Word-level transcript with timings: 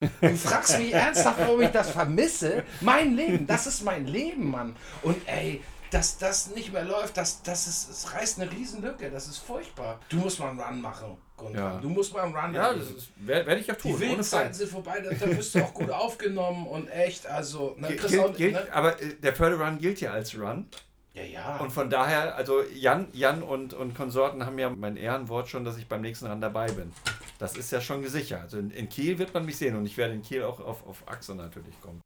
Du 0.00 0.36
fragst 0.36 0.78
mich 0.78 0.94
ernsthaft, 0.94 1.40
warum 1.40 1.60
ich 1.60 1.70
das 1.70 1.90
vermisse? 1.90 2.64
Mein 2.80 3.14
Leben, 3.14 3.46
das 3.46 3.66
ist 3.66 3.82
mein 3.84 4.06
Leben, 4.06 4.50
Mann. 4.50 4.74
Und 5.02 5.16
ey, 5.26 5.62
dass 5.90 6.16
das 6.16 6.54
nicht 6.54 6.72
mehr 6.72 6.84
läuft, 6.84 7.16
das, 7.16 7.42
das, 7.42 7.66
ist, 7.66 7.90
das 7.90 8.14
reißt 8.14 8.40
eine 8.40 8.50
Riesenlücke. 8.50 9.10
Das 9.10 9.28
ist 9.28 9.38
furchtbar. 9.38 10.00
Du 10.08 10.16
musst 10.16 10.38
mal 10.38 10.50
einen 10.50 10.60
Run 10.60 10.80
machen. 10.80 11.18
Ja. 11.54 11.78
Du 11.78 11.88
musst 11.88 12.14
mal 12.14 12.22
einen 12.22 12.34
Run 12.34 12.54
ja, 12.54 12.72
machen. 12.72 12.96
Ja, 12.96 13.26
werde 13.26 13.46
werd 13.46 13.60
ich 13.60 13.72
auch 13.72 13.76
tun. 13.76 13.92
Die 13.98 14.00
Wildzeiten 14.00 14.54
sind 14.54 14.70
vorbei, 14.70 15.00
da 15.00 15.36
wirst 15.36 15.54
du 15.54 15.62
auch 15.62 15.74
gut 15.74 15.90
aufgenommen 15.90 16.66
und 16.66 16.88
echt, 16.88 17.26
also... 17.26 17.74
Ne, 17.78 17.88
gilt, 17.88 18.18
auch, 18.20 18.34
gilt, 18.34 18.52
ne? 18.54 18.66
Aber 18.72 19.00
äh, 19.02 19.14
der 19.14 19.34
Förderrun 19.34 19.78
gilt 19.78 20.00
ja 20.00 20.12
als 20.12 20.38
Run. 20.38 20.66
Ja, 21.12 21.22
ja. 21.24 21.56
Und 21.56 21.72
von 21.72 21.90
daher, 21.90 22.36
also 22.36 22.62
Jan, 22.74 23.08
Jan 23.12 23.42
und, 23.42 23.74
und 23.74 23.94
Konsorten 23.94 24.46
haben 24.46 24.58
ja 24.58 24.70
mein 24.70 24.96
Ehrenwort 24.96 25.48
schon, 25.48 25.64
dass 25.64 25.76
ich 25.76 25.88
beim 25.88 26.02
nächsten 26.02 26.26
Run 26.26 26.40
dabei 26.40 26.70
bin. 26.70 26.92
Das 27.40 27.56
ist 27.56 27.72
ja 27.72 27.80
schon 27.80 28.02
gesichert. 28.02 28.42
Also 28.42 28.58
in, 28.58 28.70
in 28.70 28.86
Kiel 28.90 29.18
wird 29.18 29.32
man 29.32 29.46
mich 29.46 29.56
sehen 29.56 29.74
und 29.74 29.86
ich 29.86 29.96
werde 29.96 30.12
in 30.12 30.20
Kiel 30.20 30.42
auch 30.42 30.60
auf, 30.60 30.86
auf 30.86 31.08
Achse 31.08 31.34
natürlich 31.34 31.74
kommen. 31.80 32.02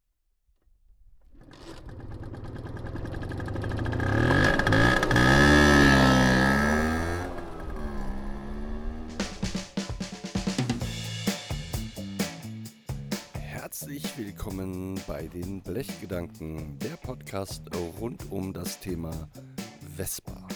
Herzlich 13.33 14.17
willkommen 14.17 15.01
bei 15.05 15.27
den 15.27 15.61
Blechgedanken, 15.61 16.79
der 16.79 16.95
Podcast 16.95 17.63
rund 17.99 18.31
um 18.31 18.53
das 18.53 18.79
Thema 18.79 19.27
Vespa. 19.97 20.47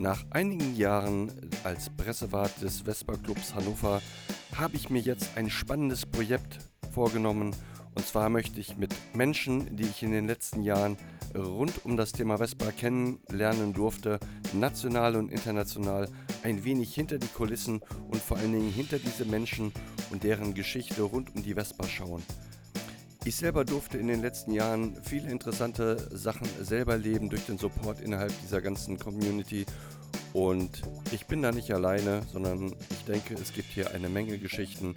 Nach 0.00 0.24
einigen 0.30 0.76
Jahren 0.76 1.30
als 1.62 1.90
Pressewart 1.90 2.50
des 2.62 2.80
Vespa 2.80 3.18
Clubs 3.18 3.54
Hannover 3.54 4.00
habe 4.56 4.74
ich 4.76 4.88
mir 4.88 5.02
jetzt 5.02 5.36
ein 5.36 5.50
spannendes 5.50 6.06
Projekt 6.06 6.58
vorgenommen. 6.90 7.54
Und 7.94 8.06
zwar 8.06 8.30
möchte 8.30 8.60
ich 8.60 8.78
mit 8.78 8.94
Menschen, 9.12 9.76
die 9.76 9.82
ich 9.82 10.02
in 10.02 10.12
den 10.12 10.26
letzten 10.26 10.62
Jahren 10.62 10.96
rund 11.36 11.84
um 11.84 11.98
das 11.98 12.12
Thema 12.12 12.38
Vespa 12.38 12.72
kennenlernen 12.72 13.74
durfte, 13.74 14.18
national 14.54 15.16
und 15.16 15.30
international, 15.30 16.08
ein 16.44 16.64
wenig 16.64 16.94
hinter 16.94 17.18
die 17.18 17.28
Kulissen 17.28 17.82
und 18.08 18.22
vor 18.22 18.38
allen 18.38 18.52
Dingen 18.52 18.72
hinter 18.72 18.98
diese 18.98 19.26
Menschen 19.26 19.70
und 20.08 20.24
deren 20.24 20.54
Geschichte 20.54 21.02
rund 21.02 21.36
um 21.36 21.42
die 21.42 21.52
Vespa 21.52 21.86
schauen. 21.86 22.22
Ich 23.24 23.36
selber 23.36 23.66
durfte 23.66 23.98
in 23.98 24.08
den 24.08 24.22
letzten 24.22 24.52
Jahren 24.52 24.96
viele 25.02 25.30
interessante 25.30 26.08
Sachen 26.16 26.48
selber 26.62 26.96
leben 26.96 27.28
durch 27.28 27.44
den 27.44 27.58
Support 27.58 28.00
innerhalb 28.00 28.32
dieser 28.40 28.62
ganzen 28.62 28.98
Community. 28.98 29.66
Und 30.32 30.82
ich 31.12 31.26
bin 31.26 31.42
da 31.42 31.52
nicht 31.52 31.70
alleine, 31.72 32.22
sondern 32.32 32.74
ich 32.88 33.04
denke, 33.06 33.34
es 33.34 33.52
gibt 33.52 33.68
hier 33.68 33.90
eine 33.90 34.08
Menge 34.08 34.38
Geschichten, 34.38 34.96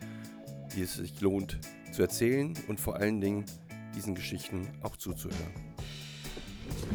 die 0.73 0.83
es 0.83 0.94
sich 0.94 1.19
lohnt 1.19 1.59
zu 1.91 2.01
erzählen 2.01 2.53
und 2.69 2.79
vor 2.79 2.95
allen 2.95 3.19
Dingen 3.19 3.45
diesen 3.94 4.16
Geschichten 4.16 4.69
auch 4.81 4.95
zuzuhören. 4.95 5.53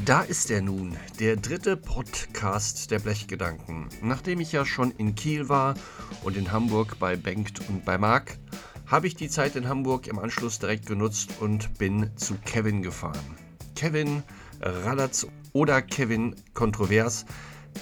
Da 0.07 0.23
ist 0.23 0.51
er 0.51 0.63
nun, 0.63 0.97
der 1.21 1.37
dritte 1.37 1.77
Podcast 1.77 2.91
der 2.91 3.01
Blechgedanken. 3.01 3.89
Nachdem 4.01 4.41
ich 4.41 4.53
ja 4.53 4.65
schon 4.65 4.93
in 4.93 5.15
Kiel 5.15 5.51
war 5.51 5.75
und 6.25 6.39
in 6.39 6.53
Hamburg 6.53 6.99
bei 6.99 7.17
Bengt 7.17 7.69
und 7.69 7.85
bei 7.85 7.99
Marc, 7.99 8.39
habe 8.89 9.07
ich 9.07 9.15
die 9.15 9.29
Zeit 9.29 9.55
in 9.55 9.69
Hamburg 9.69 10.07
im 10.07 10.19
Anschluss 10.19 10.59
direkt 10.59 10.87
genutzt 10.87 11.35
und 11.41 11.79
bin 11.79 12.11
zu 12.17 12.37
Kevin 12.45 12.83
gefahren. 12.83 13.37
Kevin 13.77 14.23
Radatz 14.61 15.27
oder 15.53 15.83
Kevin 15.83 16.35
Kontrovers 16.55 17.27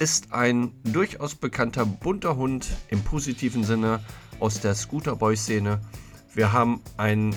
ist 0.00 0.32
ein 0.32 0.72
durchaus 0.82 1.36
bekannter 1.36 1.86
bunter 1.86 2.36
Hund 2.36 2.66
im 2.88 3.02
positiven 3.02 3.64
Sinne 3.64 4.00
aus 4.40 4.60
der 4.60 4.74
Scooterboy-Szene. 4.74 5.80
Wir 6.34 6.52
haben 6.52 6.82
ein 6.96 7.34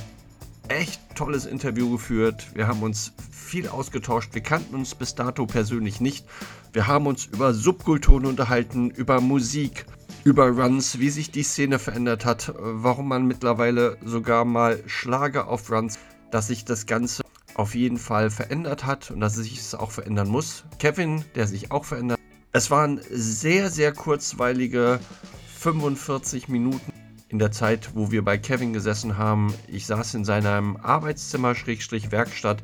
echt 0.68 1.00
tolles 1.16 1.46
Interview 1.46 1.92
geführt. 1.92 2.48
Wir 2.56 2.68
haben 2.68 2.82
uns 2.82 3.14
viel 3.32 3.68
ausgetauscht. 3.70 4.34
Wir 4.34 4.42
kannten 4.42 4.76
uns 4.76 4.96
bis 4.96 5.16
dato 5.16 5.46
persönlich 5.46 6.02
nicht. 6.02 6.26
Wir 6.74 6.88
haben 6.88 7.08
uns 7.08 7.26
über 7.28 7.54
Subkulturen 7.54 8.26
unterhalten, 8.26 8.90
über 8.90 9.22
Musik, 9.22 9.86
über 10.24 10.50
Runs, 10.50 11.00
wie 11.00 11.10
sich 11.10 11.32
die 11.32 11.44
Szene 11.44 11.80
verändert 11.80 12.26
hat, 12.26 12.54
warum 12.58 13.08
man 13.08 13.26
mittlerweile 13.26 13.98
sogar 14.04 14.46
mal 14.46 14.84
Schlage 14.88 15.48
auf 15.48 15.72
Runs, 15.72 15.98
dass 16.32 16.48
sich 16.48 16.66
das 16.66 16.86
Ganze 16.86 17.24
auf 17.56 17.76
jeden 17.76 17.98
Fall 17.98 18.30
verändert 18.30 18.86
hat 18.86 19.12
und 19.12 19.20
dass 19.20 19.38
es 19.38 19.46
sich 19.46 19.80
auch 19.80 19.92
verändern 19.92 20.30
muss. 20.30 20.64
Kevin, 20.80 21.24
der 21.36 21.48
sich 21.48 21.72
auch 21.72 21.86
verändert. 21.86 22.20
Es 22.52 22.72
waren 22.72 23.00
sehr, 23.10 23.70
sehr 23.70 23.94
kurzweilige 23.94 25.00
45 25.58 26.48
Minuten 26.48 26.94
in 27.28 27.38
der 27.38 27.52
Zeit, 27.52 27.92
wo 27.94 28.12
wir 28.12 28.24
bei 28.24 28.38
Kevin 28.38 28.74
gesessen 28.74 29.18
haben. 29.18 29.54
Ich 29.68 29.86
saß 29.86 30.16
in 30.16 30.26
seinem 30.26 30.78
Arbeitszimmer, 30.78 31.54
Schrägstrich 31.54 32.12
Werkstatt. 32.12 32.64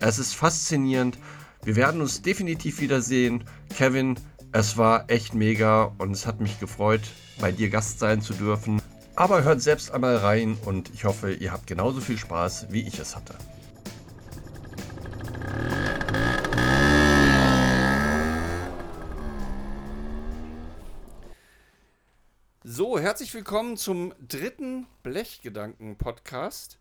Es 0.00 0.18
ist 0.18 0.34
faszinierend. 0.34 1.18
Wir 1.64 1.76
werden 1.76 2.00
uns 2.00 2.20
definitiv 2.22 2.80
wiedersehen. 2.80 3.44
Kevin, 3.74 4.16
es 4.54 4.76
war 4.76 5.08
echt 5.08 5.32
mega 5.32 5.84
und 5.96 6.10
es 6.12 6.26
hat 6.26 6.40
mich 6.40 6.60
gefreut, 6.60 7.00
bei 7.40 7.52
dir 7.52 7.70
Gast 7.70 7.98
sein 7.98 8.20
zu 8.20 8.34
dürfen. 8.34 8.82
Aber 9.16 9.44
hört 9.44 9.62
selbst 9.62 9.90
einmal 9.90 10.16
rein 10.16 10.58
und 10.66 10.90
ich 10.92 11.04
hoffe, 11.04 11.32
ihr 11.32 11.52
habt 11.52 11.66
genauso 11.66 12.00
viel 12.00 12.18
Spaß, 12.18 12.66
wie 12.70 12.86
ich 12.86 12.98
es 12.98 13.16
hatte. 13.16 13.34
So, 22.62 22.98
herzlich 22.98 23.32
willkommen 23.34 23.76
zum 23.76 24.14
dritten 24.20 24.86
Blechgedanken-Podcast. 25.02 26.78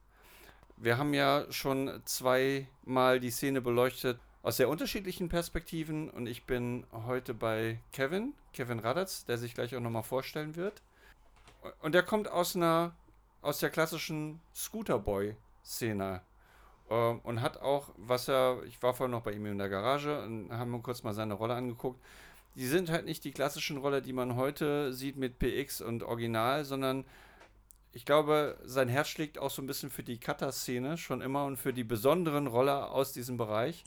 Wir 0.76 0.98
haben 0.98 1.14
ja 1.14 1.46
schon 1.50 2.02
zweimal 2.06 3.20
die 3.20 3.32
Szene 3.32 3.62
beleuchtet 3.62 4.20
aus 4.44 4.58
sehr 4.58 4.70
unterschiedlichen 4.70 5.30
Perspektiven 5.30 6.10
und 6.10 6.28
ich 6.28 6.46
bin 6.46 6.86
heute 6.92 7.34
bei 7.34 7.80
Kevin, 7.92 8.34
Kevin 8.54 8.80
Radatz, 8.80 9.26
der 9.26 9.38
sich 9.38 9.54
gleich 9.54 9.76
auch 9.76 9.82
nochmal 9.82 10.04
vorstellen 10.04 10.56
wird. 10.56 10.82
Und 11.82 11.94
der 11.94 12.04
kommt 12.04 12.28
aus 12.28 12.56
einer, 12.56 12.96
aus 13.42 13.60
der 13.60 13.70
klassischen 13.70 14.40
Scooterboy-Szene 14.56 16.22
ähm, 16.90 17.20
und 17.24 17.42
hat 17.42 17.62
auch, 17.62 17.90
was 17.98 18.28
er, 18.28 18.64
ich 18.66 18.82
war 18.82 18.94
vorhin 18.96 19.12
noch 19.12 19.22
bei 19.22 19.34
ihm 19.34 19.46
in 19.46 19.60
der 19.60 19.70
Garage 19.70 20.24
und 20.24 20.52
haben 20.52 20.72
mir 20.72 20.80
kurz 20.80 21.04
mal 21.04 21.14
seine 21.14 21.36
Rolle 21.36 21.54
angeguckt 21.54 22.00
die 22.56 22.68
sind 22.68 22.90
halt 22.90 23.06
nicht 23.06 23.24
die 23.24 23.32
klassischen 23.32 23.78
Roller, 23.78 24.02
die 24.02 24.14
man 24.14 24.36
heute 24.36 24.94
sieht 24.94 25.16
mit 25.16 25.40
PX 25.40 25.82
und 25.82 26.04
Original, 26.04 26.66
sondern 26.66 27.06
ich 27.94 28.06
glaube, 28.06 28.58
sein 28.64 28.90
Herz 28.90 29.10
schlägt 29.10 29.38
auch 29.38 29.52
so 29.52 29.62
ein 29.62 29.68
bisschen 29.68 29.90
für 29.90 30.04
die 30.04 30.18
Cutter-Szene 30.18 30.98
schon 30.98 31.22
immer 31.22 31.46
und 31.46 31.58
für 31.58 31.74
die 31.74 31.84
besonderen 31.84 32.48
Roller 32.48 32.92
aus 32.92 33.14
diesem 33.14 33.38
Bereich. 33.38 33.84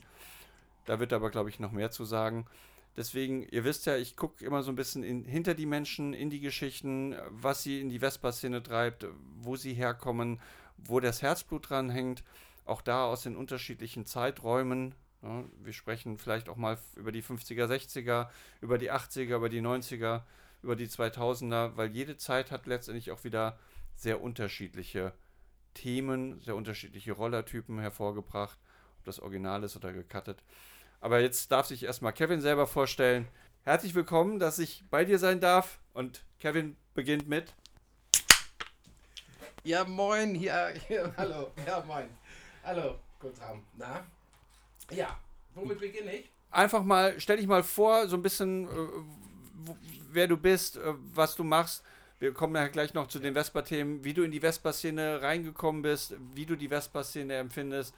Da 0.85 0.99
wird 0.99 1.13
aber, 1.13 1.29
glaube 1.29 1.49
ich, 1.49 1.59
noch 1.59 1.71
mehr 1.71 1.91
zu 1.91 2.05
sagen. 2.05 2.45
Deswegen, 2.97 3.43
ihr 3.49 3.65
wisst 3.65 3.85
ja, 3.87 3.97
ich 3.97 4.15
gucke 4.15 4.45
immer 4.45 4.63
so 4.63 4.71
ein 4.71 4.75
bisschen 4.75 5.03
in, 5.03 5.25
hinter 5.25 5.53
die 5.53 5.65
Menschen, 5.65 6.13
in 6.13 6.29
die 6.29 6.39
Geschichten, 6.39 7.15
was 7.29 7.61
sie 7.61 7.81
in 7.81 7.89
die 7.89 7.99
Vespa-Szene 7.99 8.63
treibt, 8.63 9.05
wo 9.37 9.57
sie 9.57 9.73
herkommen, 9.73 10.39
wo 10.77 10.99
das 10.99 11.21
Herzblut 11.21 11.69
dran 11.69 11.89
hängt. 11.89 12.23
Auch 12.63 12.81
da 12.81 13.05
aus 13.05 13.23
den 13.23 13.35
unterschiedlichen 13.35 14.05
Zeiträumen, 14.05 14.95
ja, 15.21 15.43
wir 15.61 15.73
sprechen 15.73 16.17
vielleicht 16.17 16.47
auch 16.47 16.55
mal 16.55 16.77
über 16.95 17.11
die 17.11 17.21
50er, 17.21 17.65
60er, 17.65 18.29
über 18.61 18.77
die 18.77 18.91
80er, 18.91 19.35
über 19.35 19.49
die 19.49 19.61
90er, 19.61 20.21
über 20.63 20.75
die 20.75 20.87
2000er, 20.87 21.75
weil 21.75 21.91
jede 21.91 22.17
Zeit 22.17 22.49
hat 22.49 22.65
letztendlich 22.65 23.11
auch 23.11 23.23
wieder 23.23 23.59
sehr 23.95 24.21
unterschiedliche 24.21 25.13
Themen, 25.73 26.39
sehr 26.41 26.55
unterschiedliche 26.55 27.11
Rollertypen 27.11 27.79
hervorgebracht, 27.79 28.57
ob 28.99 29.05
das 29.05 29.19
Original 29.19 29.63
ist 29.63 29.75
oder 29.75 29.91
gecuttet. 29.91 30.43
Aber 31.05 31.19
jetzt 31.19 31.51
darf 31.51 31.67
sich 31.67 31.83
erstmal 31.83 32.13
Kevin 32.13 32.41
selber 32.41 32.65
vorstellen. 32.65 33.27
Herzlich 33.61 33.93
willkommen, 33.93 34.39
dass 34.39 34.57
ich 34.57 34.83
bei 34.89 35.05
dir 35.05 35.19
sein 35.19 35.39
darf 35.39 35.77
und 35.93 36.25
Kevin 36.39 36.75
beginnt 36.95 37.29
mit. 37.29 37.53
Ja, 39.63 39.83
moin, 39.83 40.33
hier, 40.33 40.73
hier 40.87 41.13
hallo, 41.15 41.51
ja, 41.67 41.83
moin. 41.85 42.09
Hallo, 42.63 42.95
guten 43.19 43.39
Abend. 43.39 43.63
Na, 43.77 44.03
ja, 44.89 45.19
womit 45.53 45.79
beginne 45.79 46.11
ich? 46.11 46.31
Einfach 46.49 46.81
mal, 46.83 47.19
stell 47.19 47.37
dich 47.37 47.45
mal 47.45 47.61
vor, 47.61 48.07
so 48.07 48.15
ein 48.15 48.23
bisschen, 48.23 48.65
äh, 48.65 49.77
wer 50.11 50.27
du 50.27 50.37
bist, 50.37 50.77
äh, 50.77 50.95
was 51.13 51.35
du 51.35 51.43
machst. 51.43 51.83
Wir 52.17 52.33
kommen 52.33 52.55
ja 52.55 52.67
gleich 52.67 52.95
noch 52.95 53.09
zu 53.09 53.19
den 53.19 53.35
Vespa-Themen, 53.35 54.03
wie 54.03 54.15
du 54.15 54.23
in 54.23 54.31
die 54.31 54.39
Vespa-Szene 54.39 55.21
reingekommen 55.21 55.83
bist, 55.83 56.15
wie 56.33 56.47
du 56.47 56.55
die 56.55 56.69
Vespa-Szene 56.69 57.35
empfindest, 57.35 57.93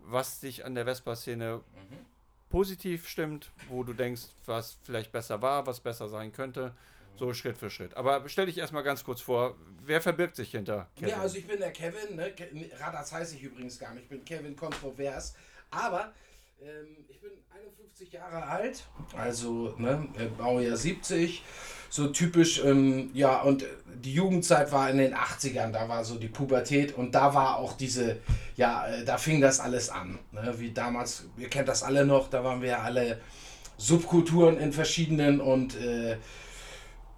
was 0.00 0.40
dich 0.40 0.64
an 0.64 0.74
der 0.74 0.86
Vespa-Szene 0.86 1.58
mhm. 1.58 2.17
Positiv 2.48 3.08
stimmt, 3.08 3.50
wo 3.68 3.82
du 3.82 3.92
denkst, 3.92 4.22
was 4.46 4.78
vielleicht 4.84 5.12
besser 5.12 5.42
war, 5.42 5.66
was 5.66 5.80
besser 5.80 6.08
sein 6.08 6.32
könnte. 6.32 6.74
So 7.16 7.34
Schritt 7.34 7.58
für 7.58 7.68
Schritt. 7.68 7.96
Aber 7.96 8.28
stell 8.28 8.46
dich 8.46 8.58
erstmal 8.58 8.84
ganz 8.84 9.02
kurz 9.02 9.20
vor, 9.20 9.56
wer 9.84 10.00
verbirgt 10.00 10.36
sich 10.36 10.52
hinter 10.52 10.88
Kevin? 10.94 11.08
Ja, 11.08 11.20
also 11.20 11.36
ich 11.36 11.48
bin 11.48 11.58
der 11.58 11.72
Kevin, 11.72 12.14
ne? 12.14 12.32
Radas 12.78 13.12
heiße 13.12 13.34
ich 13.34 13.42
übrigens 13.42 13.78
gar 13.78 13.92
nicht, 13.92 14.04
ich 14.04 14.08
bin 14.08 14.24
Kevin 14.24 14.54
Kontrovers. 14.54 15.34
Aber 15.70 16.12
Ähm, 16.60 17.04
ich 17.08 17.20
bin 17.20 17.30
51 17.50 18.12
Jahre 18.12 18.44
alt, 18.44 18.84
also 19.16 19.74
ne, 19.78 20.08
Baujahr 20.36 20.76
70, 20.76 21.44
so 21.88 22.08
typisch, 22.08 22.64
ähm, 22.64 23.10
ja, 23.14 23.42
und 23.42 23.64
die 23.94 24.12
Jugendzeit 24.12 24.72
war 24.72 24.90
in 24.90 24.98
den 24.98 25.14
80ern, 25.14 25.70
da 25.70 25.88
war 25.88 26.04
so 26.04 26.16
die 26.16 26.26
Pubertät 26.26 26.96
und 26.96 27.14
da 27.14 27.32
war 27.32 27.58
auch 27.58 27.74
diese, 27.74 28.16
ja, 28.56 28.88
äh, 28.88 29.04
da 29.04 29.18
fing 29.18 29.40
das 29.40 29.60
alles 29.60 29.88
an, 29.88 30.18
ne, 30.32 30.52
wie 30.58 30.72
damals, 30.72 31.26
ihr 31.36 31.48
kennt 31.48 31.68
das 31.68 31.84
alle 31.84 32.04
noch, 32.04 32.28
da 32.28 32.42
waren 32.42 32.60
wir 32.60 32.82
alle 32.82 33.20
Subkulturen 33.76 34.58
in 34.58 34.72
verschiedenen 34.72 35.40
und 35.40 35.76
äh, 35.76 36.16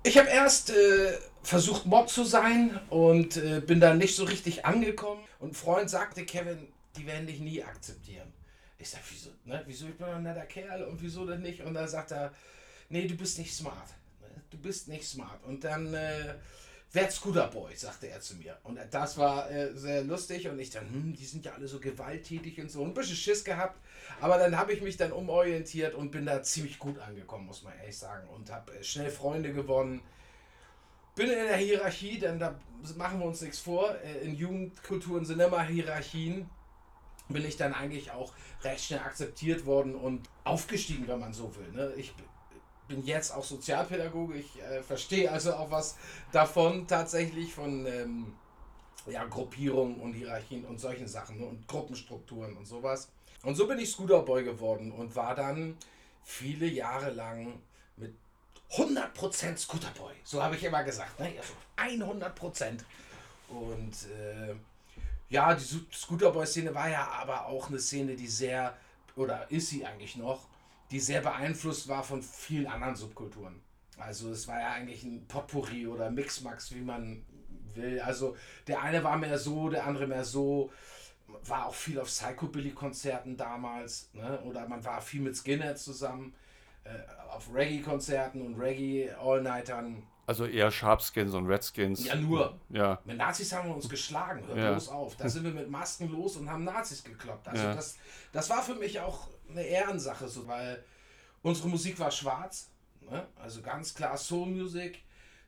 ich 0.02 0.18
habe 0.18 0.28
erst 0.28 0.68
äh, 0.70 1.18
versucht 1.42 1.86
Mod 1.86 2.10
zu 2.10 2.24
sein 2.24 2.78
und 2.90 3.38
äh, 3.38 3.60
bin 3.60 3.80
da 3.80 3.94
nicht 3.94 4.16
so 4.16 4.24
richtig 4.24 4.66
angekommen 4.66 5.22
und 5.38 5.52
ein 5.52 5.54
Freund 5.54 5.88
sagte, 5.88 6.26
Kevin, 6.26 6.68
die 6.96 7.06
werden 7.06 7.26
dich 7.26 7.40
nie 7.40 7.62
akzeptieren. 7.62 8.30
Ich 8.80 8.88
sag, 8.88 9.00
wieso, 9.10 9.30
ne? 9.44 9.62
wieso, 9.66 9.86
ich 9.86 9.96
bin 9.96 10.06
ein 10.06 10.22
netter 10.22 10.46
Kerl 10.46 10.84
und 10.84 11.02
wieso 11.02 11.26
denn 11.26 11.42
nicht? 11.42 11.60
Und 11.60 11.74
dann 11.74 11.86
sagt 11.86 12.12
er, 12.12 12.32
nee, 12.88 13.06
du 13.06 13.14
bist 13.14 13.38
nicht 13.38 13.54
smart. 13.54 13.88
Ne? 14.22 14.28
Du 14.48 14.58
bist 14.58 14.88
nicht 14.88 15.06
smart. 15.06 15.44
Und 15.44 15.64
dann 15.64 15.92
äh, 15.92 16.34
werd 16.92 17.12
Scooterboy, 17.12 17.76
sagte 17.76 18.08
er 18.08 18.22
zu 18.22 18.36
mir. 18.36 18.56
Und 18.64 18.78
das 18.90 19.18
war 19.18 19.50
äh, 19.50 19.74
sehr 19.74 20.02
lustig 20.02 20.48
und 20.48 20.58
ich 20.58 20.70
dann, 20.70 20.88
hm, 20.88 21.14
die 21.14 21.26
sind 21.26 21.44
ja 21.44 21.52
alle 21.52 21.68
so 21.68 21.78
gewalttätig 21.78 22.58
und 22.58 22.70
so. 22.70 22.82
Ein 22.82 22.94
bisschen 22.94 23.16
Schiss 23.16 23.44
gehabt. 23.44 23.78
Aber 24.22 24.38
dann 24.38 24.56
habe 24.56 24.72
ich 24.72 24.80
mich 24.80 24.96
dann 24.96 25.12
umorientiert 25.12 25.94
und 25.94 26.10
bin 26.10 26.24
da 26.24 26.42
ziemlich 26.42 26.78
gut 26.78 26.98
angekommen, 26.98 27.46
muss 27.46 27.62
man 27.62 27.74
ehrlich 27.80 27.98
sagen. 27.98 28.26
Und 28.30 28.50
habe 28.50 28.72
äh, 28.72 28.82
schnell 28.82 29.10
Freunde 29.10 29.52
gewonnen. 29.52 30.00
Bin 31.16 31.26
in 31.26 31.34
der 31.34 31.56
Hierarchie, 31.56 32.18
denn 32.18 32.38
da 32.38 32.58
machen 32.96 33.18
wir 33.18 33.26
uns 33.26 33.42
nichts 33.42 33.58
vor. 33.58 33.94
Äh, 34.02 34.24
in 34.24 34.34
Jugendkulturen 34.34 35.26
sind 35.26 35.38
immer 35.38 35.62
Hierarchien 35.64 36.48
bin 37.32 37.44
ich 37.44 37.56
dann 37.56 37.74
eigentlich 37.74 38.10
auch 38.10 38.32
recht 38.62 38.84
schnell 38.84 39.00
akzeptiert 39.00 39.66
worden 39.66 39.94
und 39.94 40.28
aufgestiegen, 40.44 41.08
wenn 41.08 41.20
man 41.20 41.32
so 41.32 41.54
will. 41.56 41.70
Ne? 41.72 41.92
Ich 41.96 42.12
bin 42.88 43.04
jetzt 43.04 43.30
auch 43.30 43.44
Sozialpädagoge, 43.44 44.36
ich 44.38 44.60
äh, 44.62 44.82
verstehe 44.82 45.30
also 45.30 45.54
auch 45.54 45.70
was 45.70 45.96
davon 46.32 46.86
tatsächlich 46.86 47.54
von 47.54 47.86
ähm, 47.86 48.34
ja, 49.06 49.24
Gruppierungen 49.24 50.00
und 50.00 50.12
Hierarchien 50.12 50.64
und 50.64 50.78
solchen 50.80 51.06
Sachen 51.06 51.38
ne? 51.38 51.46
und 51.46 51.66
Gruppenstrukturen 51.68 52.56
und 52.56 52.66
sowas. 52.66 53.08
Und 53.42 53.54
so 53.54 53.66
bin 53.66 53.78
ich 53.78 53.90
Scooterboy 53.90 54.44
geworden 54.44 54.92
und 54.92 55.16
war 55.16 55.34
dann 55.34 55.76
viele 56.22 56.66
Jahre 56.66 57.10
lang 57.10 57.60
mit 57.96 58.14
100% 58.72 59.56
Scooterboy. 59.56 60.14
So 60.24 60.42
habe 60.42 60.56
ich 60.56 60.64
immer 60.64 60.84
gesagt. 60.84 61.18
Ne? 61.18 61.32
Also 61.38 61.54
100%. 61.76 62.80
Und 63.48 63.92
äh, 64.12 64.54
ja, 65.30 65.54
die 65.54 65.64
Scooterboy-Szene 65.92 66.74
war 66.74 66.90
ja 66.90 67.08
aber 67.08 67.46
auch 67.46 67.68
eine 67.68 67.78
Szene, 67.78 68.16
die 68.16 68.26
sehr, 68.26 68.76
oder 69.16 69.50
ist 69.50 69.68
sie 69.70 69.86
eigentlich 69.86 70.16
noch, 70.16 70.48
die 70.90 71.00
sehr 71.00 71.20
beeinflusst 71.20 71.88
war 71.88 72.02
von 72.02 72.22
vielen 72.22 72.66
anderen 72.66 72.96
Subkulturen. 72.96 73.62
Also 73.96 74.30
es 74.30 74.48
war 74.48 74.58
ja 74.60 74.72
eigentlich 74.72 75.04
ein 75.04 75.26
Potpourri 75.28 75.86
oder 75.86 76.10
Mixmax, 76.10 76.74
wie 76.74 76.80
man 76.80 77.24
will. 77.74 78.00
Also 78.00 78.36
der 78.66 78.82
eine 78.82 79.04
war 79.04 79.16
mehr 79.16 79.38
so, 79.38 79.68
der 79.68 79.86
andere 79.86 80.06
mehr 80.06 80.24
so. 80.24 80.72
War 81.44 81.66
auch 81.66 81.74
viel 81.74 82.00
auf 82.00 82.08
Psychobilly-Konzerten 82.08 83.36
damals. 83.36 84.10
Ne? 84.14 84.40
Oder 84.40 84.66
man 84.66 84.84
war 84.84 85.00
viel 85.00 85.20
mit 85.20 85.36
Skinhead 85.36 85.78
zusammen. 85.78 86.34
Äh, 86.82 86.90
auf 87.30 87.54
Reggae-Konzerten 87.54 88.42
und 88.42 88.58
Reggae-All-Nightern. 88.58 90.02
Also 90.30 90.46
eher 90.46 90.70
Sharpskins 90.70 91.34
und 91.34 91.48
Redskins. 91.48 92.04
Ja, 92.04 92.14
nur. 92.14 92.56
Ja. 92.68 93.00
Mit 93.04 93.16
Nazis 93.16 93.52
haben 93.52 93.68
wir 93.68 93.74
uns 93.74 93.88
geschlagen, 93.88 94.46
hört 94.46 94.58
ja. 94.58 94.70
bloß 94.70 94.88
auf. 94.90 95.16
Da 95.16 95.28
sind 95.28 95.42
wir 95.42 95.50
mit 95.50 95.68
Masken 95.68 96.08
los 96.08 96.36
und 96.36 96.48
haben 96.48 96.62
Nazis 96.62 97.02
gekloppt. 97.02 97.48
Also 97.48 97.64
ja. 97.64 97.74
das, 97.74 97.96
das 98.30 98.48
war 98.48 98.62
für 98.62 98.76
mich 98.76 99.00
auch 99.00 99.26
eine 99.50 99.64
Ehrensache, 99.64 100.28
so, 100.28 100.46
weil 100.46 100.84
unsere 101.42 101.68
Musik 101.68 101.98
war 101.98 102.12
schwarz. 102.12 102.70
Ne? 103.10 103.26
Also 103.42 103.60
ganz 103.60 103.92
klar 103.92 104.16
Soul 104.16 104.46
Music. 104.46 105.02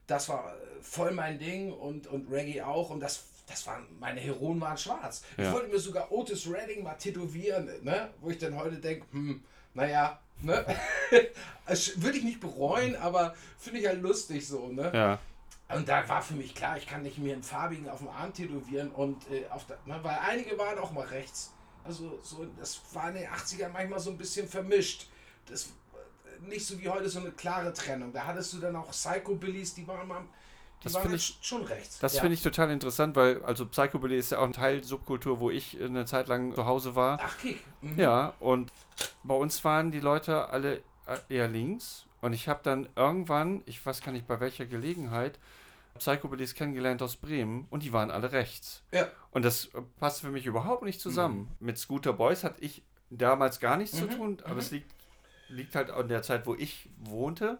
Das 0.05 0.27
war 0.27 0.53
äh, 0.53 0.81
voll 0.81 1.11
mein 1.11 1.39
Ding 1.39 1.71
und, 1.71 2.07
und 2.07 2.29
Reggae 2.29 2.61
auch. 2.63 2.89
Und 2.89 2.99
das, 2.99 3.23
das 3.47 3.65
waren, 3.65 3.87
meine 4.01 4.19
Heroen 4.19 4.59
waren 4.59 4.77
schwarz. 4.77 5.23
Ja. 5.37 5.45
Ich 5.45 5.53
wollte 5.53 5.69
mir 5.69 5.79
sogar 5.79 6.11
Otis 6.11 6.45
Redding 6.45 6.83
mal 6.83 6.95
tätowieren, 6.95 7.69
ne? 7.83 8.09
wo 8.19 8.31
ich 8.31 8.37
dann 8.37 8.57
heute 8.57 8.79
denke, 8.79 9.05
hm, 9.11 9.45
naja, 9.75 10.19
Ne? 10.41 10.65
Würde 11.95 12.17
ich 12.17 12.23
nicht 12.23 12.39
bereuen, 12.39 12.95
aber 12.95 13.35
finde 13.57 13.79
ich 13.79 13.87
halt 13.87 14.01
lustig 14.01 14.47
so. 14.47 14.67
Ne? 14.67 14.91
Ja. 14.93 15.19
Und 15.69 15.87
da 15.87 16.07
war 16.07 16.21
für 16.21 16.33
mich 16.33 16.53
klar, 16.53 16.77
ich 16.77 16.87
kann 16.87 17.03
nicht 17.03 17.17
mir 17.17 17.33
einen 17.33 17.43
farbigen 17.43 17.89
auf 17.89 17.99
dem 17.99 18.09
Arm 18.09 18.33
tätowieren 18.33 18.91
und 18.91 19.29
äh, 19.31 19.47
auf 19.49 19.65
der, 19.65 19.77
ne, 19.85 19.99
weil 20.03 20.17
einige 20.27 20.57
waren 20.57 20.77
auch 20.77 20.91
mal 20.91 21.05
rechts. 21.07 21.51
Also 21.83 22.19
so, 22.21 22.45
das 22.59 22.81
war 22.93 23.09
in 23.09 23.15
den 23.15 23.27
80ern 23.27 23.69
manchmal 23.69 23.99
so 23.99 24.11
ein 24.11 24.17
bisschen 24.17 24.47
vermischt. 24.47 25.07
Das 25.47 25.65
äh, 25.65 26.47
nicht 26.47 26.65
so 26.65 26.79
wie 26.79 26.89
heute 26.89 27.09
so 27.09 27.19
eine 27.19 27.31
klare 27.31 27.73
Trennung. 27.73 28.13
Da 28.13 28.25
hattest 28.25 28.53
du 28.53 28.59
dann 28.59 28.75
auch 28.75 28.91
Psycho-Billies, 28.91 29.73
die 29.73 29.87
waren 29.87 30.07
mal 30.07 30.23
das 30.83 30.97
finde 30.97 31.15
ich 31.15 31.37
schon 31.41 31.63
rechts. 31.63 31.99
Das 31.99 32.15
ja. 32.15 32.21
finde 32.21 32.35
ich 32.35 32.41
total 32.41 32.71
interessant, 32.71 33.15
weil 33.15 33.43
also 33.43 33.65
Psychobilly 33.65 34.17
ist 34.17 34.31
ja 34.31 34.39
auch 34.39 34.45
ein 34.45 34.53
Teil 34.53 34.83
Subkultur, 34.83 35.39
wo 35.39 35.49
ich 35.49 35.81
eine 35.81 36.05
Zeit 36.05 36.27
lang 36.27 36.53
zu 36.53 36.65
Hause 36.65 36.95
war. 36.95 37.19
Ach, 37.21 37.37
Kick. 37.37 37.63
Mhm. 37.81 37.99
Ja, 37.99 38.33
und 38.39 38.71
bei 39.23 39.35
uns 39.35 39.63
waren 39.63 39.91
die 39.91 39.99
Leute 39.99 40.49
alle 40.49 40.81
eher 41.29 41.47
links 41.47 42.05
und 42.21 42.33
ich 42.33 42.47
habe 42.47 42.61
dann 42.63 42.87
irgendwann, 42.95 43.63
ich 43.65 43.85
weiß 43.85 44.01
gar 44.01 44.11
nicht 44.11 44.27
bei 44.27 44.39
welcher 44.39 44.65
Gelegenheit, 44.65 45.39
Psychobillies 45.97 46.55
kennengelernt 46.55 47.01
aus 47.01 47.15
Bremen 47.15 47.67
und 47.69 47.83
die 47.83 47.93
waren 47.93 48.11
alle 48.11 48.31
rechts. 48.31 48.83
Ja. 48.91 49.07
Und 49.31 49.43
das 49.43 49.69
passt 49.99 50.21
für 50.21 50.29
mich 50.29 50.45
überhaupt 50.45 50.83
nicht 50.83 50.99
zusammen. 50.99 51.53
Mhm. 51.59 51.67
Mit 51.67 51.77
Scooter 51.77 52.13
Boys 52.13 52.43
hatte 52.43 52.61
ich 52.61 52.83
damals 53.09 53.59
gar 53.59 53.77
nichts 53.77 53.95
mhm. 53.95 54.09
zu 54.09 54.17
tun, 54.17 54.37
aber 54.43 54.53
mhm. 54.53 54.59
es 54.59 54.71
liegt, 54.71 54.91
liegt 55.49 55.75
halt 55.75 55.91
an 55.91 56.07
der 56.07 56.21
Zeit, 56.21 56.45
wo 56.47 56.55
ich 56.55 56.89
wohnte. 56.97 57.59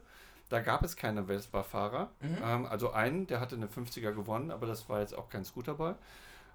Da 0.54 0.60
gab 0.60 0.84
es 0.84 0.96
keine 0.96 1.26
Vespa-Fahrer. 1.26 2.12
Mhm. 2.22 2.38
Ähm, 2.46 2.66
also 2.68 2.92
einen, 2.92 3.26
der 3.26 3.40
hatte 3.40 3.56
eine 3.56 3.66
50er 3.66 4.12
gewonnen, 4.12 4.52
aber 4.52 4.68
das 4.68 4.88
war 4.88 5.00
jetzt 5.00 5.18
auch 5.18 5.28
kein 5.28 5.44
Scooterboy. 5.44 5.96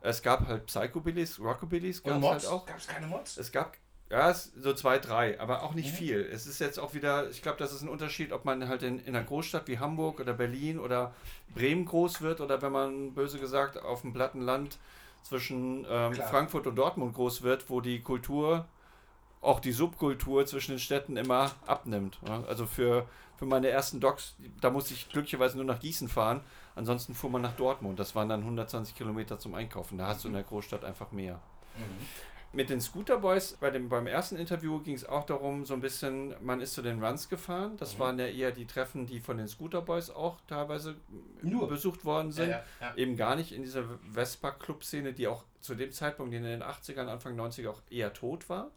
Es 0.02 0.22
gab 0.22 0.46
halt 0.46 0.66
Psychobillys, 0.66 1.40
Rockabillys 1.40 2.04
gab 2.04 2.22
es 2.22 2.28
halt 2.28 2.46
auch. 2.46 2.64
Gab 2.64 2.78
es 2.78 2.86
keine 2.86 3.08
Mods? 3.08 3.36
Es 3.38 3.50
gab 3.50 3.76
ja, 4.08 4.32
so 4.32 4.72
zwei, 4.72 5.00
drei, 5.00 5.40
aber 5.40 5.64
auch 5.64 5.74
nicht 5.74 5.90
mhm. 5.90 5.96
viel. 5.96 6.20
Es 6.32 6.46
ist 6.46 6.60
jetzt 6.60 6.78
auch 6.78 6.94
wieder, 6.94 7.28
ich 7.28 7.42
glaube, 7.42 7.58
das 7.58 7.72
ist 7.72 7.82
ein 7.82 7.88
Unterschied, 7.88 8.30
ob 8.30 8.44
man 8.44 8.68
halt 8.68 8.84
in, 8.84 9.00
in 9.00 9.16
einer 9.16 9.24
Großstadt 9.24 9.66
wie 9.66 9.80
Hamburg 9.80 10.20
oder 10.20 10.32
Berlin 10.32 10.78
oder 10.78 11.12
Bremen 11.52 11.84
groß 11.84 12.20
wird 12.20 12.40
oder 12.40 12.62
wenn 12.62 12.70
man, 12.70 13.14
böse 13.14 13.40
gesagt, 13.40 13.82
auf 13.82 14.02
dem 14.02 14.12
platten 14.12 14.42
Land 14.42 14.78
zwischen 15.24 15.84
ähm, 15.90 16.14
Frankfurt 16.14 16.68
und 16.68 16.76
Dortmund 16.76 17.14
groß 17.14 17.42
wird, 17.42 17.68
wo 17.68 17.80
die 17.80 18.00
Kultur 18.00 18.64
auch 19.40 19.58
die 19.58 19.72
Subkultur 19.72 20.46
zwischen 20.46 20.72
den 20.72 20.78
Städten 20.78 21.16
immer 21.16 21.50
abnimmt. 21.66 22.20
Also 22.46 22.64
für, 22.64 23.08
für 23.38 23.46
meine 23.46 23.68
ersten 23.68 24.00
Docs, 24.00 24.34
da 24.60 24.70
musste 24.70 24.94
ich 24.94 25.08
glücklicherweise 25.08 25.56
nur 25.56 25.64
nach 25.64 25.78
Gießen 25.78 26.08
fahren. 26.08 26.40
Ansonsten 26.74 27.14
fuhr 27.14 27.30
man 27.30 27.42
nach 27.42 27.54
Dortmund. 27.54 27.98
Das 27.98 28.14
waren 28.14 28.28
dann 28.28 28.40
120 28.40 28.96
Kilometer 28.96 29.38
zum 29.38 29.54
Einkaufen. 29.54 29.96
Da 29.96 30.08
hast 30.08 30.24
du 30.24 30.28
in 30.28 30.34
der 30.34 30.42
Großstadt 30.42 30.84
einfach 30.84 31.12
mehr. 31.12 31.40
Mhm. 31.76 32.06
Mit 32.50 32.70
den 32.70 32.80
Scooter 32.80 33.18
Boys, 33.18 33.58
bei 33.60 33.70
dem, 33.70 33.88
beim 33.90 34.06
ersten 34.06 34.36
Interview 34.36 34.80
ging 34.80 34.94
es 34.94 35.04
auch 35.04 35.24
darum, 35.26 35.66
so 35.66 35.74
ein 35.74 35.80
bisschen, 35.80 36.34
man 36.40 36.60
ist 36.60 36.72
zu 36.72 36.82
den 36.82 37.04
Runs 37.04 37.28
gefahren. 37.28 37.76
Das 37.76 37.94
mhm. 37.94 37.98
waren 38.00 38.18
ja 38.18 38.26
eher 38.26 38.52
die 38.52 38.66
Treffen, 38.66 39.06
die 39.06 39.20
von 39.20 39.36
den 39.36 39.48
Scooter 39.48 39.82
Boys 39.82 40.10
auch 40.10 40.38
teilweise 40.48 40.96
Nur. 41.42 41.68
besucht 41.68 42.04
worden 42.04 42.32
sind. 42.32 42.50
Ja, 42.50 42.62
ja, 42.80 42.88
ja. 42.88 42.94
Eben 42.96 43.16
gar 43.16 43.36
nicht 43.36 43.52
in 43.52 43.62
dieser 43.62 43.84
Vespa-Club-Szene, 44.12 45.12
die 45.12 45.28
auch 45.28 45.44
zu 45.60 45.74
dem 45.74 45.92
Zeitpunkt 45.92 46.34
in 46.34 46.42
den 46.42 46.62
80ern, 46.62 47.06
Anfang 47.06 47.38
90er 47.38 47.68
auch 47.68 47.82
eher 47.90 48.12
tot 48.14 48.48
war. 48.48 48.70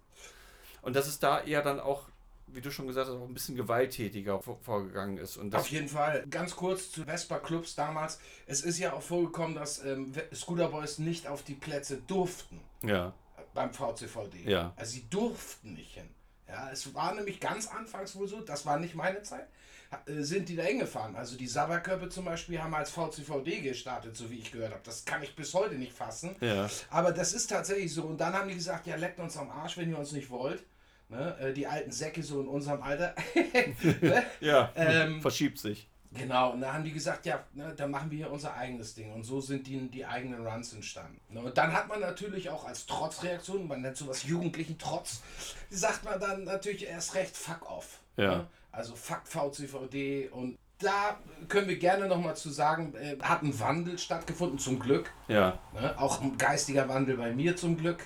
Und 0.82 0.96
dass 0.96 1.08
es 1.08 1.20
da 1.20 1.40
eher 1.40 1.62
dann 1.62 1.80
auch 1.80 2.11
wie 2.54 2.62
du 2.62 2.72
schon 2.72 2.88
gesagt 2.88 3.08
hast, 3.08 3.16
auch 3.16 3.28
ein 3.28 3.34
bisschen 3.34 3.56
gewalttätiger 3.56 4.42
vorgegangen 4.42 5.18
ist. 5.18 5.38
Und 5.38 5.56
Auf 5.56 5.68
jeden 5.68 5.88
Fall. 5.88 6.26
Ganz 6.30 6.56
kurz 6.56 6.92
zu 6.92 7.04
Vespa-Clubs 7.04 7.76
damals. 7.76 8.20
Es 8.46 8.62
ist 8.62 8.80
ja 8.80 8.94
auch 8.94 9.02
vorgekommen, 9.02 9.56
dass 9.56 9.84
ähm, 9.84 10.14
Scooter 10.34 10.70
Boys 10.70 11.00
nicht 11.00 11.28
auf 11.28 11.44
die 11.44 11.56
Plätze 11.56 11.98
durften. 12.08 12.60
Ja. 12.84 13.14
Beim 13.54 13.74
VCVD. 13.74 14.50
Ja. 14.50 14.74
Also 14.76 14.94
sie 14.94 15.10
durften 15.10 15.74
nicht 15.74 15.96
hin. 15.96 16.10
Ja, 16.48 16.70
es 16.72 16.94
war 16.94 17.14
nämlich 17.14 17.40
ganz 17.40 17.68
anfangs 17.68 18.16
wohl 18.16 18.28
so, 18.28 18.42
das 18.42 18.66
war 18.66 18.78
nicht 18.78 18.94
meine 18.94 19.24
Zeit, 19.24 19.48
äh, 20.06 20.22
sind 20.22 20.50
die 20.50 20.56
da 20.56 20.64
hingefahren. 20.64 21.16
Also 21.16 21.38
die 21.38 21.48
Sabberköpfe 21.48 22.10
zum 22.10 22.26
Beispiel 22.26 22.62
haben 22.62 22.74
als 22.74 22.92
VCVD 22.92 23.62
gestartet, 23.62 24.16
so 24.18 24.30
wie 24.30 24.40
ich 24.40 24.52
gehört 24.52 24.72
habe. 24.72 24.82
Das 24.84 25.06
kann 25.06 25.24
ich 25.24 25.36
bis 25.36 25.54
heute 25.54 25.76
nicht 25.76 25.94
fassen. 25.94 26.36
Ja. 26.42 26.70
Aber 26.90 27.12
das 27.12 27.34
ist 27.34 27.48
tatsächlich 27.48 27.94
so. 27.94 28.04
Und 28.04 28.20
dann 28.20 28.34
haben 28.34 28.50
die 28.50 28.56
gesagt, 28.56 28.88
ja, 28.88 28.96
leckt 28.96 29.20
uns 29.20 29.38
am 29.38 29.50
Arsch, 29.50 29.78
wenn 29.78 29.90
ihr 29.90 29.98
uns 29.98 30.12
nicht 30.12 30.30
wollt. 30.30 30.64
Ne? 31.12 31.38
Äh, 31.40 31.54
die 31.54 31.68
alten 31.68 31.92
Säcke 31.92 32.24
so 32.24 32.40
in 32.40 32.48
unserem 32.48 32.82
Alter. 32.82 33.14
ne? 34.02 34.24
Ja, 34.40 34.72
ähm, 34.76 35.22
verschiebt 35.22 35.60
sich. 35.60 35.88
Genau, 36.14 36.52
und 36.52 36.62
da 36.62 36.74
haben 36.74 36.84
die 36.84 36.92
gesagt, 36.92 37.26
ja, 37.26 37.44
ne, 37.54 37.74
dann 37.76 37.90
machen 37.90 38.12
wir 38.12 38.18
hier 38.18 38.32
unser 38.32 38.54
eigenes 38.54 38.96
Ding. 38.96 39.14
Und 39.14 39.24
so 39.24 39.40
sind 39.40 39.66
die, 39.68 39.90
die 39.90 40.06
eigenen 40.06 40.46
Runs 40.46 40.74
entstanden. 40.74 41.20
Ne, 41.30 41.42
und 41.42 41.58
dann 41.58 41.74
hat 41.74 41.88
man 41.88 42.02
natürlich 42.02 42.50
auch 42.50 42.66
als 42.66 42.86
Trotzreaktion, 42.86 43.68
man 43.68 43.82
nennt 43.82 43.96
sowas 43.96 44.24
jugendlichen 44.24 44.78
Trotz, 44.78 45.22
sagt 45.70 46.04
man 46.04 46.20
dann 46.20 46.44
natürlich 46.44 46.86
erst 46.86 47.16
recht 47.16 47.36
fuck 47.36 47.70
off. 47.70 48.00
Ja. 48.18 48.38
Ne? 48.38 48.48
Also 48.72 48.96
fuck 48.96 49.22
VCVD 49.26 50.30
und 50.30 50.58
da 50.80 51.18
können 51.48 51.68
wir 51.68 51.78
gerne 51.78 52.08
nochmal 52.08 52.36
zu 52.36 52.50
sagen, 52.50 52.94
äh, 52.96 53.18
hat 53.22 53.44
ein 53.44 53.58
Wandel 53.60 53.98
stattgefunden, 53.98 54.60
zum 54.60 54.80
Glück. 54.80 55.12
Ja. 55.28 55.60
Ne? 55.74 55.98
Auch 55.98 56.22
ein 56.22 56.38
geistiger 56.38 56.90
Wandel 56.90 57.18
bei 57.18 57.32
mir 57.32 57.56
zum 57.56 57.78
Glück. 57.78 58.06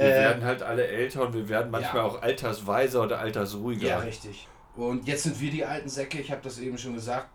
Wir 0.00 0.16
äh, 0.16 0.20
werden 0.20 0.44
halt 0.44 0.62
alle 0.62 0.86
älter 0.86 1.26
und 1.26 1.34
wir 1.34 1.48
werden 1.48 1.70
manchmal 1.70 1.96
ja. 1.96 2.04
auch 2.04 2.22
altersweiser 2.22 3.02
oder 3.02 3.18
altersruhiger. 3.18 3.88
Ja, 3.88 3.98
richtig. 3.98 4.48
Und 4.76 5.06
jetzt 5.06 5.24
sind 5.24 5.40
wir 5.40 5.50
die 5.50 5.64
alten 5.64 5.88
Säcke, 5.88 6.20
ich 6.20 6.30
habe 6.30 6.40
das 6.42 6.58
eben 6.58 6.78
schon 6.78 6.94
gesagt. 6.94 7.28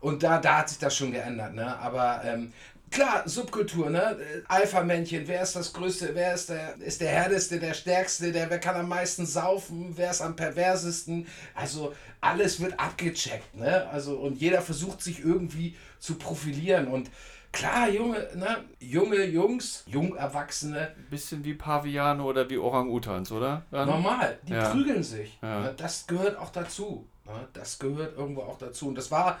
Und 0.00 0.22
da, 0.22 0.38
da 0.38 0.58
hat 0.58 0.68
sich 0.68 0.78
das 0.78 0.96
schon 0.96 1.10
geändert, 1.10 1.54
ne? 1.54 1.76
Aber 1.78 2.22
ähm, 2.24 2.52
klar, 2.88 3.22
Subkultur, 3.28 3.90
ne? 3.90 4.16
Alpha-Männchen, 4.46 5.26
wer 5.26 5.42
ist 5.42 5.56
das 5.56 5.72
Größte, 5.72 6.10
wer 6.14 6.34
ist 6.34 6.50
der, 6.50 6.76
ist 6.76 7.00
der 7.00 7.08
Härteste, 7.08 7.58
der 7.58 7.74
Stärkste, 7.74 8.30
der, 8.30 8.48
wer 8.48 8.60
kann 8.60 8.76
am 8.76 8.88
meisten 8.88 9.26
saufen, 9.26 9.94
wer 9.96 10.12
ist 10.12 10.20
am 10.20 10.36
perversesten. 10.36 11.26
Also 11.54 11.94
alles 12.20 12.60
wird 12.60 12.78
abgecheckt, 12.78 13.56
ne? 13.56 13.88
Also 13.90 14.18
und 14.18 14.40
jeder 14.40 14.62
versucht 14.62 15.02
sich 15.02 15.24
irgendwie 15.24 15.74
zu 15.98 16.14
profilieren 16.14 16.86
und 16.86 17.10
Klar, 17.52 17.88
junge, 17.88 18.28
ne? 18.34 18.64
junge 18.78 19.24
Jungs, 19.24 19.84
jung 19.86 20.14
Erwachsene. 20.16 20.94
Bisschen 21.10 21.44
wie 21.44 21.54
Paviane 21.54 22.22
oder 22.22 22.48
wie 22.50 22.58
Orang-Utans, 22.58 23.32
oder? 23.32 23.64
Dann? 23.70 23.88
Normal, 23.88 24.38
die 24.42 24.52
ja. 24.52 24.70
prügeln 24.70 25.02
sich. 25.02 25.38
Ja. 25.42 25.60
Ne? 25.60 25.74
Das 25.76 26.06
gehört 26.06 26.38
auch 26.38 26.50
dazu. 26.50 27.06
Ne? 27.24 27.48
Das 27.54 27.78
gehört 27.78 28.16
irgendwo 28.16 28.42
auch 28.42 28.58
dazu. 28.58 28.88
Und 28.88 28.96
das 28.96 29.10
war, 29.10 29.40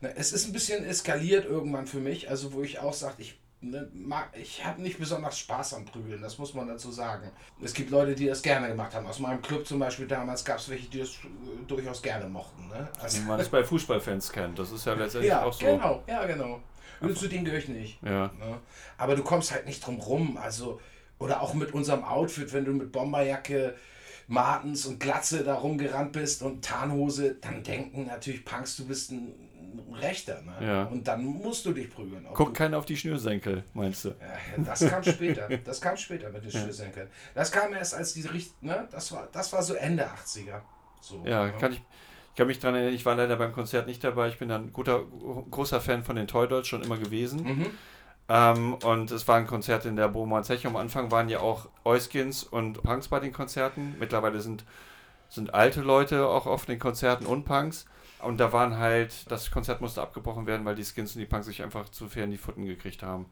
ne, 0.00 0.14
es 0.16 0.32
ist 0.32 0.46
ein 0.46 0.52
bisschen 0.52 0.84
eskaliert 0.84 1.46
irgendwann 1.46 1.86
für 1.86 1.98
mich, 2.00 2.28
also 2.28 2.52
wo 2.52 2.62
ich 2.62 2.78
auch 2.78 2.92
sage, 2.92 3.14
ich 3.18 3.38
ich 4.34 4.64
habe 4.64 4.82
nicht 4.82 4.98
besonders 4.98 5.38
Spaß 5.38 5.74
am 5.74 5.84
Prügeln, 5.86 6.20
das 6.20 6.38
muss 6.38 6.54
man 6.54 6.68
dazu 6.68 6.90
sagen. 6.90 7.30
Es 7.62 7.72
gibt 7.72 7.90
Leute, 7.90 8.14
die 8.14 8.26
das 8.26 8.42
gerne 8.42 8.68
gemacht 8.68 8.94
haben. 8.94 9.06
Aus 9.06 9.18
meinem 9.18 9.40
Club 9.40 9.66
zum 9.66 9.78
Beispiel 9.78 10.06
damals 10.06 10.44
gab 10.44 10.58
es 10.58 10.68
welche, 10.68 10.88
die 10.88 10.98
das 11.00 11.08
äh, 11.08 11.64
durchaus 11.66 12.02
gerne 12.02 12.26
mochten. 12.28 12.68
Ne? 12.68 12.88
Also, 13.00 13.18
Wie 13.18 13.24
man 13.24 13.40
es 13.40 13.48
bei 13.48 13.64
Fußballfans 13.64 14.30
kennt, 14.30 14.58
das 14.58 14.70
ist 14.72 14.84
ja 14.84 14.92
letztendlich 14.92 15.30
ja, 15.30 15.42
auch 15.42 15.52
so. 15.52 15.64
Genau, 15.64 16.02
ja, 16.06 16.26
genau. 16.26 16.60
Und 17.00 17.18
zu 17.18 17.28
denen 17.28 17.44
gehöre 17.44 17.60
ich 17.60 17.68
nicht. 17.68 18.02
Ja. 18.02 18.32
Ne? 18.38 18.58
Aber 18.98 19.16
du 19.16 19.22
kommst 19.22 19.52
halt 19.52 19.66
nicht 19.66 19.84
drum 19.84 19.98
rum. 20.00 20.36
Also, 20.36 20.80
oder 21.18 21.42
auch 21.42 21.54
mit 21.54 21.72
unserem 21.72 22.04
Outfit, 22.04 22.52
wenn 22.52 22.64
du 22.64 22.72
mit 22.72 22.92
Bomberjacke, 22.92 23.74
Martens 24.28 24.86
und 24.86 24.98
Glatze 24.98 25.44
da 25.44 25.54
rumgerannt 25.54 26.12
bist 26.12 26.42
und 26.42 26.64
Tarnhose, 26.64 27.36
dann 27.40 27.62
denken 27.62 28.06
natürlich 28.06 28.44
Punks, 28.44 28.76
du 28.76 28.86
bist 28.86 29.12
ein 29.12 29.34
Rechter. 29.92 30.42
Ne? 30.42 30.66
Ja. 30.66 30.84
Und 30.84 31.06
dann 31.06 31.24
musst 31.24 31.64
du 31.66 31.72
dich 31.72 31.90
prügeln. 31.90 32.26
Guck 32.34 32.54
keiner 32.54 32.78
auf 32.78 32.86
die 32.86 32.96
Schnürsenkel, 32.96 33.64
meinst 33.74 34.04
du? 34.04 34.08
Ja, 34.08 34.64
das 34.64 34.86
kam 34.86 35.02
später. 35.04 35.48
Das 35.64 35.80
kam 35.80 35.96
später 35.96 36.30
mit 36.30 36.44
den 36.44 36.50
ja. 36.50 36.60
Schnürsenkeln. 36.60 37.08
Das 37.34 37.52
kam 37.52 37.72
erst 37.72 37.94
als 37.94 38.14
diese 38.14 38.32
Richt, 38.32 38.62
ne? 38.62 38.88
Das 38.90 39.12
war, 39.12 39.28
das 39.32 39.52
war 39.52 39.62
so 39.62 39.74
Ende 39.74 40.06
80er. 40.06 40.60
So, 41.00 41.24
ja, 41.24 41.46
ne? 41.46 41.52
kann 41.58 41.72
ich. 41.72 41.82
Ich 42.36 42.38
kann 42.38 42.48
mich 42.48 42.58
daran 42.58 42.74
erinnern, 42.74 42.92
ich 42.92 43.06
war 43.06 43.14
leider 43.14 43.36
beim 43.36 43.54
Konzert 43.54 43.86
nicht 43.86 44.04
dabei. 44.04 44.28
Ich 44.28 44.36
bin 44.36 44.50
ein 44.50 44.70
guter, 44.70 45.04
großer 45.50 45.80
Fan 45.80 46.04
von 46.04 46.16
den 46.16 46.26
Toy 46.26 46.46
Dolls 46.46 46.68
schon 46.68 46.82
immer 46.82 46.98
gewesen. 46.98 47.42
Mhm. 47.44 47.66
Ähm, 48.28 48.74
und 48.74 49.10
es 49.10 49.26
war 49.26 49.36
ein 49.36 49.46
Konzert 49.46 49.86
in 49.86 49.96
der 49.96 50.08
Bohmer 50.08 50.42
Zeche. 50.42 50.68
Am 50.68 50.76
Anfang 50.76 51.10
waren 51.10 51.30
ja 51.30 51.40
auch 51.40 51.70
Euskins 51.82 52.44
und 52.44 52.82
Punks 52.82 53.08
bei 53.08 53.20
den 53.20 53.32
Konzerten. 53.32 53.96
Mittlerweile 53.98 54.40
sind, 54.40 54.66
sind 55.30 55.54
alte 55.54 55.80
Leute 55.80 56.26
auch 56.26 56.44
auf 56.44 56.66
den 56.66 56.78
Konzerten 56.78 57.24
und 57.24 57.46
Punks. 57.46 57.86
Und 58.20 58.36
da 58.36 58.52
waren 58.52 58.76
halt, 58.76 59.30
das 59.30 59.50
Konzert 59.50 59.80
musste 59.80 60.02
abgebrochen 60.02 60.46
werden, 60.46 60.66
weil 60.66 60.74
die 60.74 60.84
Skins 60.84 61.14
und 61.14 61.20
die 61.20 61.26
Punks 61.26 61.46
sich 61.46 61.62
einfach 61.62 61.88
zu 61.88 62.06
fair 62.06 62.24
in 62.24 62.32
die 62.32 62.36
Futten 62.36 62.66
gekriegt 62.66 63.02
haben. 63.02 63.24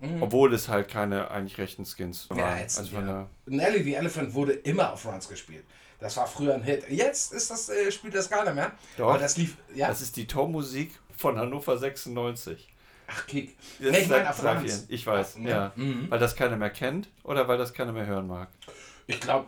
Mhm. 0.00 0.22
Obwohl 0.22 0.54
es 0.54 0.68
halt 0.68 0.86
keine 0.86 1.32
eigentlich 1.32 1.58
rechten 1.58 1.84
Skins 1.84 2.30
waren. 2.30 2.38
Ja, 2.38 2.58
jetzt, 2.58 2.78
also 2.78 2.96
ja. 2.96 3.26
Nelly 3.46 3.82
the 3.82 3.94
Elephant 3.94 4.34
wurde 4.34 4.52
immer 4.52 4.92
auf 4.92 5.04
Runs 5.04 5.28
gespielt. 5.28 5.64
Das 6.00 6.16
war 6.16 6.26
früher 6.26 6.54
ein 6.54 6.62
Hit. 6.62 6.88
Jetzt 6.88 7.32
ist 7.32 7.50
das, 7.50 7.68
äh, 7.68 7.92
spielt 7.92 8.14
das 8.14 8.28
gar 8.30 8.44
nicht 8.44 8.54
mehr. 8.54 8.72
Doch. 8.96 9.10
Aber 9.10 9.18
das 9.18 9.36
lief. 9.36 9.56
Ja? 9.74 9.88
Das 9.88 10.00
ist 10.00 10.16
die 10.16 10.26
Tormusik 10.26 10.92
von 11.16 11.38
Hannover 11.38 11.76
96. 11.76 12.68
Ach, 13.06 13.26
Kick. 13.26 13.56
Nee, 13.78 13.98
ich 13.98 14.08
meine 14.08 14.30
auf 14.30 14.42
Rams. 14.42 14.86
Ich 14.88 15.06
weiß, 15.06 15.36
Ach, 15.40 15.46
ja. 15.46 15.72
Mhm. 15.74 16.10
Weil 16.10 16.18
das 16.18 16.36
keiner 16.36 16.56
mehr 16.56 16.70
kennt 16.70 17.08
oder 17.24 17.48
weil 17.48 17.58
das 17.58 17.72
keiner 17.74 17.92
mehr 17.92 18.06
hören 18.06 18.26
mag? 18.26 18.48
Ich 19.06 19.20
glaube, 19.20 19.46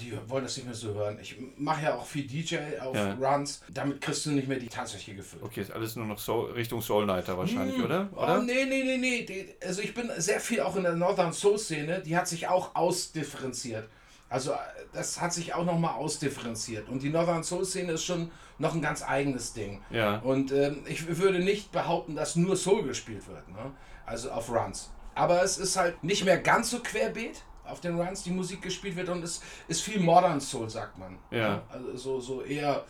die 0.00 0.16
wollen 0.28 0.44
das 0.44 0.56
nicht 0.56 0.66
mehr 0.66 0.74
so 0.74 0.94
hören. 0.94 1.18
Ich 1.20 1.36
mache 1.56 1.84
ja 1.84 1.94
auch 1.96 2.06
viel 2.06 2.26
DJ 2.26 2.78
auf 2.80 2.94
ja. 2.94 3.14
Runs. 3.14 3.62
Damit 3.68 4.00
kriegst 4.00 4.24
du 4.26 4.30
nicht 4.30 4.48
mehr 4.48 4.58
die 4.58 4.68
Tanzfläche 4.68 5.14
gefüllt. 5.14 5.42
Okay, 5.42 5.60
ist 5.60 5.72
alles 5.72 5.96
nur 5.96 6.06
noch 6.06 6.18
so 6.18 6.42
Richtung 6.42 6.80
Soul 6.80 7.06
Nighter 7.06 7.36
wahrscheinlich, 7.36 7.76
hm. 7.76 7.84
oder? 7.84 8.08
oder? 8.12 8.38
Oh, 8.38 8.42
nee, 8.42 8.64
nee, 8.64 8.82
nee, 8.84 8.96
nee. 8.96 9.54
Also 9.64 9.82
ich 9.82 9.92
bin 9.94 10.10
sehr 10.18 10.40
viel 10.40 10.60
auch 10.60 10.76
in 10.76 10.84
der 10.84 10.94
Northern 10.94 11.32
Soul 11.32 11.58
Szene. 11.58 12.00
Die 12.00 12.16
hat 12.16 12.28
sich 12.28 12.48
auch 12.48 12.74
ausdifferenziert. 12.74 13.88
Also 14.34 14.50
äh, 14.50 14.56
das 14.92 15.20
hat 15.20 15.32
sich 15.32 15.54
auch 15.54 15.64
nochmal 15.64 15.94
ausdifferenziert. 15.94 16.88
Und 16.88 17.04
die 17.04 17.10
Northern 17.10 17.44
Soul 17.44 17.64
Szene 17.64 17.92
ist 17.92 18.04
schon 18.04 18.32
noch 18.58 18.74
ein 18.74 18.82
ganz 18.82 19.04
eigenes 19.04 19.52
Ding. 19.52 19.80
Ja. 19.90 20.18
Und 20.18 20.50
ähm, 20.50 20.82
ich 20.86 21.06
würde 21.18 21.38
nicht 21.38 21.70
behaupten, 21.70 22.16
dass 22.16 22.34
nur 22.34 22.56
Soul 22.56 22.82
gespielt 22.82 23.28
wird. 23.28 23.48
Ne? 23.48 23.70
Also 24.04 24.32
auf 24.32 24.50
Runs. 24.50 24.90
Aber 25.14 25.44
es 25.44 25.56
ist 25.56 25.76
halt 25.76 26.02
nicht 26.02 26.24
mehr 26.24 26.36
ganz 26.38 26.70
so 26.70 26.80
querbeet 26.80 27.44
auf 27.64 27.80
den 27.80 27.96
Runs, 27.96 28.24
die 28.24 28.32
Musik 28.32 28.60
gespielt 28.60 28.96
wird. 28.96 29.08
Und 29.08 29.22
es 29.22 29.40
ist 29.68 29.82
viel 29.82 30.00
Modern 30.00 30.40
Soul, 30.40 30.68
sagt 30.68 30.98
man. 30.98 31.16
Ja. 31.30 31.54
Ne? 31.54 31.62
Also 31.68 31.96
so, 31.96 32.20
so 32.20 32.42
eher. 32.42 32.84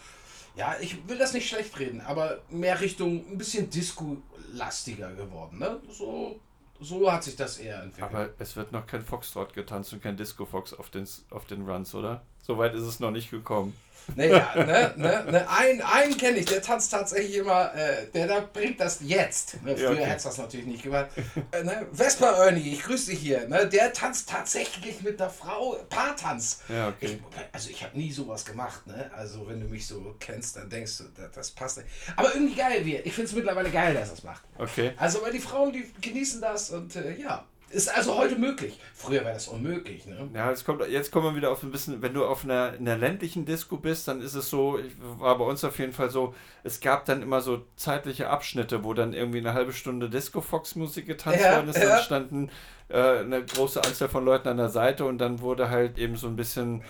Ja, 0.57 0.77
ich 0.81 1.07
will 1.07 1.19
das 1.19 1.35
nicht 1.35 1.47
schlecht 1.47 1.79
reden, 1.79 2.01
aber 2.01 2.39
mehr 2.49 2.81
Richtung 2.81 3.23
ein 3.31 3.37
bisschen 3.37 3.69
Disco-lastiger 3.69 5.13
geworden. 5.13 5.59
Ne? 5.59 5.79
So 5.91 6.41
so 6.81 7.11
hat 7.11 7.25
sich 7.25 7.37
das 7.37 7.59
eher 7.59 7.83
entwickelt. 7.83 8.15
Aber 8.15 8.31
es 8.39 8.57
wird 8.57 8.73
noch 8.73 8.87
kein 8.87 9.03
Foxtrot 9.03 9.55
getanzt 9.55 9.93
und 9.93 10.03
kein 10.03 10.17
Disco 10.17 10.45
Fox 10.45 10.73
auf 10.73 10.91
den, 10.91 11.07
auf 11.31 11.45
den 11.47 11.69
Runs, 11.69 11.95
oder? 11.95 12.23
Soweit 12.47 12.75
ist 12.75 12.83
es 12.83 13.01
noch 13.01 13.11
nicht 13.11 13.31
gekommen. 13.31 13.75
Naja, 14.17 14.53
ne, 14.55 14.95
ne, 14.97 15.25
ne, 15.31 15.49
einen, 15.49 15.81
einen 15.81 16.17
kenne 16.17 16.39
ich, 16.39 16.47
der 16.47 16.61
tanzt 16.61 16.91
tatsächlich 16.91 17.37
immer, 17.37 17.75
äh, 17.75 18.07
der 18.13 18.27
da 18.27 18.41
bringt 18.41 18.79
das 18.79 18.99
jetzt. 19.01 19.63
Ne, 19.63 19.75
früher 19.77 19.85
ja, 19.85 19.91
okay. 19.93 20.05
hätte 20.05 20.17
es 20.17 20.23
das 20.25 20.39
natürlich 20.39 20.67
nicht 20.67 20.83
gemacht. 20.83 21.07
Äh, 21.53 21.65
ne, 21.65 21.87
Vesper 21.91 22.37
Ernie, 22.37 22.75
ich 22.75 22.83
grüße 22.83 23.11
dich 23.11 23.21
hier. 23.21 23.49
Ne, 23.49 23.67
der 23.67 23.93
tanzt 23.93 24.29
tatsächlich 24.29 25.01
mit 25.03 25.19
der 25.21 25.31
Frau 25.31 25.77
Paartanz. 25.89 26.61
Ja, 26.69 26.89
okay. 26.89 27.19
Ich, 27.19 27.19
also 27.53 27.71
ich 27.71 27.83
habe 27.83 27.97
nie 27.97 28.13
sowas 28.13 28.45
gemacht. 28.45 28.87
Ne? 28.87 29.11
Also 29.17 29.49
wenn 29.49 29.61
du 29.61 29.67
mich 29.67 29.87
so 29.87 30.15
kennst, 30.21 30.57
dann 30.57 30.69
denkst 30.69 30.99
du, 30.99 31.05
das, 31.17 31.33
das 31.33 31.51
passt 31.53 31.79
nicht. 31.79 31.89
Aber 32.17 32.35
irgendwie 32.35 32.57
geil 32.57 32.85
wir. 32.85 33.07
Ich 33.07 33.15
finde 33.15 33.31
es 33.31 33.35
mittlerweile 33.35 33.71
geil, 33.71 33.95
dass 33.95 34.09
er 34.09 34.15
es 34.15 34.23
macht. 34.23 34.43
Okay. 34.59 34.93
Also 34.97 35.23
weil 35.23 35.33
die 35.33 35.39
Frauen, 35.39 35.73
die 35.73 35.91
genießen 36.01 36.43
das 36.43 36.71
und 36.71 36.95
äh, 36.97 37.15
ja. 37.15 37.47
Ist 37.75 37.93
also 37.93 38.17
heute 38.17 38.37
möglich. 38.37 38.79
Früher 38.95 39.25
war 39.25 39.33
das 39.33 39.49
unmöglich, 39.49 40.07
ne? 40.07 40.31
Ja, 40.33 40.49
jetzt 40.49 40.65
kommt, 40.65 40.87
jetzt 40.89 41.11
kommen 41.11 41.27
wir 41.27 41.37
wieder 41.37 41.51
auf 41.51 41.65
ein 41.65 41.73
bisschen, 41.73 42.01
wenn 42.03 42.15
du 42.15 42.25
auf 42.25 42.45
einer, 42.45 42.75
einer 42.79 42.97
ländlichen 42.97 43.47
Disco 43.47 43.79
bist, 43.79 44.07
dann 44.07 44.21
ist 44.21 44.35
es 44.35 44.49
so, 44.49 44.79
war 45.19 45.37
bei 45.37 45.45
uns 45.45 45.65
auf 45.65 45.77
jeden 45.81 45.93
Fall 45.93 46.09
so, 46.09 46.35
es 46.63 46.81
gab 46.81 47.05
dann 47.05 47.21
immer 47.21 47.41
so 47.41 47.65
zeitliche 47.75 48.31
Abschnitte, 48.31 48.85
wo 48.85 48.95
dann 48.95 49.13
irgendwie 49.13 49.39
eine 49.39 49.55
halbe 49.55 49.73
Stunde 49.73 50.09
Disco-Fox-Musik 50.09 51.07
getanzt 51.07 51.41
ja, 51.41 51.57
worden 51.57 51.69
ist, 51.69 51.79
ja. 51.79 51.89
dann 51.89 52.03
standen 52.03 52.51
äh, 52.89 53.19
eine 53.19 53.45
große 53.45 53.83
Anzahl 53.83 54.09
von 54.09 54.25
Leuten 54.25 54.47
an 54.47 54.57
der 54.57 54.69
Seite 54.69 55.05
und 55.05 55.19
dann 55.19 55.41
wurde 55.41 55.69
halt 55.69 55.99
eben 55.99 56.15
so 56.15 56.29
ein 56.29 56.37
bisschen 56.37 56.85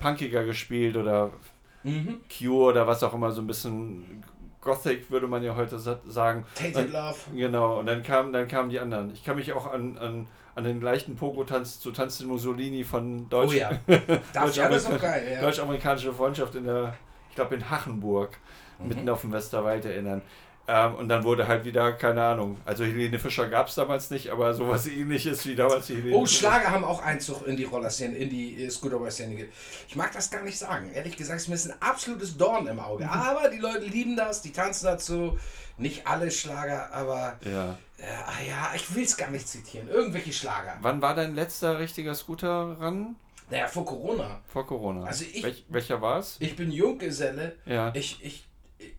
punkiger 0.00 0.44
gespielt 0.44 0.96
oder 0.96 1.32
mhm. 1.82 2.22
Cure 2.34 2.70
oder 2.70 2.86
was 2.86 3.02
auch 3.02 3.12
immer, 3.12 3.30
so 3.32 3.42
ein 3.42 3.46
bisschen 3.46 4.24
Gothic 4.60 5.10
würde 5.10 5.26
man 5.26 5.42
ja 5.42 5.56
heute 5.56 5.78
sagen. 5.78 6.44
Tainted 6.54 6.92
Love. 6.92 7.16
Genau, 7.34 7.80
und 7.80 7.86
dann 7.86 8.02
kamen 8.02 8.32
dann 8.32 8.46
kamen 8.46 8.70
die 8.70 8.78
anderen. 8.78 9.12
Ich 9.12 9.24
kann 9.24 9.36
mich 9.36 9.52
auch 9.52 9.72
an, 9.72 9.96
an, 9.98 10.26
an 10.54 10.64
den 10.64 10.80
leichten 10.80 11.16
Pogo-Tanz 11.16 11.80
zu 11.80 11.92
Tanz 11.92 12.18
den 12.18 12.28
Mussolini 12.28 12.84
von 12.84 13.28
Deutsch. 13.28 13.50
Oh 13.50 13.56
ja, 13.56 13.70
ist 13.86 14.86
auch 14.86 15.00
geil. 15.00 15.32
Ja. 15.32 15.40
Deutsch-amerikanische 15.40 16.12
Freundschaft 16.12 16.54
in 16.54 16.64
der, 16.64 16.94
ich 17.30 17.36
glaube 17.36 17.54
in 17.54 17.70
Hachenburg, 17.70 18.36
mhm. 18.78 18.88
mitten 18.88 19.08
auf 19.08 19.22
dem 19.22 19.32
Westerwald 19.32 19.84
erinnern. 19.84 20.20
Ähm, 20.68 20.94
und 20.94 21.08
dann 21.08 21.24
wurde 21.24 21.48
halt 21.48 21.64
wieder, 21.64 21.92
keine 21.94 22.22
Ahnung, 22.22 22.58
also 22.64 22.84
Helene 22.84 23.18
Fischer 23.18 23.48
gab 23.48 23.68
es 23.68 23.74
damals 23.74 24.10
nicht, 24.10 24.30
aber 24.30 24.54
sowas 24.54 24.86
ähnliches 24.86 25.44
wie 25.46 25.56
damals 25.56 25.88
Helene 25.88 26.14
Oh, 26.14 26.26
Schlager 26.26 26.70
haben 26.70 26.84
auch 26.84 27.02
Einzug 27.02 27.46
in 27.46 27.56
die 27.56 27.64
Rollerszene, 27.64 28.16
in 28.16 28.30
die 28.30 28.64
äh, 28.64 28.70
Scooterboy-Szene. 28.70 29.46
Ich 29.88 29.96
mag 29.96 30.12
das 30.12 30.30
gar 30.30 30.42
nicht 30.42 30.58
sagen. 30.58 30.92
Ehrlich 30.92 31.16
gesagt, 31.16 31.40
es 31.40 31.48
ist 31.48 31.66
mir 31.66 31.74
ein 31.74 31.82
absolutes 31.82 32.36
Dorn 32.36 32.66
im 32.68 32.78
Auge. 32.78 33.04
Mhm. 33.04 33.10
Aber 33.10 33.48
die 33.48 33.58
Leute 33.58 33.86
lieben 33.86 34.16
das, 34.16 34.42
die 34.42 34.52
tanzen 34.52 34.86
dazu. 34.86 35.38
Nicht 35.76 36.06
alle 36.06 36.30
Schlager, 36.30 36.92
aber 36.92 37.38
ja, 37.44 37.78
äh, 37.98 38.48
ja 38.48 38.70
ich 38.74 38.94
will 38.94 39.04
es 39.04 39.16
gar 39.16 39.30
nicht 39.30 39.48
zitieren. 39.48 39.88
Irgendwelche 39.88 40.32
Schlager. 40.32 40.76
Wann 40.82 41.00
war 41.00 41.14
dein 41.14 41.34
letzter 41.34 41.78
richtiger 41.78 42.14
Scooter 42.14 42.76
ran? 42.78 43.16
Naja, 43.50 43.66
vor 43.66 43.84
Corona. 43.84 44.40
Vor 44.46 44.66
Corona. 44.66 45.04
Also 45.04 45.24
ich, 45.24 45.42
Welch, 45.42 45.64
welcher 45.68 46.00
war 46.00 46.20
es? 46.20 46.36
Ich 46.38 46.54
bin 46.54 46.70
Junggeselle. 46.70 47.56
Ja. 47.66 47.92
Ich, 47.94 48.22
ich, 48.22 48.46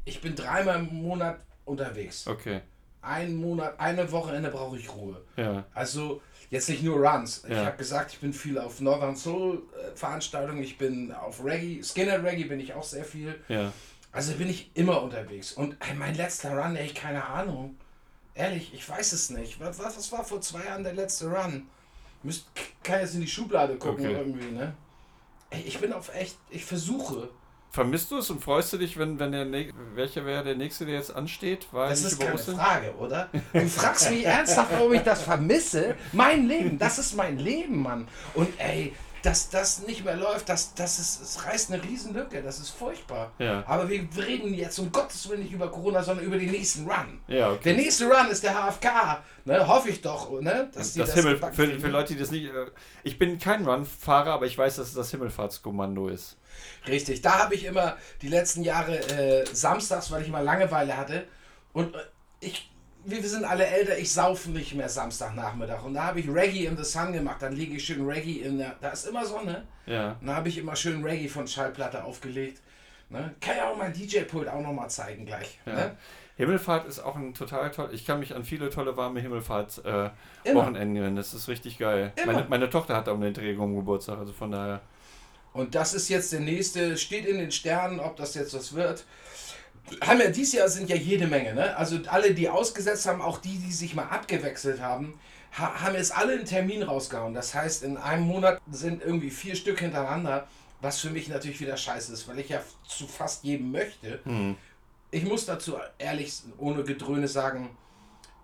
ich 0.03 0.21
bin 0.21 0.35
dreimal 0.35 0.79
im 0.79 0.93
Monat 1.01 1.39
unterwegs. 1.71 2.27
Okay. 2.27 2.61
Ein 3.01 3.35
Monat, 3.35 3.79
eine 3.79 4.11
Wochenende 4.11 4.49
brauche 4.49 4.77
ich 4.77 4.93
Ruhe. 4.93 5.21
Ja. 5.35 5.65
Also 5.73 6.21
jetzt 6.51 6.69
nicht 6.69 6.83
nur 6.83 6.97
Runs. 6.97 7.43
Ich 7.47 7.55
habe 7.55 7.77
gesagt, 7.77 8.13
ich 8.13 8.19
bin 8.19 8.31
viel 8.33 8.59
auf 8.59 8.79
Northern 8.79 9.15
Soul 9.15 9.63
äh, 9.73 9.95
Veranstaltungen, 9.95 10.61
ich 10.61 10.77
bin 10.77 11.11
auf 11.11 11.43
Reggae, 11.43 11.81
Skinner 11.83 12.23
Reggae 12.23 12.43
bin 12.43 12.59
ich 12.59 12.73
auch 12.73 12.83
sehr 12.83 13.05
viel. 13.05 13.39
Ja. 13.47 13.73
Also 14.11 14.33
bin 14.33 14.49
ich 14.49 14.69
immer 14.75 15.01
unterwegs. 15.01 15.53
Und 15.53 15.77
ey, 15.79 15.95
mein 15.95 16.15
letzter 16.15 16.55
Run, 16.55 16.75
ey, 16.75 16.89
keine 16.89 17.25
Ahnung. 17.25 17.77
Ehrlich, 18.35 18.73
ich 18.73 18.87
weiß 18.87 19.13
es 19.13 19.29
nicht. 19.29 19.59
Was, 19.59 19.79
was 19.79 20.11
war 20.11 20.23
vor 20.23 20.41
zwei 20.41 20.65
Jahren 20.65 20.83
der 20.83 20.93
letzte 20.93 21.31
Run? 21.31 21.67
Müsst, 22.21 22.45
kann 22.83 22.99
jetzt 22.99 23.15
in 23.15 23.21
die 23.21 23.27
Schublade 23.27 23.77
gucken 23.77 24.05
okay. 24.05 24.15
irgendwie, 24.15 24.51
ne? 24.51 24.75
Ey, 25.49 25.61
ich 25.61 25.79
bin 25.79 25.91
auf 25.91 26.13
echt, 26.13 26.37
ich 26.49 26.65
versuche 26.65 27.29
Vermisst 27.73 28.11
du 28.11 28.17
es 28.17 28.29
und 28.29 28.43
freust 28.43 28.73
du 28.73 28.77
dich, 28.77 28.97
wenn, 28.97 29.17
wenn 29.17 29.31
der 29.31 29.47
welcher 29.95 30.25
wäre 30.25 30.43
der 30.43 30.55
nächste, 30.55 30.85
der 30.85 30.95
jetzt 30.95 31.15
ansteht? 31.15 31.67
War 31.71 31.87
das 31.87 32.03
ist 32.03 32.19
keine 32.19 32.33
Ostern? 32.33 32.57
Frage, 32.57 32.93
oder? 32.97 33.29
Du 33.53 33.65
fragst 33.69 34.11
mich 34.11 34.25
ernsthaft, 34.25 34.73
warum 34.73 34.93
ich 34.93 35.03
das 35.03 35.21
vermisse. 35.21 35.95
Mein 36.11 36.49
Leben, 36.49 36.77
das 36.77 36.99
ist 36.99 37.15
mein 37.15 37.39
Leben, 37.39 37.81
Mann. 37.81 38.09
Und 38.33 38.49
ey, 38.59 38.91
dass 39.23 39.49
das 39.49 39.85
nicht 39.85 40.03
mehr 40.03 40.15
läuft, 40.15 40.49
das, 40.49 40.73
das, 40.73 40.99
ist, 40.99 41.21
das 41.21 41.45
reißt 41.45 41.71
eine 41.71 41.81
Lücke, 41.81 42.41
das 42.41 42.59
ist 42.59 42.69
furchtbar. 42.69 43.31
Ja. 43.37 43.63
Aber 43.67 43.87
wir 43.89 44.07
reden 44.17 44.53
jetzt 44.53 44.79
um 44.79 44.91
Gottes 44.91 45.29
Willen 45.29 45.43
nicht 45.43 45.53
über 45.53 45.69
Corona, 45.69 46.01
sondern 46.01 46.25
über 46.25 46.37
den 46.37 46.51
nächsten 46.51 46.89
Run. 46.89 47.19
Ja, 47.27 47.51
okay. 47.51 47.59
Der 47.65 47.73
nächste 47.75 48.05
Run 48.05 48.27
ist 48.29 48.43
der 48.43 48.53
HFK, 48.53 49.23
ne? 49.45 49.67
hoffe 49.67 49.89
ich 49.89 50.01
doch. 50.01 50.31
Ne? 50.41 50.69
Dass 50.73 50.93
das, 50.93 51.09
das 51.09 51.13
Himmel, 51.15 51.37
für, 51.37 51.79
für 51.79 51.87
Leute, 51.87 52.13
die 52.13 52.19
das 52.19 52.31
nicht... 52.31 52.45
Äh, 52.45 52.67
ich 53.03 53.19
bin 53.19 53.37
kein 53.37 53.67
Run-Fahrer, 53.67 54.33
aber 54.33 54.45
ich 54.45 54.57
weiß, 54.57 54.77
dass 54.77 54.87
es 54.87 54.93
das 54.93 55.11
Himmelfahrtskommando 55.11 56.07
ist. 56.07 56.37
Richtig, 56.87 57.21
da 57.21 57.39
habe 57.39 57.55
ich 57.55 57.65
immer 57.65 57.97
die 58.21 58.27
letzten 58.27 58.63
Jahre 58.63 58.97
äh, 58.97 59.45
samstags, 59.51 60.11
weil 60.11 60.23
ich 60.23 60.27
immer 60.27 60.41
Langeweile 60.41 60.97
hatte 60.97 61.27
und 61.73 61.93
äh, 61.95 61.99
ich 62.39 62.70
wir 63.05 63.23
sind 63.23 63.45
alle 63.45 63.65
älter, 63.65 63.97
ich 63.97 64.11
saufe 64.11 64.51
nicht 64.51 64.73
mehr 64.75 64.89
Samstagnachmittag. 64.89 65.83
Und 65.83 65.93
da 65.93 66.05
habe 66.05 66.19
ich 66.19 66.27
Reggae 66.27 66.65
in 66.65 66.77
the 66.77 66.83
Sun 66.83 67.13
gemacht. 67.13 67.41
Dann 67.41 67.53
lege 67.53 67.75
ich 67.75 67.85
schön 67.85 68.05
Reggae 68.05 68.41
in 68.41 68.57
der. 68.57 68.75
Da 68.81 68.89
ist 68.89 69.07
immer 69.07 69.25
Sonne. 69.25 69.65
Ja. 69.85 70.17
Und 70.21 70.27
da 70.27 70.35
habe 70.35 70.49
ich 70.49 70.57
immer 70.57 70.75
schön 70.75 71.03
Reggae 71.03 71.27
von 71.27 71.47
Schallplatte 71.47 72.03
aufgelegt. 72.03 72.61
Ne? 73.09 73.35
Kann 73.41 73.57
ja 73.57 73.69
auch 73.69 73.77
mein 73.77 73.91
DJ-Pult 73.93 74.47
auch 74.47 74.61
nochmal 74.61 74.89
zeigen 74.89 75.25
gleich. 75.25 75.59
Ja. 75.65 75.73
Ne? 75.73 75.97
Himmelfahrt 76.37 76.87
ist 76.87 76.99
auch 76.99 77.15
ein 77.15 77.33
total 77.33 77.69
toll. 77.71 77.89
Ich 77.91 78.05
kann 78.05 78.19
mich 78.19 78.33
an 78.35 78.45
viele 78.45 78.69
tolle 78.69 78.95
warme 78.97 79.19
Himmelfahrt-Wochenenden 79.19 80.95
äh, 80.95 80.99
erinnern. 80.99 81.15
Das 81.15 81.33
ist 81.33 81.47
richtig 81.47 81.77
geil. 81.77 82.13
Meine, 82.25 82.45
meine, 82.49 82.69
Tochter 82.69 82.95
hat 82.95 83.09
auch 83.09 83.15
eine 83.15 83.31
den 83.31 83.59
um 83.59 83.75
Geburtstag, 83.75 84.17
also 84.17 84.31
von 84.31 84.51
daher. 84.51 84.81
Und 85.53 85.75
das 85.75 85.93
ist 85.93 86.07
jetzt 86.07 86.31
der 86.31 86.39
nächste, 86.39 86.97
steht 86.97 87.25
in 87.25 87.37
den 87.37 87.51
Sternen, 87.51 87.99
ob 87.99 88.15
das 88.15 88.33
jetzt 88.35 88.53
was 88.53 88.73
wird 88.73 89.03
haben 90.01 90.19
ja 90.19 90.29
dieses 90.29 90.53
Jahr 90.53 90.69
sind 90.69 90.89
ja 90.89 90.95
jede 90.95 91.27
Menge, 91.27 91.53
ne? 91.53 91.75
Also 91.75 91.97
alle, 92.07 92.33
die 92.33 92.49
ausgesetzt 92.49 93.05
haben, 93.05 93.21
auch 93.21 93.39
die, 93.39 93.57
die 93.57 93.71
sich 93.71 93.95
mal 93.95 94.05
abgewechselt 94.05 94.81
haben, 94.81 95.19
ha 95.57 95.81
haben 95.81 95.95
jetzt 95.95 96.15
alle 96.15 96.33
einen 96.33 96.45
Termin 96.45 96.83
rausgehauen. 96.83 97.33
Das 97.33 97.53
heißt, 97.53 97.83
in 97.83 97.97
einem 97.97 98.23
Monat 98.23 98.61
sind 98.71 99.01
irgendwie 99.01 99.31
vier 99.31 99.55
Stück 99.55 99.79
hintereinander, 99.79 100.47
was 100.81 100.99
für 100.99 101.09
mich 101.09 101.27
natürlich 101.27 101.59
wieder 101.59 101.77
scheiße 101.77 102.13
ist, 102.13 102.27
weil 102.27 102.39
ich 102.39 102.49
ja 102.49 102.61
zu 102.87 103.07
fast 103.07 103.43
jedem 103.43 103.71
möchte. 103.71 104.19
Mhm. 104.25 104.55
Ich 105.11 105.23
muss 105.23 105.45
dazu 105.45 105.75
ehrlich, 105.97 106.41
ohne 106.57 106.83
Gedröhne 106.83 107.27
sagen, 107.27 107.75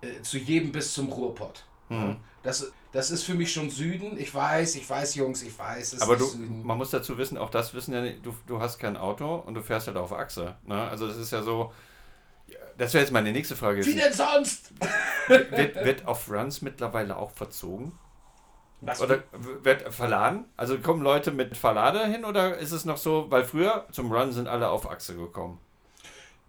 äh, 0.02 0.22
zu 0.22 0.38
jedem 0.38 0.72
bis 0.72 0.94
zum 0.94 1.12
Ruhrpott. 1.12 1.66
Mhm. 1.90 2.18
Das, 2.44 2.72
das 2.98 3.12
ist 3.12 3.26
für 3.26 3.36
mich 3.36 3.54
schon 3.54 3.70
Süden. 3.70 4.20
Ich 4.20 4.34
weiß, 4.34 4.74
ich 4.76 4.90
weiß, 4.90 5.14
Jungs, 5.14 5.44
ich 5.44 5.56
weiß. 5.56 6.02
Aber 6.02 6.16
du, 6.16 6.26
man 6.64 6.80
muss 6.80 6.90
dazu 6.90 7.20
wissen, 7.20 7.38
auch 7.38 7.52
das 7.52 7.76
wissen 7.76 7.94
ja 7.94 8.02
nicht, 8.02 8.26
du, 8.26 8.36
du 8.48 8.60
hast 8.60 8.80
kein 8.80 8.98
Auto 8.98 9.36
und 9.36 9.54
du 9.54 9.62
fährst 9.62 9.86
halt 9.86 9.98
auf 9.98 10.12
Achse. 10.12 10.56
Ne? 10.66 10.82
Also 10.90 11.08
das 11.08 11.18
ist 11.18 11.32
ja 11.32 11.44
so. 11.44 11.72
Das 12.76 12.96
wäre 12.96 13.04
jetzt 13.04 13.14
meine 13.14 13.32
nächste 13.32 13.56
Frage. 13.56 13.86
Wie 13.86 13.94
denn 13.94 14.14
sonst? 14.14 14.74
wird, 15.28 15.76
wird 15.76 16.08
auf 16.08 16.28
Runs 16.28 16.64
mittlerweile 16.64 17.18
auch 17.18 17.30
verzogen? 17.30 17.92
Was 18.82 19.00
oder 19.00 19.22
wird 19.32 19.94
verladen? 19.94 20.46
Also 20.58 20.80
kommen 20.80 21.04
Leute 21.04 21.32
mit 21.32 21.56
Verlade 21.56 22.04
hin 22.08 22.26
oder 22.26 22.58
ist 22.58 22.72
es 22.72 22.84
noch 22.84 22.98
so, 22.98 23.28
weil 23.30 23.46
früher 23.46 23.86
zum 23.92 24.12
Run 24.12 24.32
sind 24.32 24.48
alle 24.48 24.70
auf 24.70 24.90
Achse 24.90 25.16
gekommen? 25.16 25.60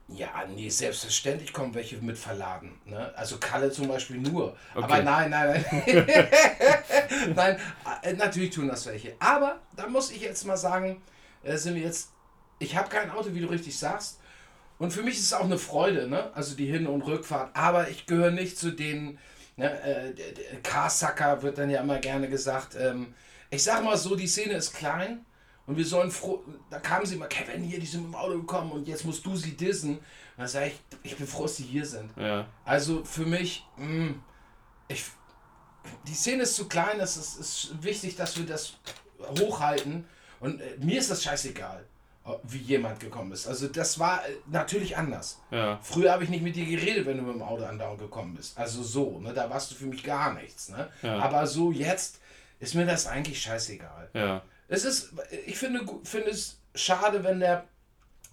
Ja, 0.09 0.47
nee, 0.49 0.71
selbstverständlich 0.71 1.53
kommen 1.53 1.75
welche 1.75 1.99
mit 1.99 2.17
verladen. 2.17 2.81
Ne? 2.87 3.13
Also 3.15 3.37
Kalle 3.37 3.71
zum 3.71 3.89
Beispiel 3.89 4.17
nur. 4.17 4.57
Okay. 4.75 4.85
Aber 4.85 5.03
nein, 5.03 5.29
nein, 5.29 5.65
nein. 5.71 6.07
nein, 7.35 7.61
äh, 8.03 8.15
natürlich 8.15 8.51
tun 8.51 8.69
das 8.69 8.87
welche. 8.87 9.15
Aber 9.19 9.61
da 9.77 9.87
muss 9.87 10.11
ich 10.11 10.23
jetzt 10.23 10.47
mal 10.47 10.57
sagen, 10.57 11.03
äh, 11.43 11.57
sind 11.59 11.75
wir 11.75 11.83
jetzt. 11.83 12.11
Ich 12.59 12.75
habe 12.75 12.89
kein 12.89 13.11
Auto, 13.11 13.35
wie 13.35 13.41
du 13.41 13.49
richtig 13.49 13.79
sagst. 13.79 14.19
Und 14.79 14.93
für 14.93 15.03
mich 15.03 15.15
ist 15.15 15.25
es 15.25 15.33
auch 15.35 15.45
eine 15.45 15.59
Freude, 15.59 16.09
ne? 16.09 16.31
Also 16.35 16.57
die 16.57 16.67
Hin- 16.67 16.87
und 16.87 17.03
Rückfahrt. 17.03 17.55
Aber 17.55 17.91
ich 17.91 18.07
gehöre 18.07 18.31
nicht 18.31 18.59
zu 18.59 18.71
den. 18.71 19.19
Ne, 19.57 19.71
äh, 19.83 20.15
Carsucker 20.63 21.43
wird 21.43 21.59
dann 21.59 21.69
ja 21.69 21.83
immer 21.83 21.99
gerne 21.99 22.29
gesagt. 22.29 22.77
Ähm, 22.81 23.15
ich 23.51 23.63
sag 23.63 23.85
mal 23.85 23.97
so, 23.97 24.15
die 24.15 24.29
Szene 24.29 24.55
ist 24.55 24.73
klein 24.73 25.27
und 25.69 25.77
wir 25.77 25.85
sollen 25.85 26.11
froh, 26.11 26.43
da 26.71 26.81
kamen 26.81 27.05
sie 27.05 27.17
mal, 27.17 27.29
Kevin, 27.29 27.63
hier, 27.63 27.79
die 27.79 27.85
sind 27.85 28.05
mit 28.05 28.13
dem 28.13 28.15
Auto 28.15 28.39
gekommen 28.39 28.73
und 28.73 28.89
jetzt 28.89 29.05
musst 29.05 29.25
du 29.27 29.37
sie 29.37 29.55
dissen. 29.55 29.99
Und 29.99 30.03
dann 30.39 30.49
sage 30.49 30.69
ich, 30.69 30.81
ich 31.03 31.17
bin 31.19 31.27
froh, 31.27 31.43
dass 31.43 31.57
sie 31.57 31.65
hier 31.65 31.85
sind. 31.85 32.11
Ja. 32.17 32.47
Also 32.65 33.05
für 33.05 33.27
mich, 33.27 33.67
mh, 33.77 33.87
mm, 33.87 34.23
ich, 34.89 35.05
die 36.07 36.15
Szene 36.15 36.45
ist 36.45 36.57
zu 36.57 36.69
klein, 36.69 36.99
es 37.01 37.19
ist, 37.19 37.39
ist 37.39 37.83
wichtig, 37.83 38.17
dass 38.17 38.39
wir 38.39 38.47
das 38.47 38.79
hochhalten. 39.39 40.07
Und 40.41 40.59
äh, 40.59 40.79
mir 40.79 40.99
ist 40.99 41.11
das 41.11 41.23
scheißegal, 41.23 41.85
wie 42.45 42.59
jemand 42.59 43.01
gekommen 43.01 43.33
ist. 43.33 43.47
Also 43.47 43.69
das 43.69 43.99
war 43.99 44.27
äh, 44.27 44.33
natürlich 44.47 44.97
anders. 44.97 45.39
Ja. 45.51 45.79
Früher 45.83 46.13
habe 46.13 46.25
ich 46.25 46.31
nicht 46.31 46.43
mit 46.43 46.57
dir 46.57 46.65
geredet, 46.65 47.05
wenn 47.05 47.19
du 47.19 47.25
mit 47.25 47.35
dem 47.35 47.43
Auto 47.43 47.65
andauernd 47.65 48.01
gekommen 48.01 48.35
bist. 48.35 48.57
Also 48.57 48.83
so, 48.83 49.21
ne, 49.21 49.35
da 49.35 49.51
warst 49.51 49.71
du 49.71 49.75
für 49.75 49.87
mich 49.87 50.03
gar 50.03 50.33
nichts. 50.33 50.71
Ne? 50.71 50.89
Ja. 51.03 51.19
Aber 51.19 51.47
so 51.47 51.71
jetzt 51.73 52.21
ist 52.59 52.75
mir 52.75 52.87
das 52.87 53.07
eigentlich 53.07 53.43
scheißegal. 53.43 54.09
Ja. 54.15 54.43
Es 54.69 54.85
ist, 54.85 55.13
ich 55.47 55.59
finde, 55.59 55.81
finde 56.05 56.31
es 56.31 56.61
schade, 56.75 57.25
wenn 57.25 57.41
der, 57.41 57.67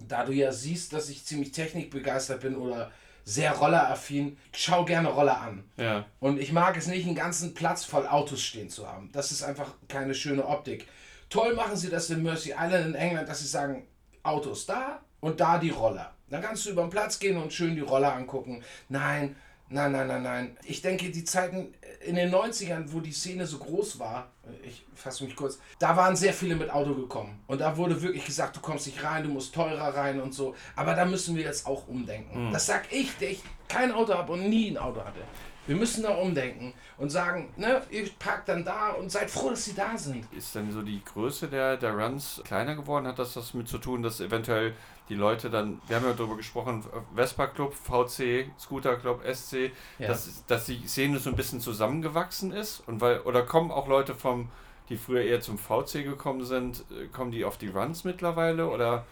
da 0.08 0.26
du 0.26 0.34
ja 0.34 0.52
siehst, 0.52 0.93
dass 0.93 1.10
ich 1.10 1.26
ziemlich 1.26 1.52
technikbegeistert 1.52 2.41
bin 2.41 2.56
oder 2.56 2.91
sehr 3.24 3.54
rolleraffin, 3.54 4.38
schau 4.54 4.86
gerne 4.86 5.08
Roller 5.10 5.41
an. 5.41 5.63
Ja. 5.78 6.06
Und 6.19 6.39
ich 6.39 6.52
mag 6.52 6.78
es 6.78 6.86
nicht, 6.86 7.08
einen 7.08 7.15
ganzen 7.15 7.56
Platz 7.56 7.84
voll 7.84 8.06
Autos 8.06 8.41
stehen 8.41 8.69
zu 8.69 8.88
haben. 8.88 9.10
Das 9.12 9.32
ist 9.32 9.41
einfach 9.41 9.74
keine 9.88 10.13
schöne 10.13 10.45
Optik. 10.45 10.88
Toll 11.30 11.56
machen 11.56 11.76
sie 11.76 11.89
das 11.89 12.10
in 12.12 12.21
Mercy 12.21 12.52
Island 12.52 12.86
in 12.86 12.95
England, 12.95 13.28
dass 13.28 13.39
sie 13.39 13.48
sagen, 13.48 13.88
Autos 14.21 14.67
da 14.67 15.02
und 15.21 15.39
da 15.39 15.58
die 15.58 15.71
Roller. 15.71 16.13
Dann 16.30 16.41
kannst 16.41 16.65
du 16.65 16.71
über 16.71 16.84
den 16.84 16.91
Platz 16.91 17.17
gehen 17.17 17.38
und 17.38 17.52
schön 17.52 17.76
die 17.76 17.82
Roller 17.82 18.13
angucken. 18.13 18.63
Nein, 18.89 19.36
nein, 19.69 19.91
nein, 19.91 20.08
nein, 20.08 20.23
nein. 20.23 20.58
Ich 20.63 20.82
denke, 20.82 21.10
die 21.10 21.23
Zeiten 21.23 21.73
in 22.06 22.15
den 22.15 22.34
90ern, 22.34 22.86
wo 22.88 22.99
die 22.99 23.12
Szene 23.12 23.45
so 23.47 23.58
groß 23.58 23.99
war, 23.99 24.32
ich 24.63 24.86
fasse 24.93 25.23
mich 25.23 25.36
kurz, 25.36 25.60
da 25.80 25.95
waren 25.97 26.15
sehr 26.15 26.34
viele 26.34 26.56
mit 26.56 26.69
Auto 26.69 26.93
gekommen. 26.93 27.43
Und 27.47 27.62
da 27.62 27.75
wurde 27.78 28.01
wirklich 28.01 28.25
gesagt, 28.25 28.56
du 28.56 28.60
kommst 28.60 28.86
nicht 28.86 29.04
rein, 29.04 29.23
du 29.23 29.30
musst 29.30 29.54
teurer 29.54 29.95
rein 29.95 30.21
und 30.21 30.34
so. 30.34 30.56
Aber 30.75 30.93
da 30.93 31.06
müssen 31.06 31.36
wir 31.36 31.43
jetzt 31.43 31.65
auch 31.65 31.88
umdenken. 31.88 32.47
Mhm. 32.47 32.54
Das 32.54 32.65
sag 32.67 32.91
ich, 32.91 33.17
der 33.17 33.32
ich 33.32 33.43
kein 33.67 33.91
Auto 33.91 34.13
habe 34.13 34.34
und 34.34 34.49
nie 34.49 34.69
ein 34.69 34.78
Auto 34.78 35.04
hatte. 35.04 35.21
Wir 35.67 35.75
müssen 35.75 36.04
da 36.04 36.15
umdenken 36.15 36.73
und 36.97 37.10
sagen, 37.10 37.49
ne, 37.58 37.82
ihr 37.89 38.08
parkt 38.19 38.49
dann 38.49 38.63
da 38.63 38.91
und 38.91 39.12
seid 39.12 39.30
froh, 39.30 39.49
dass 39.49 39.65
sie 39.65 39.73
da 39.73 39.97
sind. 39.97 40.25
Ist 40.32 40.54
denn 40.54 40.71
so 40.71 40.82
die 40.82 41.01
Größe 41.04 41.47
der, 41.47 41.78
der 41.78 41.93
Runs 41.93 42.41
kleiner 42.45 42.75
geworden? 42.75 43.08
Hat 43.08 43.17
das 43.19 43.36
was 43.36 43.54
mit 43.54 43.67
zu 43.67 43.80
tun, 43.80 44.04
dass 44.04 44.19
eventuell 44.19 44.73
die 45.10 45.15
Leute 45.15 45.49
dann, 45.49 45.82
wir 45.88 45.97
haben 45.97 46.06
ja 46.06 46.13
darüber 46.13 46.38
gesprochen, 46.38 46.84
Vespa 47.15 47.47
Club, 47.47 47.73
VC, 47.73 48.49
Scooter 48.60 48.95
Club, 48.97 49.23
SC, 49.32 49.71
ja. 49.99 50.08
dass, 50.08 50.45
dass 50.47 50.65
die 50.65 50.88
Szene 50.88 51.19
so 51.19 51.30
ein 51.30 51.36
bisschen 51.36 51.60
zusammengewachsen 51.60 52.51
ist 52.51 52.84
und 52.88 53.01
weil, 53.01 53.19
oder 53.21 53.43
kommen 53.43 53.71
auch 53.71 53.88
Leute 53.88 54.15
vom, 54.15 54.49
die 54.89 54.97
früher 54.97 55.21
eher 55.21 55.41
zum 55.41 55.58
VC 55.58 56.04
gekommen 56.04 56.45
sind, 56.45 56.84
äh, 56.91 57.08
kommen 57.08 57.32
die 57.32 57.45
auf 57.45 57.58
die 57.58 57.67
Runs 57.67 58.04
mittlerweile 58.04 58.69
oder? 58.69 59.06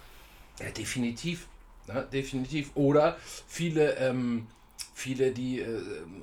Ja, 0.59 0.69
definitiv. 0.69 1.47
Ne? 1.87 2.07
Definitiv. 2.11 2.71
Oder 2.75 3.17
viele, 3.47 3.95
ähm, 3.97 4.47
viele, 4.93 5.31
die 5.31 5.59
äh, 5.59 5.81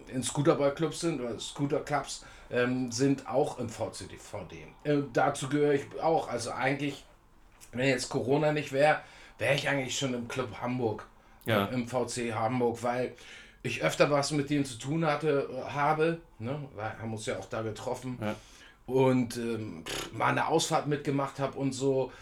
in 0.09 0.23
Scooterball-Clubs 0.23 1.01
sind 1.01 1.21
oder 1.21 1.39
Scooter-Clubs, 1.39 2.25
ähm, 2.51 2.91
sind 2.91 3.29
auch 3.29 3.59
im 3.59 3.69
VCDVD. 3.69 4.67
Äh, 4.85 4.99
dazu 5.13 5.49
gehöre 5.49 5.75
ich 5.75 6.01
auch. 6.01 6.29
Also 6.29 6.53
eigentlich, 6.53 7.05
wenn 7.73 7.89
jetzt 7.89 8.09
Corona 8.09 8.53
nicht 8.53 8.73
wäre, 8.73 9.01
wäre 9.39 9.55
ich 9.55 9.69
eigentlich 9.69 9.99
schon 9.99 10.15
im 10.15 10.29
Club 10.29 10.61
Hamburg, 10.61 11.07
ja. 11.47 11.67
im 11.67 11.89
VC 11.89 12.35
Hamburg, 12.35 12.83
weil 12.83 13.15
ich 13.63 13.83
öfter 13.83 14.11
was 14.11 14.31
mit 14.31 14.51
denen 14.51 14.65
zu 14.65 14.79
tun 14.79 15.05
hatte, 15.05 15.49
äh, 15.53 15.71
habe, 15.71 16.21
ne? 16.39 16.69
weil 16.75 16.99
haben 16.99 17.13
uns 17.13 17.27
ja 17.27 17.39
auch 17.39 17.47
da 17.47 17.63
getroffen 17.63 18.19
ja. 18.21 18.35
und 18.87 19.37
ähm, 19.37 19.85
mal 20.13 20.29
eine 20.29 20.47
Ausfahrt 20.47 20.87
mitgemacht 20.87 21.39
habe 21.39 21.59
und 21.59 21.73
so. 21.73 22.13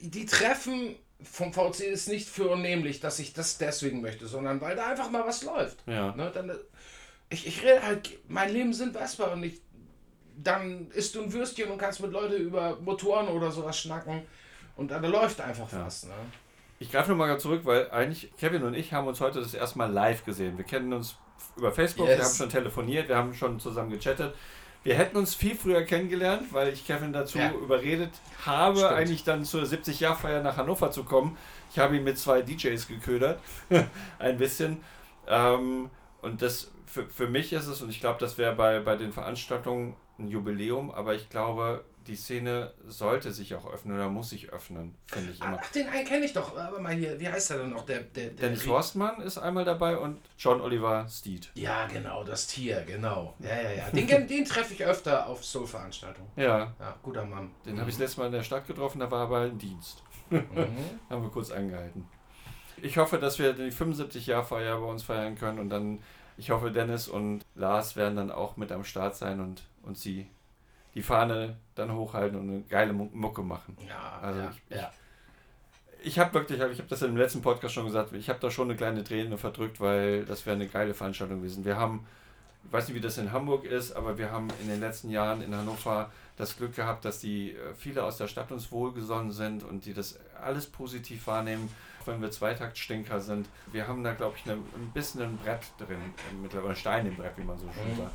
Die 0.00 0.26
Treffen 0.26 0.94
vom 1.22 1.52
VC 1.52 1.80
ist 1.80 2.08
nicht 2.08 2.28
für 2.28 2.48
unnehmlich, 2.48 3.00
dass 3.00 3.18
ich 3.18 3.32
das 3.32 3.58
deswegen 3.58 4.00
möchte, 4.00 4.26
sondern 4.26 4.60
weil 4.60 4.76
da 4.76 4.86
einfach 4.86 5.10
mal 5.10 5.26
was 5.26 5.42
läuft. 5.42 5.78
Ja. 5.86 6.14
Ne? 6.14 6.30
Dann, 6.32 6.52
ich, 7.28 7.46
ich 7.46 7.62
rede 7.62 7.82
halt, 7.82 8.10
mein 8.28 8.52
Leben 8.52 8.72
sind 8.72 8.96
Vespa 8.96 9.24
und 9.32 9.42
ich, 9.42 9.60
dann 10.36 10.88
isst 10.92 11.14
du 11.14 11.22
ein 11.22 11.32
Würstchen 11.32 11.70
und 11.70 11.78
kannst 11.78 12.00
mit 12.00 12.12
Leuten 12.12 12.34
über 12.34 12.78
Motoren 12.80 13.28
oder 13.28 13.50
sowas 13.50 13.78
schnacken. 13.78 14.22
Und 14.76 14.90
da 14.90 14.98
läuft 14.98 15.40
einfach 15.40 15.70
ja. 15.72 15.84
was. 15.84 16.04
Ne? 16.04 16.14
Ich 16.78 16.90
greife 16.90 17.10
nochmal 17.10 17.38
zurück, 17.38 17.62
weil 17.64 17.90
eigentlich 17.90 18.34
Kevin 18.38 18.62
und 18.62 18.74
ich 18.74 18.92
haben 18.92 19.06
uns 19.06 19.20
heute 19.20 19.40
das 19.40 19.52
erste 19.52 19.76
Mal 19.76 19.92
live 19.92 20.24
gesehen. 20.24 20.56
Wir 20.56 20.64
kennen 20.64 20.92
uns 20.92 21.16
über 21.56 21.72
Facebook, 21.72 22.08
yes. 22.08 22.18
wir 22.18 22.24
haben 22.24 22.34
schon 22.34 22.48
telefoniert, 22.48 23.08
wir 23.08 23.16
haben 23.16 23.34
schon 23.34 23.60
zusammen 23.60 23.90
gechattet. 23.90 24.34
Wir 24.82 24.94
hätten 24.94 25.18
uns 25.18 25.34
viel 25.34 25.54
früher 25.54 25.82
kennengelernt, 25.82 26.52
weil 26.52 26.72
ich 26.72 26.86
Kevin 26.86 27.12
dazu 27.12 27.38
ja. 27.38 27.52
überredet 27.52 28.10
habe, 28.44 28.78
Stimmt. 28.78 28.92
eigentlich 28.92 29.24
dann 29.24 29.44
zur 29.44 29.64
70-Jahr-Feier 29.64 30.42
nach 30.42 30.56
Hannover 30.56 30.90
zu 30.90 31.04
kommen. 31.04 31.36
Ich 31.70 31.78
habe 31.78 31.96
ihn 31.96 32.04
mit 32.04 32.18
zwei 32.18 32.40
DJs 32.40 32.88
geködert, 32.88 33.40
ein 34.18 34.38
bisschen. 34.38 34.78
Ähm, 35.28 35.90
und 36.22 36.40
das 36.42 36.70
für, 36.86 37.06
für 37.06 37.28
mich 37.28 37.52
ist 37.52 37.66
es, 37.66 37.82
und 37.82 37.90
ich 37.90 38.00
glaube, 38.00 38.18
das 38.18 38.38
wäre 38.38 38.54
bei, 38.54 38.80
bei 38.80 38.96
den 38.96 39.12
Veranstaltungen 39.12 39.94
ein 40.18 40.28
Jubiläum, 40.28 40.90
aber 40.90 41.14
ich 41.14 41.28
glaube, 41.28 41.84
die 42.06 42.16
Szene 42.16 42.72
sollte 42.86 43.32
sich 43.32 43.54
auch 43.54 43.70
öffnen 43.70 43.96
oder 43.96 44.08
muss 44.08 44.30
sich 44.30 44.52
öffnen, 44.52 44.94
finde 45.06 45.32
ich 45.32 45.40
immer. 45.40 45.60
Ach, 45.62 45.70
den 45.72 45.88
einen 45.88 46.06
kenne 46.06 46.24
ich 46.24 46.32
doch. 46.32 46.56
Aber 46.56 46.80
mal 46.80 46.94
hier, 46.94 47.18
wie 47.20 47.28
heißt 47.28 47.50
der 47.50 47.58
denn 47.58 47.70
noch? 47.70 47.84
Der, 47.84 48.00
der, 48.00 48.30
der 48.30 48.48
Dennis 48.48 48.66
Horstmann 48.66 49.20
ist 49.20 49.38
einmal 49.38 49.64
dabei 49.64 49.98
und 49.98 50.20
John 50.38 50.60
Oliver 50.60 51.06
Steed. 51.08 51.50
Ja, 51.54 51.86
genau, 51.86 52.24
das 52.24 52.46
Tier, 52.46 52.82
genau. 52.86 53.34
Ja, 53.38 53.62
ja, 53.62 53.72
ja. 53.72 53.90
Den, 53.90 54.26
den 54.26 54.44
treffe 54.44 54.74
ich 54.74 54.84
öfter 54.84 55.26
auf 55.26 55.44
Soul-Veranstaltungen. 55.44 56.30
Ja. 56.36 56.74
Ja, 56.78 56.96
guter 57.02 57.24
Mann. 57.24 57.50
Den 57.66 57.78
habe 57.78 57.90
ich 57.90 57.96
das 57.96 58.00
letzte 58.00 58.20
Mal 58.20 58.26
in 58.26 58.32
der 58.32 58.42
Stadt 58.42 58.66
getroffen, 58.66 59.00
da 59.00 59.10
war 59.10 59.20
er 59.20 59.24
aber 59.24 59.46
im 59.46 59.58
Dienst. 59.58 60.02
Mhm. 60.30 60.46
Haben 61.10 61.22
wir 61.22 61.30
kurz 61.30 61.50
angehalten. 61.50 62.08
Ich 62.82 62.96
hoffe, 62.96 63.18
dass 63.18 63.38
wir 63.38 63.52
die 63.52 63.72
75-Jahr-Feier 63.72 64.80
bei 64.80 64.86
uns 64.86 65.02
feiern 65.02 65.36
können 65.36 65.58
und 65.58 65.68
dann, 65.68 66.02
ich 66.38 66.50
hoffe, 66.50 66.70
Dennis 66.70 67.08
und 67.08 67.44
Lars 67.54 67.94
werden 67.94 68.16
dann 68.16 68.30
auch 68.30 68.56
mit 68.56 68.72
am 68.72 68.84
Start 68.84 69.16
sein 69.16 69.40
und, 69.40 69.62
und 69.82 69.98
sie 69.98 70.30
die 70.94 71.02
Fahne 71.02 71.56
dann 71.74 71.92
hochhalten 71.94 72.38
und 72.38 72.48
eine 72.48 72.60
geile 72.62 72.92
Mu- 72.92 73.10
Mucke 73.12 73.42
machen. 73.42 73.76
Ja, 73.88 74.18
Also 74.22 74.40
ja, 74.40 74.52
ich- 74.68 74.76
ja. 74.76 74.92
Ich 76.02 76.18
habe 76.18 76.32
wirklich, 76.32 76.58
ich 76.58 76.78
habe 76.78 76.88
das 76.88 77.02
im 77.02 77.16
letzten 77.16 77.42
Podcast 77.42 77.74
schon 77.74 77.84
gesagt, 77.84 78.12
ich 78.14 78.28
habe 78.30 78.38
da 78.40 78.50
schon 78.50 78.68
eine 78.68 78.76
kleine 78.76 79.04
Träne 79.04 79.36
verdrückt, 79.36 79.80
weil 79.80 80.24
das 80.24 80.46
wäre 80.46 80.56
eine 80.56 80.66
geile 80.66 80.94
Veranstaltung 80.94 81.42
gewesen. 81.42 81.64
Wir 81.66 81.76
haben, 81.76 82.06
ich 82.64 82.72
weiß 82.72 82.88
nicht, 82.88 82.96
wie 82.96 83.00
das 83.02 83.18
in 83.18 83.32
Hamburg 83.32 83.64
ist, 83.64 83.92
aber 83.92 84.16
wir 84.16 84.30
haben 84.32 84.48
in 84.62 84.68
den 84.68 84.80
letzten 84.80 85.10
Jahren 85.10 85.42
in 85.42 85.54
Hannover 85.54 86.10
das 86.38 86.56
Glück 86.56 86.74
gehabt, 86.74 87.04
dass 87.04 87.18
die 87.20 87.50
äh, 87.52 87.74
viele 87.76 88.02
aus 88.02 88.16
der 88.16 88.28
Stadt 88.28 88.50
uns 88.50 88.72
wohlgesonnen 88.72 89.30
sind 89.32 89.62
und 89.62 89.84
die 89.84 89.92
das 89.92 90.18
alles 90.42 90.66
positiv 90.66 91.26
wahrnehmen, 91.26 91.68
wenn 92.06 92.20
wir 92.20 92.30
Zweitakt-Stinker 92.30 93.20
sind. 93.20 93.48
Wir 93.72 93.86
haben 93.88 94.02
da, 94.04 94.12
glaube 94.14 94.36
ich, 94.36 94.44
eine, 94.50 94.60
ein 94.60 94.90
bisschen 94.94 95.22
ein 95.22 95.36
Brett 95.38 95.60
drin, 95.78 95.98
äh, 96.30 96.34
mittlerweile 96.42 96.76
Stein 96.76 97.06
im 97.06 97.16
Brett, 97.16 97.32
wie 97.36 97.42
man 97.44 97.58
so 97.58 97.66
schön 97.72 97.92
Mhm. 97.92 97.96
sagt. 97.96 98.12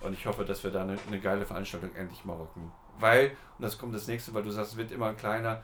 Und 0.00 0.12
ich 0.12 0.26
hoffe, 0.26 0.44
dass 0.44 0.62
wir 0.64 0.70
da 0.70 0.82
eine, 0.82 0.96
eine 1.06 1.20
geile 1.20 1.44
Veranstaltung 1.44 1.94
endlich 1.96 2.24
mal 2.24 2.34
rocken. 2.34 2.70
Weil, 2.98 3.30
und 3.58 3.62
das 3.64 3.78
kommt 3.78 3.94
das 3.94 4.06
nächste, 4.06 4.32
weil 4.34 4.42
du 4.42 4.50
sagst, 4.50 4.72
es 4.72 4.76
wird 4.76 4.90
immer 4.92 5.12
kleiner, 5.14 5.62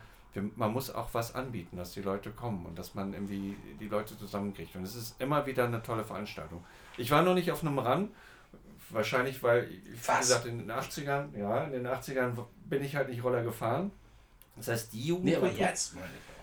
man 0.57 0.73
muss 0.73 0.93
auch 0.93 1.09
was 1.13 1.33
anbieten, 1.33 1.77
dass 1.77 1.93
die 1.93 2.01
Leute 2.01 2.31
kommen 2.31 2.65
und 2.65 2.77
dass 2.77 2.93
man 2.93 3.13
irgendwie 3.13 3.55
die 3.79 3.87
Leute 3.87 4.17
zusammenkriegt. 4.17 4.75
Und 4.75 4.83
es 4.83 4.95
ist 4.95 5.19
immer 5.21 5.45
wieder 5.45 5.63
eine 5.65 5.81
tolle 5.81 6.03
Veranstaltung. 6.03 6.63
Ich 6.97 7.09
war 7.11 7.21
noch 7.21 7.33
nicht 7.35 7.51
auf 7.51 7.61
einem 7.61 7.79
Run, 7.79 8.09
wahrscheinlich, 8.89 9.41
weil, 9.43 9.69
wie 9.69 10.07
Was? 10.07 10.19
gesagt, 10.19 10.45
in 10.45 10.57
den 10.59 10.71
80ern, 10.71 11.37
ja, 11.37 11.63
in 11.65 11.71
den 11.71 11.87
80ern 11.87 12.33
bin 12.65 12.83
ich 12.83 12.95
halt 12.95 13.09
nicht 13.09 13.23
Roller 13.23 13.43
gefahren. 13.43 13.91
Das 14.57 14.67
heißt, 14.67 14.93
die 14.93 15.07
Jugend. 15.07 15.25
Nee, 15.25 15.35
aber 15.35 15.49
jetzt 15.51 15.95
meine 15.95 16.07
ich. 16.07 16.34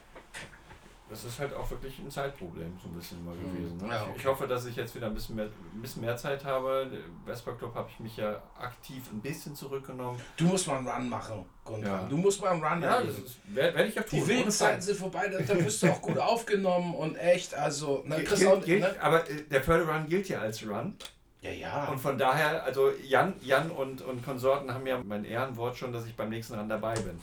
Das 1.13 1.25
ist 1.25 1.39
halt 1.39 1.53
auch 1.53 1.71
wirklich 1.71 1.99
ein 1.99 2.11
Zeitproblem, 2.11 2.73
so 2.83 2.89
ein 2.89 2.95
bisschen 2.95 3.19
immer 3.21 3.33
Mhm. 3.35 3.55
gewesen. 3.55 3.77
Ne? 3.77 3.89
Ja, 3.89 3.97
Ich- 3.97 4.03
okay. 4.09 4.13
Ich 4.17 4.27
hoffe, 4.27 4.47
dass 4.49 4.65
ich 4.65 4.77
jetzt 4.77 4.95
wieder 4.95 5.09
ein 5.09 5.15
bisschen 5.15 5.37
mehr, 5.37 5.45
ein 5.45 5.83
bisschen 5.83 6.01
mehr 6.01 6.17
Zeit 6.17 6.43
habe. 6.47 6.91
Vespa 7.27 7.53
Club 7.53 7.75
habe 7.75 7.91
ich 7.93 8.01
mich 8.01 8.17
ja 8.17 8.43
aktiv 8.59 9.03
ein 9.13 9.21
bisschen 9.21 9.55
zurückgenommen. 9.55 10.19
Du 10.39 10.45
musst 10.47 10.67
mal 10.67 10.79
einen 10.79 10.89
Run 10.89 11.09
machen, 11.11 11.45
Gunther. 11.65 11.87
Ja. 11.87 12.07
Du 12.09 12.17
musst 12.17 12.41
mal 12.41 12.49
einen 12.53 12.65
Run 12.65 12.83
Ja, 12.83 13.03
das 13.03 13.15
werde 13.49 13.77
werd 13.77 13.89
ich 13.91 13.95
ja 13.95 14.03
tun. 14.03 14.21
Die 14.21 14.27
wilden 14.27 14.51
Zeiten 14.51 14.81
sind 14.81 14.97
vorbei, 14.99 15.29
da, 15.29 15.39
da 15.41 15.63
wirst 15.63 15.83
du 15.83 15.89
auch 15.93 16.01
gut 16.01 16.17
aufgenommen 16.19 16.95
und 16.95 17.17
echt, 17.17 17.55
also, 17.55 18.03
ne, 18.07 18.17
Gilt- 18.17 18.29
Chris 18.29 18.47
auch, 18.47 18.65
gilt, 18.65 18.81
ne? 18.81 18.97
Aber 19.03 19.29
äh, 19.31 19.43
der 19.43 19.63
Förderrun 19.63 20.07
gilt 20.09 20.31
ja 20.31 20.41
als 20.41 20.67
Run. 20.67 20.97
Ja, 21.43 21.51
ja. 21.51 21.85
Und 21.89 21.99
von 21.99 22.17
daher, 22.17 22.63
also 22.63 22.91
Jan, 23.05 23.35
Jan 23.41 23.71
und, 23.71 24.01
und 24.01 24.25
Konsorten 24.25 24.73
haben 24.73 24.87
ja 24.87 25.03
mein 25.05 25.25
Ehrenwort 25.25 25.77
schon, 25.77 25.93
dass 25.93 26.07
ich 26.07 26.15
beim 26.17 26.31
nächsten 26.31 26.55
Run 26.55 26.69
dabei 26.69 26.95
bin. 26.95 27.19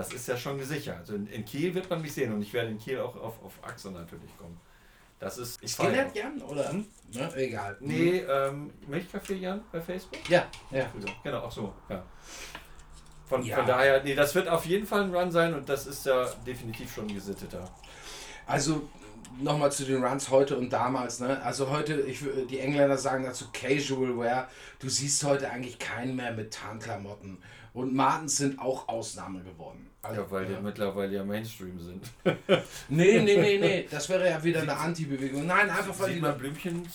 Das 0.00 0.12
ist 0.12 0.28
ja 0.28 0.36
schon 0.36 0.58
gesichert. 0.58 0.98
Also 0.98 1.14
in, 1.14 1.26
in 1.26 1.44
Kiel 1.44 1.74
wird 1.74 1.90
man 1.90 2.00
mich 2.00 2.12
sehen 2.12 2.32
und 2.32 2.42
ich 2.42 2.52
werde 2.52 2.70
in 2.70 2.78
Kiel 2.78 3.00
auch 3.00 3.16
auf, 3.16 3.42
auf 3.44 3.52
Achse 3.62 3.90
natürlich 3.90 4.36
kommen. 4.38 4.58
Das 5.18 5.36
ist. 5.36 5.62
Ich 5.62 5.74
feiere. 5.74 6.08
Skinhead 6.08 6.16
Jan, 6.16 6.42
oder? 6.42 6.72
Hm? 6.72 6.86
Ne? 7.12 7.36
Egal. 7.36 7.76
Nee, 7.80 8.20
ähm, 8.20 8.72
Milchkaffee 8.86 9.34
Jan 9.34 9.60
bei 9.70 9.80
Facebook? 9.80 10.18
Ja, 10.30 10.46
ja. 10.70 10.90
Genau, 11.22 11.40
auch 11.40 11.52
so, 11.52 11.72
ja. 11.90 12.02
Von, 13.28 13.44
Ja. 13.44 13.56
von 13.56 13.66
daher, 13.66 14.02
nee, 14.02 14.14
das 14.14 14.34
wird 14.34 14.48
auf 14.48 14.64
jeden 14.64 14.86
Fall 14.86 15.02
ein 15.04 15.14
Run 15.14 15.30
sein 15.30 15.54
und 15.54 15.68
das 15.68 15.86
ist 15.86 16.06
ja 16.06 16.24
definitiv 16.46 16.92
schon 16.94 17.06
gesitteter. 17.06 17.70
Also 18.46 18.88
nochmal 19.38 19.70
zu 19.70 19.84
den 19.84 20.02
Runs 20.02 20.30
heute 20.30 20.56
und 20.56 20.72
damals. 20.72 21.20
Ne? 21.20 21.40
Also 21.42 21.70
heute, 21.70 22.00
ich, 22.00 22.24
die 22.48 22.58
Engländer 22.58 22.98
sagen 22.98 23.24
dazu 23.24 23.46
Casual 23.52 24.18
Wear. 24.18 24.48
Du 24.80 24.88
siehst 24.88 25.22
heute 25.24 25.50
eigentlich 25.50 25.78
keinen 25.78 26.16
mehr 26.16 26.32
mit 26.32 26.52
Tarnklamotten. 26.52 27.42
Und 27.72 27.94
Martens 27.94 28.36
sind 28.38 28.58
auch 28.58 28.88
Ausnahme 28.88 29.42
geworden. 29.42 29.88
Also, 30.02 30.22
Ja, 30.22 30.30
weil 30.30 30.46
die 30.46 30.52
ja. 30.54 30.60
mittlerweile 30.60 31.14
ja 31.16 31.24
Mainstream 31.24 31.78
sind. 31.78 32.04
Nee, 32.88 33.20
nee, 33.20 33.36
nee, 33.36 33.58
nee. 33.58 33.86
Das 33.90 34.08
wäre 34.08 34.28
ja 34.28 34.42
wieder 34.42 34.62
eine 34.62 34.76
Anti-Bewegung. 34.76 35.46
Nein, 35.46 35.70
einfach 35.70 35.98
weil 35.98 36.14
die 36.14 36.20
man 36.20 36.36
Blümchen, 36.38 36.86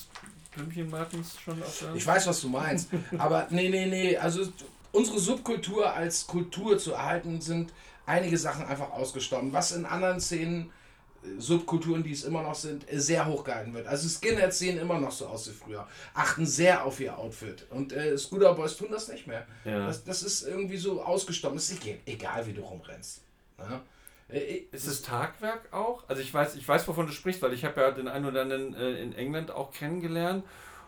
Blümchen 0.54 0.90
Martens 0.90 1.40
schon 1.40 1.62
auf 1.62 1.80
der 1.80 1.96
Ich 1.96 2.06
weiß, 2.06 2.28
was 2.28 2.42
du 2.42 2.50
meinst. 2.50 2.90
Aber 3.18 3.48
nee, 3.52 3.70
nee, 3.70 3.86
nee. 3.86 4.18
Also 4.18 4.48
unsere 4.92 5.20
Subkultur 5.20 5.94
als 5.94 6.26
Kultur 6.28 6.78
zu 6.78 6.94
erhalten, 6.94 7.42
sind 7.42 7.72
einige 8.06 8.38
Sachen 8.38 8.66
einfach 8.66 8.92
ausgestorben. 8.92 9.54
Was 9.54 9.72
in 9.72 9.86
anderen 9.86 10.20
Szenen, 10.20 10.72
Subkulturen, 11.38 12.04
die 12.04 12.12
es 12.12 12.24
immer 12.24 12.42
noch 12.42 12.56
sind, 12.56 12.92
äh, 12.92 13.00
sehr 13.00 13.26
hochgehalten 13.26 13.74
wird. 13.74 13.88
Also 13.88 14.08
Skinheads 14.08 14.60
sehen 14.60 14.78
immer 14.78 15.00
noch 15.00 15.12
so 15.12 15.28
aus 15.28 15.48
wie 15.50 15.54
früher. 15.54 15.88
Achten 16.14 16.46
sehr 16.46 16.86
auf 16.86 17.00
ihr 17.00 17.18
Outfit. 17.18 17.66
Und 17.70 17.94
äh, 17.94 18.18
Scooter 18.18 18.54
Boys 18.54 18.78
tun 18.78 18.88
das 18.92 19.08
nicht 19.08 19.28
mehr. 19.28 19.46
Ja. 19.64 19.88
Das, 19.88 20.04
das 20.04 20.24
ist 20.24 20.44
irgendwie 20.44 20.78
so 20.78 21.02
ausgestorben. 21.02 21.58
Es 21.58 21.72
ist 21.72 21.82
egal, 22.06 22.46
wie 22.48 22.54
du 22.54 22.62
rumrennst. 22.62 23.22
Ne? 23.58 23.82
Äh, 24.30 24.64
Ist 24.72 24.88
es 24.88 25.02
Tagwerk 25.02 25.72
auch? 25.72 26.04
Also 26.08 26.22
ich 26.22 26.34
weiß, 26.34 26.56
ich 26.56 26.68
weiß, 26.68 26.88
wovon 26.88 27.08
du 27.08 27.14
sprichst, 27.14 27.42
weil 27.42 27.54
ich 27.54 27.66
habe 27.66 27.82
ja 27.82 27.92
den 27.92 28.08
einen 28.08 28.26
oder 28.26 28.42
anderen 28.42 28.74
äh, 28.76 29.02
in 29.02 29.14
England 29.14 29.52
auch 29.52 29.72
kennengelernt. 29.72 30.44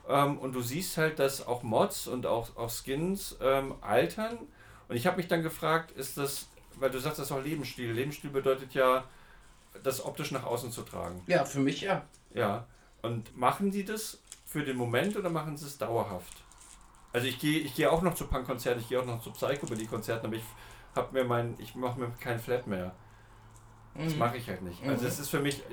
Ähm, 0.08 0.38
und 0.38 0.54
du 0.54 0.62
siehst 0.62 0.98
halt, 0.98 1.20
dass 1.20 1.46
auch 1.46 1.64
Mods 1.64 2.08
und 2.08 2.26
auch, 2.26 2.56
auch 2.56 2.72
Skins 2.72 3.38
ähm, 3.42 3.76
altern. 3.82 4.38
Und 4.88 4.96
ich 4.96 5.06
habe 5.06 5.18
mich 5.18 5.28
dann 5.28 5.44
gefragt, 5.44 5.92
ist 5.92 6.18
das, 6.18 6.48
weil 6.76 6.90
du 6.90 7.00
sagst, 7.00 7.20
das 7.20 7.28
ist 7.28 7.32
auch 7.32 7.44
Lebensstil. 7.44 7.92
Lebensstil 7.92 8.30
bedeutet 8.30 8.74
ja, 8.74 9.04
das 9.84 10.04
optisch 10.06 10.32
nach 10.32 10.44
außen 10.44 10.72
zu 10.72 10.82
tragen. 10.84 11.22
Ja, 11.28 11.46
für 11.46 11.60
mich 11.60 11.82
ja. 11.82 12.04
Ja. 12.34 12.66
Und 13.02 13.36
machen 13.38 13.72
die 13.72 13.86
das 13.86 14.20
für 14.46 14.64
den 14.64 14.78
Moment 14.78 15.16
oder 15.18 15.30
machen 15.30 15.58
sie 15.58 15.66
es 15.66 15.78
dauerhaft? 15.78 16.34
Also 17.14 17.28
ich 17.28 17.40
gehe 17.40 17.60
ich 17.60 17.76
gehe 17.76 17.92
auch 17.92 18.02
noch 18.02 18.16
zu 18.16 18.28
Punk-Konzerten, 18.28 18.82
ich 18.82 18.90
gehe 18.90 19.00
auch 19.00 19.06
noch 19.06 19.22
zu 19.22 19.32
Psycho-Konzerten, 19.32 20.28
aber 20.28 20.36
ich 20.36 20.44
habe 20.96 21.14
mir 21.14 21.24
mein, 21.24 21.56
ich 21.60 21.76
mache 21.76 22.00
mir 22.00 22.10
kein 22.20 22.40
Flat 22.40 22.68
mehr. 22.68 22.94
Das 23.96 24.14
Mhm. 24.14 24.20
mache 24.20 24.38
ich 24.38 24.48
halt 24.48 24.62
nicht. 24.62 24.84
Also 24.84 25.02
Mhm. 25.04 25.08
es 25.08 25.20
ist 25.20 25.30
für 25.30 25.40
mich, 25.40 25.60
äh, 25.60 25.64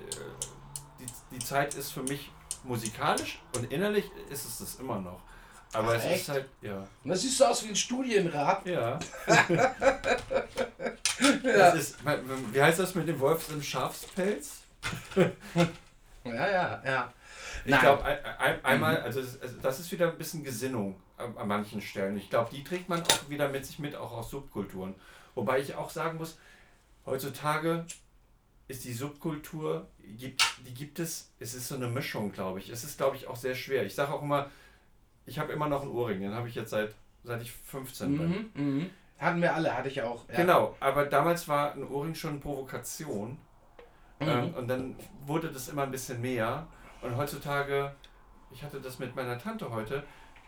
die, 1.00 1.36
die 1.36 1.38
Zeit 1.40 1.74
ist 1.74 1.90
für 1.92 2.02
mich 2.02 2.30
musikalisch 2.62 3.42
und 3.54 3.70
innerlich 3.72 4.10
ist 4.30 4.46
es 4.46 4.58
das 4.58 4.76
immer 4.76 4.98
noch. 5.00 5.20
Aber 5.74 5.96
es 5.96 6.04
echt? 6.04 6.22
ist 6.22 6.28
halt, 6.28 6.46
ja. 6.62 6.86
Und 7.02 7.10
das 7.10 7.22
siehst 7.22 7.40
du 7.40 7.44
aus 7.44 7.64
wie 7.64 7.68
ein 7.68 7.76
Studienrat. 7.76 8.66
Ja. 8.66 8.98
Das 11.42 11.74
ist, 11.76 11.96
wie 12.52 12.60
heißt 12.60 12.80
das 12.80 12.94
mit 12.94 13.06
dem 13.06 13.20
Wolf 13.20 13.48
im 13.50 13.62
Schafspelz? 13.62 14.62
Ja, 16.24 16.50
ja, 16.50 16.82
ja. 16.84 17.12
Ich 17.66 17.78
glaube, 17.78 18.02
ein, 18.02 18.18
ein, 18.38 18.64
einmal, 18.64 18.96
also, 19.02 19.20
also 19.20 19.56
das 19.60 19.78
ist 19.78 19.92
wieder 19.92 20.10
ein 20.10 20.16
bisschen 20.16 20.42
Gesinnung 20.42 20.98
an, 21.18 21.36
an 21.36 21.48
manchen 21.48 21.80
Stellen. 21.82 22.16
Ich 22.16 22.30
glaube, 22.30 22.48
die 22.50 22.64
trägt 22.64 22.88
man 22.88 23.02
auch 23.02 23.28
wieder 23.28 23.48
mit 23.48 23.66
sich 23.66 23.78
mit, 23.78 23.94
auch 23.94 24.12
aus 24.12 24.30
Subkulturen. 24.30 24.94
Wobei 25.34 25.60
ich 25.60 25.74
auch 25.74 25.90
sagen 25.90 26.18
muss, 26.18 26.38
heutzutage 27.06 27.84
ist 28.68 28.84
die 28.84 28.92
Subkultur, 28.92 29.86
gibt, 29.98 30.42
die 30.66 30.72
gibt 30.72 30.98
es, 30.98 31.30
es 31.38 31.54
ist 31.54 31.68
so 31.68 31.74
eine 31.74 31.88
Mischung, 31.88 32.32
glaube 32.32 32.58
ich. 32.58 32.70
Es 32.70 32.84
ist, 32.84 32.96
glaube 32.96 33.16
ich, 33.16 33.26
auch 33.26 33.36
sehr 33.36 33.54
schwer. 33.54 33.84
Ich 33.84 33.94
sage 33.94 34.12
auch 34.12 34.22
immer, 34.22 34.50
ich 35.26 35.38
habe 35.38 35.52
immer 35.52 35.68
noch 35.68 35.82
einen 35.82 35.92
Ohrring, 35.92 36.20
den 36.20 36.34
habe 36.34 36.48
ich 36.48 36.54
jetzt 36.54 36.70
seit, 36.70 36.94
seit 37.22 37.42
ich 37.42 37.52
15 37.52 38.18
bin. 38.18 38.28
Mhm, 38.28 38.50
mhm. 38.54 38.90
Hatten 39.18 39.40
wir 39.40 39.54
alle, 39.54 39.76
hatte 39.76 39.88
ich 39.88 40.02
auch. 40.02 40.28
Ja. 40.28 40.36
Genau, 40.36 40.76
aber 40.80 41.06
damals 41.06 41.48
war 41.48 41.72
ein 41.72 41.86
Ohrring 41.86 42.14
schon 42.14 42.40
Provokation. 42.40 43.38
Mhm. 44.20 44.28
Ähm, 44.28 44.54
und 44.54 44.68
dann 44.68 44.96
wurde 45.24 45.50
das 45.50 45.68
immer 45.68 45.82
ein 45.84 45.90
bisschen 45.90 46.20
mehr. 46.20 46.66
Und 47.00 47.16
heutzutage, 47.16 47.94
ich 48.52 48.62
hatte 48.62 48.80
das 48.80 48.98
mit 48.98 49.14
meiner 49.14 49.38
Tante 49.38 49.70
heute, 49.70 50.02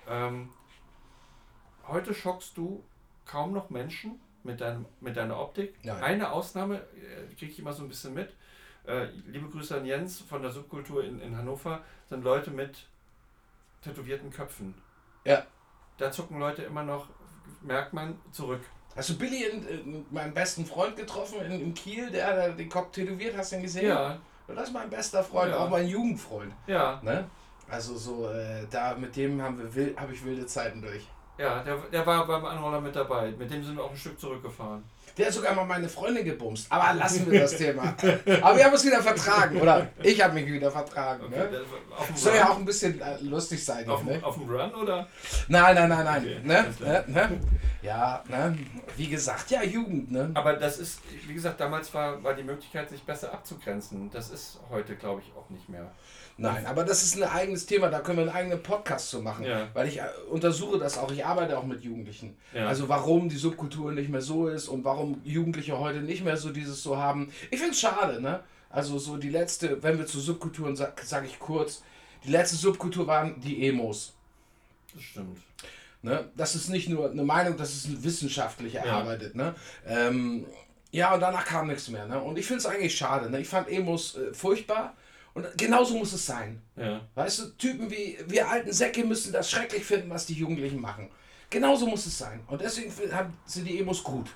ähm, 0.08 0.50
heute 1.88 2.14
schockst 2.14 2.56
du 2.56 2.84
kaum 3.24 3.52
noch 3.52 3.70
Menschen 3.70 4.20
mit, 4.42 4.60
deinem, 4.60 4.86
mit 5.00 5.16
deiner 5.16 5.38
Optik. 5.38 5.74
Nein. 5.82 6.02
Eine 6.02 6.32
Ausnahme 6.32 6.76
äh, 6.76 7.34
kriege 7.34 7.52
ich 7.52 7.58
immer 7.58 7.72
so 7.72 7.82
ein 7.82 7.88
bisschen 7.88 8.14
mit. 8.14 8.34
Äh, 8.86 9.06
liebe 9.26 9.48
Grüße 9.48 9.76
an 9.76 9.84
Jens 9.84 10.20
von 10.20 10.42
der 10.42 10.52
Subkultur 10.52 11.04
in, 11.04 11.20
in 11.20 11.36
Hannover, 11.36 11.82
sind 12.08 12.22
Leute 12.22 12.50
mit 12.50 12.86
tätowierten 13.82 14.30
Köpfen. 14.30 14.74
Ja. 15.24 15.44
Da 15.98 16.10
zucken 16.10 16.38
Leute 16.38 16.62
immer 16.62 16.82
noch, 16.82 17.08
merkt 17.62 17.92
man, 17.92 18.18
zurück. 18.32 18.60
Hast 18.94 19.10
du 19.10 19.18
Billy, 19.18 19.44
in, 19.44 19.66
in, 19.68 20.06
meinen 20.10 20.32
besten 20.34 20.64
Freund, 20.64 20.96
getroffen 20.96 21.40
in, 21.42 21.60
in 21.60 21.74
Kiel, 21.74 22.10
der 22.10 22.26
hat 22.50 22.58
den 22.58 22.68
Kopf 22.68 22.92
tätowiert, 22.92 23.36
hast 23.36 23.52
du 23.52 23.56
ihn 23.56 23.62
gesehen? 23.62 23.88
Ja, 23.88 24.18
Das 24.48 24.68
ist 24.68 24.72
mein 24.72 24.88
bester 24.88 25.22
Freund, 25.22 25.50
Ja. 25.52 25.58
auch 25.58 25.70
mein 25.70 25.86
Jugendfreund. 25.86 26.52
ja. 26.66 27.00
Ne? 27.02 27.28
Also 27.68 27.96
so, 27.96 28.28
äh, 28.30 28.64
da 28.70 28.94
mit 28.94 29.16
dem 29.16 29.42
haben 29.42 29.58
wir 29.58 29.74
wild, 29.74 29.98
habe 29.98 30.12
ich 30.12 30.24
wilde 30.24 30.46
Zeiten 30.46 30.80
durch. 30.80 31.04
Ja, 31.38 31.62
der, 31.62 31.76
der 31.92 32.06
war 32.06 32.26
beim 32.26 32.44
Anroller 32.44 32.80
mit 32.80 32.96
dabei. 32.96 33.32
Mit 33.38 33.50
dem 33.50 33.62
sind 33.62 33.76
wir 33.76 33.84
auch 33.84 33.90
ein 33.90 33.96
Stück 33.96 34.18
zurückgefahren. 34.18 34.82
Der 35.16 35.26
hat 35.26 35.32
sogar 35.32 35.54
mal 35.54 35.64
meine 35.64 35.88
Freundin 35.88 36.24
gebumst. 36.24 36.66
Aber 36.70 36.92
lassen 36.98 37.30
wir 37.30 37.40
das 37.40 37.56
Thema. 37.56 37.94
Aber 38.42 38.56
wir 38.56 38.64
haben 38.64 38.72
uns 38.72 38.84
wieder 38.84 39.02
vertragen. 39.02 39.60
Oder 39.60 39.88
ich 40.02 40.22
habe 40.22 40.34
mich 40.34 40.46
wieder 40.46 40.70
vertragen. 40.70 41.24
Okay, 41.24 41.36
ne? 41.36 41.60
Soll 42.14 42.36
ja 42.36 42.50
auch 42.50 42.58
ein 42.58 42.64
bisschen 42.64 43.00
äh, 43.00 43.16
lustig 43.22 43.64
sein. 43.64 43.88
Auf, 43.88 44.04
ne? 44.04 44.18
auf 44.22 44.34
dem 44.34 44.48
Run 44.48 44.74
oder? 44.74 45.08
Nein, 45.48 45.74
nein, 45.74 45.88
nein, 45.88 46.04
nein. 46.04 46.22
Okay. 46.22 46.40
Ne? 46.42 46.74
Ne? 46.80 47.04
Ne? 47.06 47.40
Ja, 47.82 48.22
ne? 48.28 48.58
wie 48.96 49.08
gesagt, 49.08 49.50
ja, 49.50 49.62
Jugend. 49.62 50.10
Ne? 50.10 50.30
Aber 50.34 50.54
das 50.54 50.78
ist, 50.78 51.00
wie 51.26 51.34
gesagt, 51.34 51.60
damals 51.60 51.92
war, 51.94 52.22
war 52.22 52.34
die 52.34 52.42
Möglichkeit, 52.42 52.90
sich 52.90 53.02
besser 53.02 53.32
abzugrenzen. 53.32 54.10
Das 54.10 54.30
ist 54.30 54.60
heute, 54.70 54.96
glaube 54.96 55.22
ich, 55.22 55.32
auch 55.36 55.48
nicht 55.48 55.68
mehr. 55.68 55.92
Nein, 56.38 56.66
aber 56.66 56.84
das 56.84 57.02
ist 57.02 57.16
ein 57.16 57.22
eigenes 57.22 57.64
Thema, 57.64 57.88
da 57.88 58.00
können 58.00 58.18
wir 58.18 58.24
einen 58.24 58.36
eigenen 58.36 58.62
Podcast 58.62 59.08
zu 59.08 59.22
machen. 59.22 59.46
Ja. 59.46 59.68
Weil 59.72 59.88
ich 59.88 59.98
äh, 60.00 60.08
untersuche 60.28 60.78
das 60.78 60.98
auch, 60.98 61.10
ich 61.10 61.24
arbeite 61.24 61.58
auch 61.58 61.64
mit 61.64 61.82
Jugendlichen. 61.82 62.36
Ja. 62.52 62.68
Also 62.68 62.88
warum 62.90 63.28
die 63.28 63.36
Subkultur 63.36 63.92
nicht 63.92 64.10
mehr 64.10 64.20
so 64.20 64.48
ist 64.48 64.68
und 64.68 64.84
warum 64.84 65.20
Jugendliche 65.24 65.78
heute 65.78 66.00
nicht 66.00 66.24
mehr 66.24 66.36
so 66.36 66.50
dieses 66.50 66.82
so 66.82 66.98
haben. 66.98 67.32
Ich 67.50 67.58
finde 67.58 67.72
es 67.72 67.80
schade, 67.80 68.20
ne? 68.20 68.40
Also 68.68 68.98
so 68.98 69.16
die 69.16 69.30
letzte, 69.30 69.82
wenn 69.82 69.98
wir 69.98 70.06
zu 70.06 70.20
Subkulturen, 70.20 70.76
sage 70.76 70.92
sag 71.04 71.24
ich 71.24 71.38
kurz, 71.38 71.82
die 72.24 72.30
letzte 72.30 72.56
Subkultur 72.56 73.06
waren 73.06 73.40
die 73.40 73.66
Emos. 73.66 74.12
Das 74.94 75.02
stimmt. 75.02 75.38
Ne? 76.02 76.28
Das 76.36 76.54
ist 76.54 76.68
nicht 76.68 76.88
nur 76.88 77.10
eine 77.10 77.24
Meinung, 77.24 77.56
das 77.56 77.74
ist 77.74 78.04
wissenschaftlich 78.04 78.74
erarbeitet. 78.74 79.34
Ja. 79.34 79.42
Ne? 79.42 79.54
Ähm, 79.86 80.46
ja, 80.90 81.14
und 81.14 81.20
danach 81.20 81.44
kam 81.44 81.68
nichts 81.68 81.88
mehr. 81.88 82.06
Ne? 82.06 82.20
Und 82.20 82.38
ich 82.38 82.46
finde 82.46 82.58
es 82.58 82.66
eigentlich 82.66 82.96
schade. 82.96 83.30
Ne? 83.30 83.40
Ich 83.40 83.48
fand 83.48 83.68
Emos 83.68 84.16
äh, 84.16 84.32
furchtbar. 84.34 84.94
Und 85.36 85.46
genauso 85.58 85.98
muss 85.98 86.14
es 86.14 86.24
sein. 86.24 86.62
Ja. 86.76 87.02
Weißt 87.14 87.38
du, 87.40 87.44
Typen 87.58 87.90
wie 87.90 88.18
wir 88.26 88.48
alten 88.48 88.72
Säcke 88.72 89.04
müssen 89.04 89.34
das 89.34 89.50
schrecklich 89.50 89.84
finden, 89.84 90.08
was 90.08 90.24
die 90.24 90.32
Jugendlichen 90.32 90.80
machen. 90.80 91.10
Genauso 91.50 91.86
muss 91.86 92.06
es 92.06 92.16
sein. 92.16 92.42
Und 92.46 92.62
deswegen 92.62 92.90
sind 93.44 93.68
die 93.68 93.78
Emos 93.78 94.02
gut. 94.02 94.30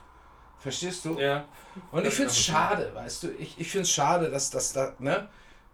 Verstehst 0.58 1.06
du? 1.06 1.18
Ja. 1.18 1.48
Und 1.90 2.06
ich 2.06 2.12
finde 2.12 2.30
es 2.30 2.38
schade, 2.38 2.94
weißt 2.94 3.22
du? 3.22 3.30
Ich, 3.38 3.58
ich 3.58 3.70
finde 3.70 3.84
es 3.84 3.90
schade, 3.90 4.30
dass 4.30 4.50
das 4.50 4.74
da, 4.74 4.94
ne? 4.98 5.26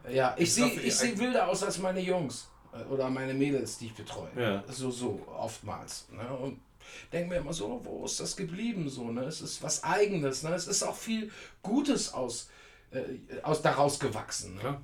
Ja, 0.08 0.32
ich, 0.36 0.44
ich 0.44 0.54
sehe 0.54 0.70
ich 0.80 0.94
seh 0.94 1.18
wilder 1.18 1.48
aus 1.48 1.64
als 1.64 1.78
meine 1.78 1.98
Jungs. 1.98 2.48
Äh, 2.72 2.84
oder 2.84 3.10
meine 3.10 3.34
Mädels, 3.34 3.78
die 3.78 3.86
ich 3.86 3.94
betreue. 3.94 4.30
Ja. 4.36 4.62
So, 4.68 4.92
so, 4.92 5.26
oftmals. 5.36 6.06
Ne? 6.12 6.28
Und 6.36 6.60
denke 7.12 7.30
mir 7.30 7.40
immer 7.40 7.52
so, 7.52 7.80
wo 7.82 8.04
ist 8.04 8.20
das 8.20 8.36
geblieben? 8.36 8.88
So, 8.88 9.10
ne? 9.10 9.24
Es 9.24 9.40
ist 9.40 9.60
was 9.60 9.82
Eigenes. 9.82 10.44
Ne? 10.44 10.54
Es 10.54 10.68
ist 10.68 10.84
auch 10.84 10.94
viel 10.94 11.32
Gutes 11.64 12.14
aus, 12.14 12.48
äh, 12.92 13.02
aus 13.42 13.60
daraus 13.60 13.98
gewachsen. 13.98 14.54
Ne? 14.54 14.62
Ja. 14.62 14.80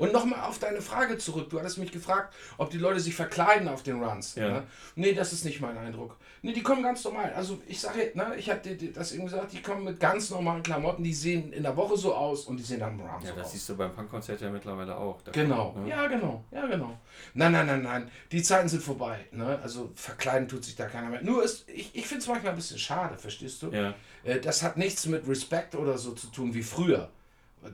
Und 0.00 0.14
nochmal 0.14 0.40
auf 0.48 0.58
deine 0.58 0.80
Frage 0.80 1.18
zurück. 1.18 1.50
Du 1.50 1.58
hattest 1.58 1.76
mich 1.76 1.92
gefragt, 1.92 2.32
ob 2.56 2.70
die 2.70 2.78
Leute 2.78 3.00
sich 3.00 3.14
verkleiden 3.14 3.68
auf 3.68 3.82
den 3.82 4.02
Runs. 4.02 4.34
Ja. 4.34 4.48
Ne? 4.48 4.62
Nee, 4.94 5.12
das 5.12 5.34
ist 5.34 5.44
nicht 5.44 5.60
mein 5.60 5.76
Eindruck. 5.76 6.16
Nee, 6.40 6.54
die 6.54 6.62
kommen 6.62 6.82
ganz 6.82 7.04
normal. 7.04 7.34
Also 7.34 7.60
ich 7.68 7.78
sage, 7.78 8.10
ne, 8.14 8.34
ich 8.38 8.48
habe 8.48 8.60
dir 8.60 8.92
das 8.92 9.12
eben 9.12 9.24
gesagt, 9.24 9.52
die 9.52 9.60
kommen 9.60 9.84
mit 9.84 10.00
ganz 10.00 10.30
normalen 10.30 10.62
Klamotten, 10.62 11.04
die 11.04 11.12
sehen 11.12 11.52
in 11.52 11.64
der 11.64 11.76
Woche 11.76 11.98
so 11.98 12.14
aus 12.14 12.46
und 12.46 12.56
die 12.56 12.62
sehen 12.62 12.82
am 12.82 12.98
Run 12.98 13.10
ja, 13.22 13.28
so 13.28 13.36
das 13.36 13.46
aus. 13.46 13.52
siehst 13.52 13.68
du 13.68 13.76
beim 13.76 13.92
Punkkonzert 13.92 14.40
ja 14.40 14.48
mittlerweile 14.48 14.96
auch. 14.96 15.18
Genau, 15.32 15.72
kommt, 15.72 15.84
ne? 15.84 15.90
ja 15.90 16.06
genau, 16.06 16.42
ja 16.50 16.66
genau. 16.66 16.98
Nein, 17.34 17.52
nein, 17.52 17.66
nein, 17.66 17.82
nein, 17.82 18.10
die 18.32 18.42
Zeiten 18.42 18.70
sind 18.70 18.82
vorbei. 18.82 19.18
Ne? 19.32 19.58
Also 19.62 19.90
verkleiden 19.94 20.48
tut 20.48 20.64
sich 20.64 20.76
da 20.76 20.86
keiner 20.86 21.10
mehr. 21.10 21.22
Nur 21.22 21.44
ist, 21.44 21.68
ich, 21.68 21.94
ich 21.94 22.06
finde 22.06 22.22
es 22.22 22.28
manchmal 22.28 22.52
ein 22.52 22.56
bisschen 22.56 22.78
schade, 22.78 23.18
verstehst 23.18 23.62
du? 23.62 23.70
Ja. 23.70 23.94
Äh, 24.24 24.40
das 24.40 24.62
hat 24.62 24.78
nichts 24.78 25.04
mit 25.04 25.28
Respekt 25.28 25.74
oder 25.74 25.98
so 25.98 26.12
zu 26.12 26.28
tun 26.28 26.54
wie 26.54 26.62
früher. 26.62 27.10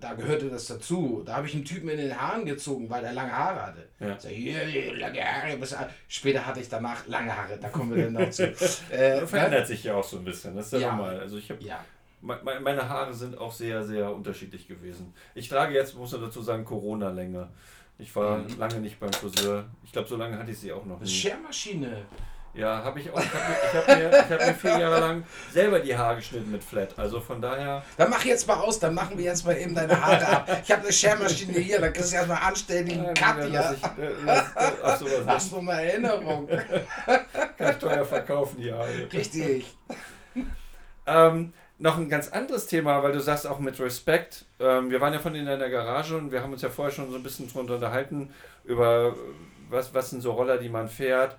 Da 0.00 0.14
gehörte 0.14 0.50
das 0.50 0.66
dazu. 0.66 1.22
Da 1.24 1.36
habe 1.36 1.46
ich 1.46 1.54
einen 1.54 1.64
Typen 1.64 1.88
in 1.88 1.98
den 1.98 2.20
Haaren 2.20 2.44
gezogen, 2.44 2.90
weil 2.90 3.04
er 3.04 3.12
lange 3.12 3.30
Haare 3.30 3.66
hatte. 3.66 3.88
Ja. 4.00 4.18
Sag, 4.18 4.32
hier, 4.32 4.96
lange 4.96 5.20
Haare. 5.20 5.58
Später 6.08 6.44
hatte 6.44 6.60
ich 6.60 6.68
danach 6.68 7.06
lange 7.06 7.36
Haare, 7.36 7.56
da 7.58 7.68
kommen 7.68 7.94
wir 7.94 8.04
dann 8.04 8.14
dazu. 8.14 8.42
äh, 8.90 9.20
das 9.20 9.30
verändert 9.30 9.60
ne? 9.60 9.66
sich 9.66 9.84
ja 9.84 9.94
auch 9.94 10.04
so 10.04 10.18
ein 10.18 10.24
bisschen, 10.24 10.56
das 10.56 10.66
ist 10.66 10.72
ja, 10.72 10.78
ja. 10.80 10.96
normal. 10.96 11.20
Also 11.20 11.38
ich 11.38 11.48
habe 11.50 11.62
ja. 11.62 11.84
meine 12.20 12.88
Haare 12.88 13.14
sind 13.14 13.38
auch 13.38 13.52
sehr, 13.52 13.84
sehr 13.84 14.12
unterschiedlich 14.12 14.66
gewesen. 14.66 15.14
Ich 15.34 15.48
trage 15.48 15.74
jetzt, 15.74 15.96
muss 15.96 16.10
man 16.12 16.22
dazu 16.22 16.42
sagen, 16.42 16.64
Corona-Länge. 16.64 17.48
Ich 17.98 18.14
war 18.14 18.38
mhm. 18.38 18.58
lange 18.58 18.80
nicht 18.80 18.98
beim 18.98 19.12
Friseur. 19.12 19.66
Ich 19.84 19.92
glaube, 19.92 20.08
so 20.08 20.16
lange 20.16 20.36
hatte 20.38 20.50
ich 20.50 20.58
sie 20.58 20.72
auch 20.72 20.84
noch 20.84 21.00
nicht. 21.00 21.14
Schermaschine. 21.14 22.04
Ja, 22.56 22.82
habe 22.82 23.00
ich 23.00 23.10
auch. 23.10 23.20
Ich 23.20 23.32
habe 23.32 24.00
mir, 24.00 24.10
hab 24.10 24.30
mir, 24.30 24.38
hab 24.38 24.46
mir 24.46 24.54
vier 24.54 24.78
Jahre 24.78 25.00
lang 25.00 25.24
selber 25.52 25.78
die 25.78 25.96
Haare 25.96 26.16
geschnitten 26.16 26.50
mit 26.50 26.64
Flat. 26.64 26.98
Also 26.98 27.20
von 27.20 27.40
daher. 27.40 27.82
Dann 27.98 28.08
mach 28.08 28.24
jetzt 28.24 28.46
mal 28.48 28.54
aus, 28.54 28.78
dann 28.78 28.94
machen 28.94 29.18
wir 29.18 29.24
jetzt 29.26 29.44
mal 29.44 29.56
eben 29.56 29.74
deine 29.74 30.00
Haare 30.00 30.26
ab. 30.26 30.60
Ich 30.62 30.70
habe 30.72 30.82
eine 30.82 30.92
Schermaschine 30.92 31.58
hier, 31.58 31.80
dann 31.80 31.92
kriegst 31.92 32.12
du 32.12 32.16
erstmal 32.16 32.42
anständigen 32.42 33.04
ja, 33.04 33.12
Cut 33.12 33.44
hier. 33.44 33.76
Lass, 34.24 34.44
ach, 34.82 34.96
sowas 34.96 35.26
Hast 35.26 35.52
du 35.52 35.60
mal 35.60 35.80
Erinnerung? 35.80 36.48
Kann 36.48 37.70
ich 37.72 37.76
teuer 37.76 38.04
verkaufen, 38.04 38.60
die 38.60 38.72
Haare. 38.72 39.12
Richtig. 39.12 39.76
Ähm, 41.06 41.52
noch 41.78 41.98
ein 41.98 42.08
ganz 42.08 42.28
anderes 42.28 42.66
Thema, 42.66 43.02
weil 43.02 43.12
du 43.12 43.20
sagst 43.20 43.46
auch 43.46 43.58
mit 43.58 43.78
Respekt. 43.78 44.46
Ähm, 44.58 44.90
wir 44.90 45.00
waren 45.02 45.12
ja 45.12 45.18
von 45.18 45.34
in 45.34 45.44
deiner 45.44 45.68
Garage 45.68 46.16
und 46.16 46.32
wir 46.32 46.42
haben 46.42 46.52
uns 46.54 46.62
ja 46.62 46.70
vorher 46.70 46.92
schon 46.92 47.10
so 47.10 47.16
ein 47.16 47.22
bisschen 47.22 47.52
drunter 47.52 47.74
unterhalten 47.74 48.30
über 48.64 49.14
was, 49.68 49.92
was 49.92 50.10
sind 50.10 50.22
so 50.22 50.32
Roller, 50.32 50.56
die 50.56 50.70
man 50.70 50.88
fährt. 50.88 51.36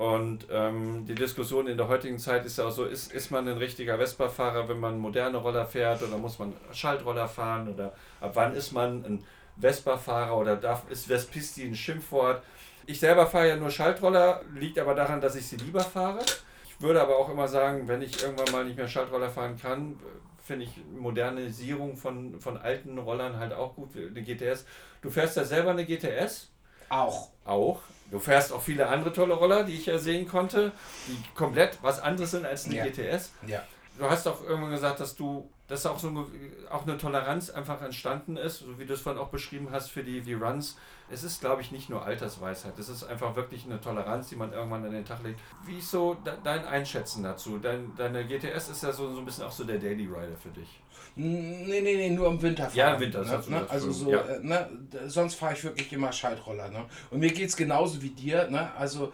Und 0.00 0.46
ähm, 0.50 1.04
die 1.06 1.14
Diskussion 1.14 1.66
in 1.66 1.76
der 1.76 1.86
heutigen 1.88 2.18
Zeit 2.18 2.46
ist 2.46 2.56
ja 2.56 2.64
auch 2.64 2.70
so, 2.70 2.86
ist, 2.86 3.12
ist 3.12 3.30
man 3.30 3.46
ein 3.46 3.58
richtiger 3.58 3.98
Vespa-Fahrer, 3.98 4.66
wenn 4.66 4.80
man 4.80 4.98
moderne 4.98 5.36
Roller 5.36 5.66
fährt 5.66 6.02
oder 6.02 6.16
muss 6.16 6.38
man 6.38 6.54
Schaltroller 6.72 7.28
fahren 7.28 7.68
oder 7.68 7.92
ab 8.18 8.30
wann 8.32 8.54
ist 8.54 8.72
man 8.72 9.04
ein 9.04 9.24
Vespa-Fahrer 9.60 10.34
oder 10.38 10.56
darf, 10.56 10.90
ist 10.90 11.06
Vespisti 11.10 11.64
ein 11.64 11.74
Schimpfwort? 11.74 12.42
Ich 12.86 12.98
selber 12.98 13.26
fahre 13.26 13.50
ja 13.50 13.56
nur 13.56 13.70
Schaltroller, 13.70 14.40
liegt 14.54 14.78
aber 14.78 14.94
daran, 14.94 15.20
dass 15.20 15.34
ich 15.34 15.46
sie 15.46 15.56
lieber 15.56 15.82
fahre. 15.82 16.20
Ich 16.64 16.80
würde 16.80 17.02
aber 17.02 17.18
auch 17.18 17.28
immer 17.28 17.46
sagen, 17.46 17.86
wenn 17.86 18.00
ich 18.00 18.22
irgendwann 18.22 18.52
mal 18.52 18.64
nicht 18.64 18.78
mehr 18.78 18.88
Schaltroller 18.88 19.28
fahren 19.28 19.58
kann, 19.60 20.00
finde 20.42 20.64
ich 20.64 20.80
Modernisierung 20.98 21.98
von, 21.98 22.40
von 22.40 22.56
alten 22.56 22.96
Rollern 22.96 23.38
halt 23.38 23.52
auch 23.52 23.74
gut, 23.74 23.90
eine 23.94 24.22
GTS. 24.22 24.64
Du 25.02 25.10
fährst 25.10 25.36
ja 25.36 25.44
selber 25.44 25.72
eine 25.72 25.84
GTS? 25.84 26.48
Auch. 26.88 27.28
Auch. 27.44 27.82
Du 28.10 28.18
fährst 28.18 28.52
auch 28.52 28.62
viele 28.62 28.88
andere 28.88 29.12
tolle 29.12 29.34
Roller, 29.34 29.64
die 29.64 29.74
ich 29.74 29.86
ja 29.86 29.98
sehen 29.98 30.26
konnte, 30.26 30.72
die 31.06 31.16
komplett 31.34 31.78
was 31.82 32.00
anderes 32.00 32.32
sind 32.32 32.44
als 32.44 32.66
eine 32.66 32.76
ja. 32.76 32.86
GTS. 32.86 33.32
Ja. 33.46 33.62
Du 33.98 34.08
hast 34.08 34.26
auch 34.26 34.42
irgendwann 34.42 34.70
gesagt, 34.70 34.98
dass 34.98 35.14
du, 35.14 35.50
dass 35.68 35.84
auch 35.84 35.98
so 35.98 36.08
eine, 36.08 36.24
auch 36.70 36.84
eine 36.86 36.96
Toleranz 36.96 37.50
einfach 37.50 37.82
entstanden 37.82 38.36
ist, 38.36 38.60
so 38.60 38.78
wie 38.78 38.86
du 38.86 38.94
es 38.94 39.02
vorhin 39.02 39.20
auch 39.20 39.28
beschrieben 39.28 39.68
hast 39.70 39.90
für 39.90 40.02
die, 40.02 40.22
die 40.22 40.34
Runs. 40.34 40.78
Es 41.10 41.22
ist, 41.22 41.40
glaube 41.40 41.60
ich, 41.60 41.70
nicht 41.70 41.90
nur 41.90 42.04
Altersweisheit. 42.04 42.78
Es 42.78 42.88
ist 42.88 43.04
einfach 43.04 43.36
wirklich 43.36 43.66
eine 43.66 43.80
Toleranz, 43.80 44.28
die 44.28 44.36
man 44.36 44.52
irgendwann 44.52 44.84
an 44.86 44.92
den 44.92 45.04
Tag 45.04 45.22
legt. 45.22 45.38
Wie 45.66 45.78
ist 45.78 45.90
so 45.90 46.16
dein 46.44 46.64
Einschätzen 46.64 47.22
dazu? 47.22 47.58
Dein, 47.58 47.92
deine 47.96 48.24
GTS 48.24 48.70
ist 48.70 48.82
ja 48.82 48.92
so, 48.92 49.12
so 49.12 49.18
ein 49.18 49.24
bisschen 49.24 49.44
auch 49.44 49.52
so 49.52 49.64
der 49.64 49.78
Daily 49.78 50.06
Rider 50.06 50.36
für 50.40 50.50
dich. 50.50 50.80
Nee, 51.22 51.80
nee, 51.82 51.96
nee, 51.96 52.10
nur 52.10 52.28
im 52.28 52.40
Winter 52.40 52.64
fahren. 52.64 52.76
Ja, 52.76 52.94
im 52.94 53.00
Winter. 53.00 53.22
Ne? 53.22 53.42
ne? 53.48 53.66
Also 53.68 53.92
so, 53.92 54.10
ja. 54.10 54.20
äh, 54.22 54.40
ne? 54.40 54.70
sonst 55.06 55.34
fahre 55.34 55.52
ich 55.52 55.62
wirklich 55.62 55.92
immer 55.92 56.12
Schaltroller. 56.12 56.70
Ne? 56.70 56.86
Und 57.10 57.20
mir 57.20 57.30
geht 57.30 57.50
es 57.50 57.56
genauso 57.56 58.00
wie 58.00 58.10
dir. 58.10 58.48
Ne? 58.48 58.72
Also 58.74 59.12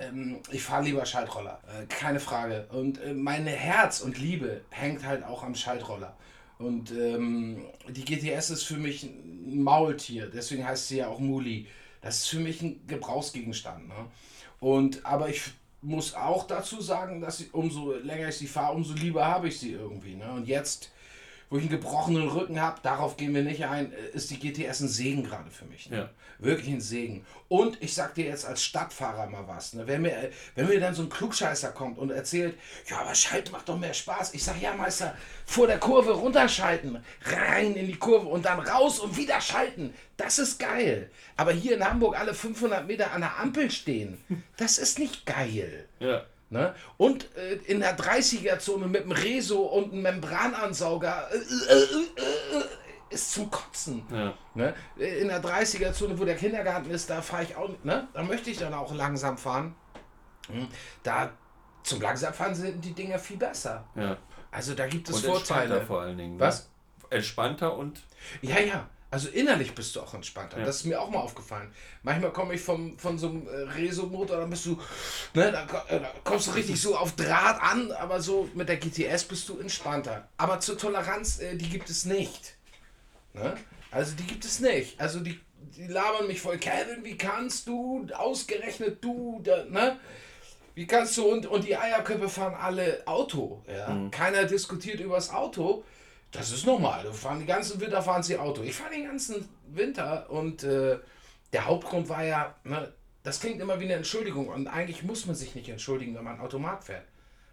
äh, 0.00 0.04
ähm, 0.04 0.40
ich 0.50 0.62
fahre 0.62 0.84
lieber 0.84 1.06
Schaltroller, 1.06 1.60
äh, 1.68 1.86
keine 1.86 2.18
Frage. 2.18 2.66
Und 2.72 3.00
äh, 3.00 3.14
mein 3.14 3.46
Herz 3.46 4.00
und 4.00 4.18
Liebe 4.18 4.62
hängt 4.70 5.06
halt 5.06 5.24
auch 5.24 5.44
am 5.44 5.54
Schaltroller. 5.54 6.16
Und 6.58 6.90
ähm, 6.90 7.64
die 7.88 8.04
GTS 8.04 8.50
ist 8.50 8.64
für 8.64 8.76
mich 8.76 9.04
ein 9.04 9.62
Maultier, 9.62 10.30
deswegen 10.32 10.66
heißt 10.66 10.88
sie 10.88 10.98
ja 10.98 11.08
auch 11.08 11.18
Muli. 11.20 11.66
Das 12.00 12.18
ist 12.18 12.28
für 12.28 12.38
mich 12.38 12.62
ein 12.62 12.84
Gebrauchsgegenstand. 12.86 13.88
Ne? 13.88 14.06
Und, 14.60 15.04
aber 15.06 15.28
ich 15.28 15.42
muss 15.84 16.14
auch 16.14 16.46
dazu 16.46 16.80
sagen, 16.80 17.20
dass 17.20 17.40
ich, 17.40 17.52
umso 17.52 17.92
länger 17.92 18.28
ich 18.28 18.36
sie 18.36 18.46
fahre, 18.46 18.74
umso 18.74 18.94
lieber 18.94 19.24
habe 19.26 19.48
ich 19.48 19.58
sie 19.58 19.72
irgendwie. 19.72 20.16
Ne? 20.16 20.30
Und 20.32 20.48
jetzt, 20.48 20.90
wo 21.50 21.56
ich 21.56 21.62
einen 21.62 21.70
gebrochenen 21.70 22.28
Rücken 22.28 22.60
habe, 22.60 22.80
darauf 22.82 23.16
gehen 23.16 23.34
wir 23.34 23.42
nicht 23.42 23.64
ein, 23.64 23.92
äh, 23.92 23.96
ist 24.12 24.30
die 24.30 24.38
GTS 24.38 24.80
ein 24.80 24.88
Segen 24.88 25.24
gerade 25.24 25.50
für 25.50 25.64
mich. 25.66 25.90
Ne? 25.90 25.96
Ja. 25.98 26.10
Wirklich 26.38 26.68
ein 26.72 26.80
Segen. 26.80 27.24
Und 27.48 27.80
ich 27.82 27.94
sag 27.94 28.14
dir 28.14 28.26
jetzt 28.26 28.44
als 28.44 28.64
Stadtfahrer 28.64 29.26
mal 29.28 29.46
was. 29.46 29.74
Ne? 29.74 29.86
Wenn, 29.86 30.02
mir, 30.02 30.30
wenn 30.54 30.66
mir 30.66 30.80
dann 30.80 30.94
so 30.94 31.02
ein 31.02 31.08
Klugscheißer 31.08 31.70
kommt 31.70 31.98
und 31.98 32.10
erzählt, 32.10 32.58
ja, 32.86 32.98
aber 33.00 33.14
Schalten 33.14 33.52
macht 33.52 33.68
doch 33.68 33.78
mehr 33.78 33.94
Spaß. 33.94 34.34
Ich 34.34 34.42
sag, 34.42 34.60
ja, 34.60 34.74
Meister, 34.74 35.16
vor 35.46 35.66
der 35.66 35.78
Kurve 35.78 36.12
runterschalten, 36.12 37.04
rein 37.22 37.74
in 37.74 37.86
die 37.86 37.96
Kurve 37.96 38.26
und 38.26 38.44
dann 38.44 38.60
raus 38.60 38.98
und 38.98 39.16
wieder 39.16 39.40
schalten. 39.40 39.94
Das 40.16 40.38
ist 40.38 40.58
geil. 40.58 41.10
Aber 41.36 41.52
hier 41.52 41.76
in 41.76 41.84
Hamburg 41.84 42.18
alle 42.18 42.34
500 42.34 42.86
Meter 42.86 43.12
an 43.12 43.20
der 43.20 43.38
Ampel 43.38 43.70
stehen, 43.70 44.18
das 44.56 44.78
ist 44.78 44.98
nicht 44.98 45.26
geil. 45.26 45.86
Ja. 46.00 46.24
Ne? 46.54 46.72
Und 46.98 47.34
äh, 47.36 47.54
in 47.66 47.80
der 47.80 47.98
30er-Zone 47.98 48.86
mit 48.86 49.02
einem 49.02 49.10
Reso 49.10 49.62
und 49.62 49.92
einem 49.92 50.02
Membranansauger 50.02 51.28
äh, 51.32 51.36
äh, 51.36 51.38
äh, 51.38 52.60
äh 52.60 52.64
ist 53.10 53.32
zum 53.32 53.50
Kotzen. 53.50 54.04
Ja. 54.08 54.34
Ne? 54.54 54.72
In 54.96 55.26
der 55.28 55.42
30er-Zone, 55.42 56.16
wo 56.16 56.24
der 56.24 56.36
Kindergarten 56.36 56.90
ist, 56.90 57.10
da 57.10 57.22
fahre 57.22 57.42
ich 57.42 57.56
auch, 57.56 57.70
ne? 57.82 58.06
da 58.12 58.22
möchte 58.22 58.50
ich 58.50 58.58
dann 58.58 58.72
auch 58.72 58.94
langsam 58.94 59.36
fahren. 59.36 59.74
Hm? 60.46 60.68
Da 61.02 61.32
zum 61.82 62.00
Langsamfahren 62.00 62.54
sind 62.54 62.84
die 62.84 62.92
Dinger 62.92 63.18
viel 63.18 63.36
besser. 63.36 63.84
Ja. 63.96 64.16
Also 64.52 64.74
da 64.74 64.86
gibt 64.86 65.08
es 65.08 65.16
und 65.16 65.24
Vorteile. 65.24 65.80
vor 65.82 66.02
allen 66.02 66.16
Dingen. 66.16 66.36
Ne? 66.36 66.40
Was? 66.40 66.70
Entspannter 67.10 67.76
und. 67.76 68.00
Ja, 68.42 68.60
ja. 68.60 68.88
Also 69.14 69.28
innerlich 69.28 69.76
bist 69.76 69.94
du 69.94 70.00
auch 70.00 70.12
entspannter. 70.12 70.58
Ja. 70.58 70.64
Das 70.64 70.78
ist 70.78 70.86
mir 70.86 71.00
auch 71.00 71.08
mal 71.08 71.20
aufgefallen. 71.20 71.70
Manchmal 72.02 72.32
komme 72.32 72.54
ich 72.54 72.60
vom, 72.60 72.98
von 72.98 73.16
so 73.16 73.28
einem 73.28 73.46
äh, 73.46 73.70
Reso-Motor, 73.76 74.38
dann 74.38 74.50
bist 74.50 74.66
du, 74.66 74.76
ne, 75.34 75.52
da, 75.52 75.84
äh, 75.86 76.00
da 76.00 76.10
kommst 76.24 76.48
du 76.48 76.50
richtig 76.50 76.80
so 76.80 76.96
auf 76.96 77.12
Draht 77.12 77.62
an, 77.62 77.92
aber 77.92 78.20
so 78.20 78.48
mit 78.54 78.68
der 78.68 78.76
GTS 78.76 79.22
bist 79.26 79.48
du 79.48 79.60
entspannter. 79.60 80.26
Aber 80.36 80.58
zur 80.58 80.76
Toleranz, 80.76 81.38
äh, 81.38 81.54
die 81.54 81.68
gibt 81.68 81.88
es 81.90 82.06
nicht. 82.06 82.56
Ne? 83.34 83.54
Also 83.92 84.16
die 84.16 84.24
gibt 84.24 84.44
es 84.44 84.58
nicht. 84.58 85.00
Also 85.00 85.20
die, 85.20 85.38
die 85.76 85.86
labern 85.86 86.26
mich 86.26 86.40
voll. 86.40 86.58
Kevin, 86.58 87.04
wie 87.04 87.16
kannst 87.16 87.68
du, 87.68 88.08
ausgerechnet 88.16 88.98
du, 89.04 89.40
da, 89.44 89.64
ne? 89.66 89.96
Wie 90.74 90.88
kannst 90.88 91.16
du, 91.18 91.30
und, 91.30 91.46
und 91.46 91.62
die 91.62 91.76
Eierköpfe 91.76 92.28
fahren 92.28 92.56
alle 92.56 93.06
Auto. 93.06 93.62
Ja? 93.68 94.08
Keiner 94.10 94.42
diskutiert 94.42 94.98
über 94.98 95.14
das 95.14 95.30
Auto. 95.30 95.84
Das 96.34 96.50
ist 96.50 96.66
normal. 96.66 97.04
Wir 97.04 97.12
fahren 97.12 97.38
den 97.38 97.46
ganzen 97.46 97.80
Winter 97.80 98.02
fahren 98.02 98.22
sie 98.22 98.36
Auto. 98.36 98.62
Ich 98.62 98.74
fahre 98.74 98.90
den 98.90 99.04
ganzen 99.04 99.48
Winter 99.68 100.28
und 100.28 100.64
äh, 100.64 100.98
der 101.52 101.64
Hauptgrund 101.64 102.08
war 102.08 102.24
ja, 102.24 102.54
ne, 102.64 102.92
das 103.22 103.38
klingt 103.38 103.60
immer 103.60 103.78
wie 103.78 103.84
eine 103.84 103.94
Entschuldigung 103.94 104.48
und 104.48 104.66
eigentlich 104.66 105.04
muss 105.04 105.26
man 105.26 105.36
sich 105.36 105.54
nicht 105.54 105.68
entschuldigen, 105.68 106.14
wenn 106.16 106.24
man 106.24 106.40
Automat 106.40 106.82
fährt. 106.82 107.06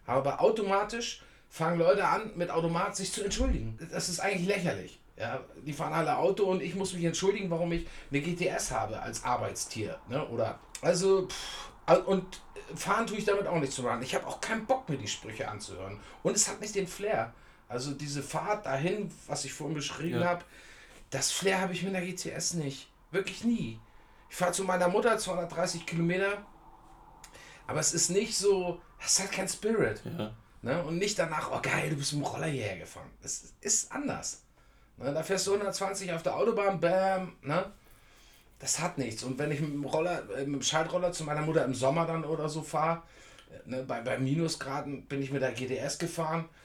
Aber 0.08 0.42
automatisch 0.42 1.22
fangen 1.48 1.78
Leute 1.78 2.08
an, 2.08 2.32
mit 2.36 2.50
Automat 2.50 2.96
sich 2.96 3.14
zu 3.14 3.24
entschuldigen. 3.24 3.78
Das 3.92 4.10
ist 4.10 4.20
eigentlich 4.20 4.48
lächerlich. 4.48 5.00
Ja, 5.16 5.42
die 5.64 5.74
fahren 5.74 5.94
alle 5.94 6.18
Auto 6.18 6.46
und 6.46 6.64
ich 6.64 6.74
muss 6.74 6.94
mich 6.94 7.04
entschuldigen, 7.04 7.52
warum 7.52 7.72
ich 7.74 7.86
eine 8.10 8.22
GTS 8.22 8.72
habe 8.72 9.00
als 9.00 9.24
Arbeitstier. 9.24 10.00
Ne? 10.10 10.28
Oder 10.30 10.60
also 10.82 11.28
pff, 11.28 12.08
und 12.08 12.42
fahren 12.76 13.06
tue 13.06 13.18
ich 13.18 13.26
damit 13.26 13.46
auch 13.46 13.60
nicht 13.60 13.74
zu 13.74 13.84
ran. 13.84 14.02
Ich 14.02 14.16
habe 14.16 14.26
auch 14.26 14.42
keinen 14.42 14.66
Bock 14.66 14.90
mir 14.90 14.98
die 14.98 15.08
Sprüche 15.08 15.48
anzuhören. 15.48 16.00
Und 16.24 16.36
es 16.36 16.50
hat 16.50 16.60
nicht 16.62 16.74
den 16.74 16.88
Flair. 16.88 17.34
Also 17.72 17.94
diese 17.94 18.22
Fahrt 18.22 18.66
dahin, 18.66 19.10
was 19.28 19.46
ich 19.46 19.54
vorhin 19.54 19.76
beschrieben 19.76 20.20
Ja. 20.20 20.28
habe, 20.28 20.44
das 21.10 21.32
Flair 21.32 21.62
habe 21.62 21.72
ich 21.74 21.84
mit 21.84 21.94
der 21.94 22.02
GTS 22.02 22.56
nicht. 22.56 22.92
Wirklich 23.12 23.44
nie. 23.46 23.80
Ich 24.30 24.36
fahre 24.36 24.52
zu 24.52 24.64
meiner 24.64 24.90
Mutter 24.90 25.18
230 25.18 25.86
Kilometer, 25.86 26.46
aber 27.68 27.80
es 27.80 27.94
ist 27.94 28.10
nicht 28.10 28.38
so, 28.38 28.82
es 29.04 29.20
hat 29.22 29.32
kein 29.32 29.48
Spirit. 29.48 30.02
Ja. 30.06 30.34
Ne? 30.62 30.84
Und 30.84 30.98
nicht 30.98 31.18
danach, 31.18 31.50
oh 31.52 31.60
geil, 31.62 31.90
du 31.90 31.96
bist 31.96 32.14
mit 32.14 32.24
dem 32.24 32.28
Roller 32.28 32.48
hierher 32.48 32.78
gefahren. 32.78 33.10
Es 33.24 33.54
ist 33.62 33.92
anders. 33.92 34.44
Ne? 34.98 35.14
Da 35.14 35.24
fährst 35.24 35.48
du 35.48 35.54
120 35.54 36.12
auf 36.14 36.24
der 36.24 36.36
Autobahn, 36.36 36.80
bam, 36.80 37.36
ne? 37.42 37.72
Das 38.60 38.80
hat 38.80 38.98
nichts. 38.98 39.24
Und 39.24 39.40
wenn 39.40 39.50
ich 39.52 39.60
mit 39.60 39.72
dem 39.74 39.86
Roller, 39.86 40.30
äh, 40.38 40.46
mit 40.46 40.62
dem 40.62 40.62
Schaltroller 40.62 41.12
zu 41.14 41.24
meiner 41.24 41.42
Mutter 41.42 41.66
im 41.66 41.74
Sommer 41.74 42.06
dann 42.06 42.24
oder 42.26 42.48
so 42.48 42.62
fahre, 42.62 43.02
ne, 43.66 43.84
bei, 43.84 44.02
bei 44.02 44.20
Minusgraden 44.20 45.06
bin 45.08 45.22
ich 45.24 45.32
mit 45.32 45.42
der 45.42 45.54
GTS 45.54 45.98
gefahren, 45.98 46.48
ah, 46.48 46.56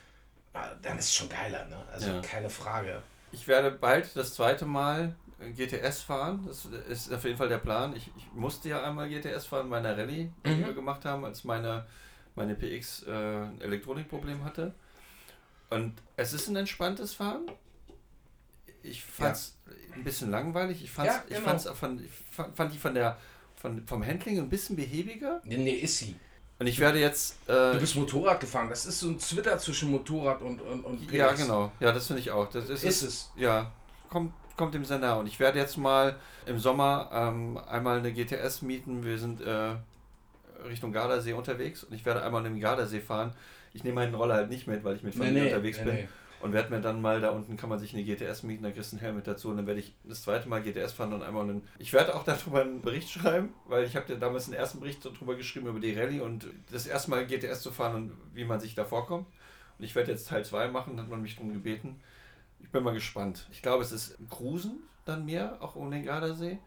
dann 0.83 0.99
ist 0.99 1.07
es 1.07 1.14
schon 1.14 1.29
geiler, 1.29 1.64
ne? 1.66 1.77
Also 1.92 2.09
Ja. 2.11 2.21
keine 2.21 2.51
Frage. 2.51 3.03
Ich 3.33 3.47
werde 3.49 3.71
bald 3.71 4.14
das 4.16 4.35
zweite 4.35 4.64
Mal 4.66 5.14
GTS 5.57 6.03
fahren. 6.03 6.45
Das 6.47 6.64
ist 6.88 7.12
auf 7.12 7.25
jeden 7.25 7.37
Fall 7.37 7.49
der 7.49 7.59
Plan. 7.59 7.95
Ich, 7.95 8.11
ich 8.16 8.33
musste 8.33 8.69
ja 8.71 8.83
einmal 8.83 9.09
GTS 9.09 9.47
fahren 9.47 9.69
bei 9.69 9.79
einer 9.79 9.97
Rallye, 9.97 10.31
die 10.45 10.51
Mhm. 10.51 10.64
wir 10.66 10.73
gemacht 10.73 11.05
haben, 11.05 11.25
als 11.25 11.45
meine, 11.45 11.87
meine 12.35 12.55
PX 12.55 13.03
äh, 13.07 13.11
ein 13.12 13.61
Elektronikproblem 13.61 14.45
hatte. 14.45 14.73
Und 15.69 15.95
es 16.16 16.33
ist 16.33 16.49
ein 16.49 16.57
entspanntes 16.57 17.12
Fahren. 17.14 17.51
Ich 18.83 19.03
fand 19.05 19.35
es 19.37 19.57
ein 19.95 20.05
bisschen 20.05 20.31
langweilig. 20.31 20.83
Ich 20.83 20.90
fand 20.90 21.09
Ja, 21.09 21.23
ich 21.29 21.35
genau. 21.37 21.49
fand's 21.49 21.66
auch 21.66 21.77
von, 21.77 22.03
ich 22.03 22.11
fand, 22.31 22.57
fand 22.57 22.73
die 22.73 22.79
von 22.79 22.95
der, 22.95 23.19
von, 23.57 23.85
vom 23.87 24.07
Handling 24.07 24.38
ein 24.38 24.49
bisschen 24.49 24.77
behäbiger. 24.77 25.40
Nee, 25.45 25.57
nee, 25.57 25.71
ist 25.73 25.99
sie. 25.99 26.16
Und 26.59 26.66
ich 26.66 26.79
werde 26.79 26.99
jetzt. 26.99 27.37
Du 27.47 27.53
Äh, 27.53 27.79
bist 27.79 27.97
Motorrad 27.97 28.40
gefahren. 28.40 28.69
Das 28.71 28.87
ist 28.87 29.01
so 29.01 29.09
ein 29.09 29.19
Zwitter 29.19 29.59
zwischen 29.59 29.90
Motorrad 29.90 30.40
und, 30.40 30.61
und, 30.62 30.85
und 30.85 31.12
ja, 31.12 31.33
genau. 31.33 31.71
Ja, 31.81 31.92
das 31.92 32.07
finde 32.07 32.21
ich 32.21 32.31
auch. 32.31 32.49
Das 32.51 32.69
ist, 32.71 32.83
Ist 32.83 33.03
es. 33.03 33.31
Ja, 33.37 33.71
kommt, 34.09 34.33
kommt 34.57 34.73
dem 34.75 34.85
sehr 34.85 34.99
nah. 34.99 35.14
Und 35.14 35.27
ich 35.27 35.38
werde 35.38 35.59
jetzt 35.59 35.77
mal 35.77 36.16
im 36.47 36.59
Sommer 36.59 37.11
ähm, 37.12 37.59
einmal 37.69 37.99
eine 37.99 38.12
GTS 38.12 38.62
mieten. 38.62 39.05
Wir 39.05 39.19
sind 39.19 39.42
äh, 39.42 39.75
Richtung 40.66 40.92
Gardasee 40.92 41.35
unterwegs 41.35 41.85
und 41.85 41.95
ich 41.95 42.07
werde 42.07 42.23
einmal 42.23 42.45
im 42.47 42.59
Gardasee 42.59 43.01
fahren. 43.01 43.35
Ich 43.75 43.85
nehme 43.85 43.97
meinen 43.97 44.14
Roller 44.14 44.37
halt 44.37 44.49
nicht 44.49 44.66
mit, 44.66 44.83
weil 44.83 44.97
ich 44.97 45.03
mit 45.03 45.14
Familie 45.14 45.45
unterwegs 45.45 45.79
bin. 45.79 46.09
Und 46.40 46.53
werde 46.53 46.70
mir 46.70 46.81
dann 46.81 47.01
mal 47.01 47.20
da 47.20 47.31
unten 47.31 47.57
kann 47.57 47.70
man 47.70 47.79
sich 47.79 47.94
eine 47.94 48.05
GTS 48.05 48.42
mieten, 48.42 48.62
da 48.62 48.70
kriegst 48.70 48.92
du 48.92 48.96
einen 48.96 49.03
Helm 49.03 49.16
mit 49.16 49.27
dazu 49.27 49.49
und 49.49 49.57
dann 49.57 49.66
werde 49.66 49.81
ich 49.81 49.94
das 50.05 50.22
zweite 50.22 50.49
Mal 50.49 50.62
GTS 50.62 50.92
fahren 50.92 51.12
und 51.12 51.22
einmal 51.22 51.44
einen. 51.44 51.62
Ich 51.79 51.92
werde 51.92 52.14
auch 52.14 52.25
darüber 52.25 52.61
einen 52.62 52.83
Bericht 52.83 53.11
schreiben, 53.11 53.55
weil 53.66 53.85
ich 53.85 53.96
habe 53.96 54.07
dir 54.07 54.16
damals 54.16 54.46
einen 54.46 54.55
ersten 54.55 54.81
Bericht 54.81 55.05
darüber 55.05 55.35
geschrieben 55.35 55.66
über 55.66 55.81
die 55.81 55.99
Rallye 55.99 56.20
und 56.20 56.46
das 56.70 56.87
erste 56.87 57.11
Mal 57.11 57.27
GTS 57.27 57.62
zu 57.62 57.70
fahren 57.70 57.94
und 57.94 58.12
wie 58.35 58.44
man 58.44 58.61
sich 58.61 58.75
da 58.75 58.85
vorkommt. 58.85 59.27
Und 59.79 59.85
ich 59.85 59.94
werde 59.94 60.12
jetzt 60.12 60.29
Teil 60.29 60.44
2 60.44 60.68
machen, 60.68 61.01
hat 61.01 61.09
man 61.09 61.22
mich 61.22 61.37
darum 61.37 61.53
gebeten. 61.53 62.01
Ich 62.61 62.70
bin 62.70 62.83
mal 62.83 62.94
gespannt. 62.94 63.46
Ich 63.51 63.62
glaube, 63.62 63.83
es 63.83 63.92
ist 63.92 64.18
Cruisen 64.31 64.83
dann 65.05 65.25
mehr, 65.25 65.59
auch 65.61 65.77
um 65.77 65.90
den 65.90 66.05
Gardasee. 66.05 66.59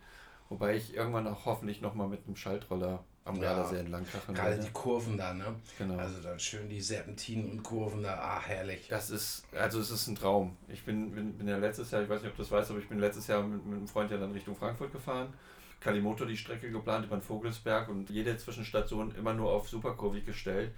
Wobei 0.50 0.76
ich 0.76 0.96
irgendwann 0.96 1.28
auch 1.28 1.46
hoffentlich 1.46 1.82
nochmal 1.82 2.08
mit 2.08 2.26
einem 2.26 2.36
Schaltroller 2.36 3.04
am 3.30 3.36
Ja, 3.38 3.54
Gardasee 3.54 3.78
entlang 3.80 4.06
krachen 4.06 4.36
Gerade 4.36 4.60
die 4.60 4.70
Kurven 4.72 5.18
da, 5.18 5.34
ne? 5.34 5.56
Genau. 5.78 5.98
Also 5.98 6.20
dann 6.22 6.40
schön 6.40 6.68
die 6.70 6.82
Serpentinen 6.82 7.52
und 7.52 7.64
Kurven 7.64 8.04
da. 8.04 8.16
Ah, 8.16 8.42
herrlich. 8.42 8.88
Das 8.90 9.10
ist, 9.10 9.44
also 9.58 9.80
es 9.80 9.90
ist 9.92 10.08
ein 10.08 10.16
Traum. 10.16 10.58
Ich 10.68 10.84
bin, 10.84 11.12
bin, 11.12 11.34
bin 11.38 11.48
ja 11.48 11.58
letztes 11.58 11.92
Jahr, 11.92 12.02
ich 12.02 12.10
weiß 12.10 12.22
nicht, 12.22 12.32
ob 12.32 12.38
du 12.38 12.44
das 12.44 12.52
weißt, 12.52 12.72
aber 12.72 12.80
ich 12.80 12.90
bin 12.90 13.00
letztes 13.00 13.28
Jahr 13.28 13.42
mit, 13.44 13.66
mit 13.66 13.78
einem 13.78 13.88
Freund 13.88 14.12
ja 14.12 14.18
dann 14.18 14.32
Richtung 14.32 14.56
Frankfurt 14.56 14.92
gefahren. 14.92 15.34
Kalimoto 15.80 16.26
die 16.26 16.36
Strecke 16.36 16.70
geplant 16.70 17.06
über 17.06 17.16
den 17.16 17.22
Vogelsberg 17.22 17.88
und 17.88 18.10
jede 18.10 18.36
Zwischenstation 18.38 19.16
immer 19.16 19.34
nur 19.34 19.52
auf 19.54 19.70
superkurvig 19.70 20.26
gestellt. 20.26 20.72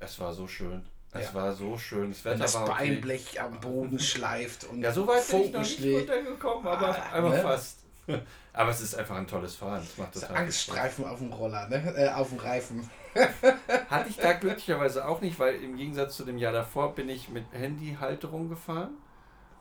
Es 0.00 0.18
war 0.18 0.32
so 0.32 0.48
schön. 0.48 0.82
Es 1.12 1.26
Ja. 1.26 1.34
war 1.34 1.52
so 1.52 1.78
schön. 1.78 2.10
Das 2.10 2.24
Wetter 2.24 2.38
das 2.38 2.54
war 2.54 2.68
okay. 2.68 2.88
Beinblech 2.90 3.40
am 3.40 3.60
Boden 3.60 4.00
schleift 4.00 4.64
und 4.64 4.82
Ja, 4.82 4.90
so 4.92 5.06
weit 5.06 5.28
bin 5.28 5.42
ich 5.42 5.52
noch 5.52 5.60
nicht 5.60 5.80
runtergekommen, 5.84 6.66
aber 6.66 6.88
Ah, 6.98 7.12
einmal 7.12 7.30
ne? 7.36 7.42
fast. 7.42 7.83
Aber 8.52 8.70
es 8.70 8.80
ist 8.80 8.94
einfach 8.94 9.16
ein 9.16 9.26
tolles 9.26 9.56
Fahren. 9.56 9.82
Es 9.82 9.98
macht 9.98 10.14
total 10.14 10.36
Angststreifen 10.36 11.04
auf 11.04 11.18
dem 11.18 11.32
Roller, 11.32 11.68
ne? 11.68 11.76
Äh, 11.96 12.10
auf 12.10 12.28
dem 12.28 12.38
Reifen. 12.38 12.88
Hatte 13.90 14.08
ich 14.08 14.16
da 14.16 14.32
glücklicherweise 14.32 15.06
auch 15.06 15.20
nicht, 15.20 15.38
weil 15.38 15.56
im 15.56 15.76
Gegensatz 15.76 16.16
zu 16.16 16.24
dem 16.24 16.38
Jahr 16.38 16.52
davor 16.52 16.94
bin 16.94 17.08
ich 17.08 17.28
mit 17.28 17.44
Handyhalterung 17.52 18.48
gefahren. 18.48 18.90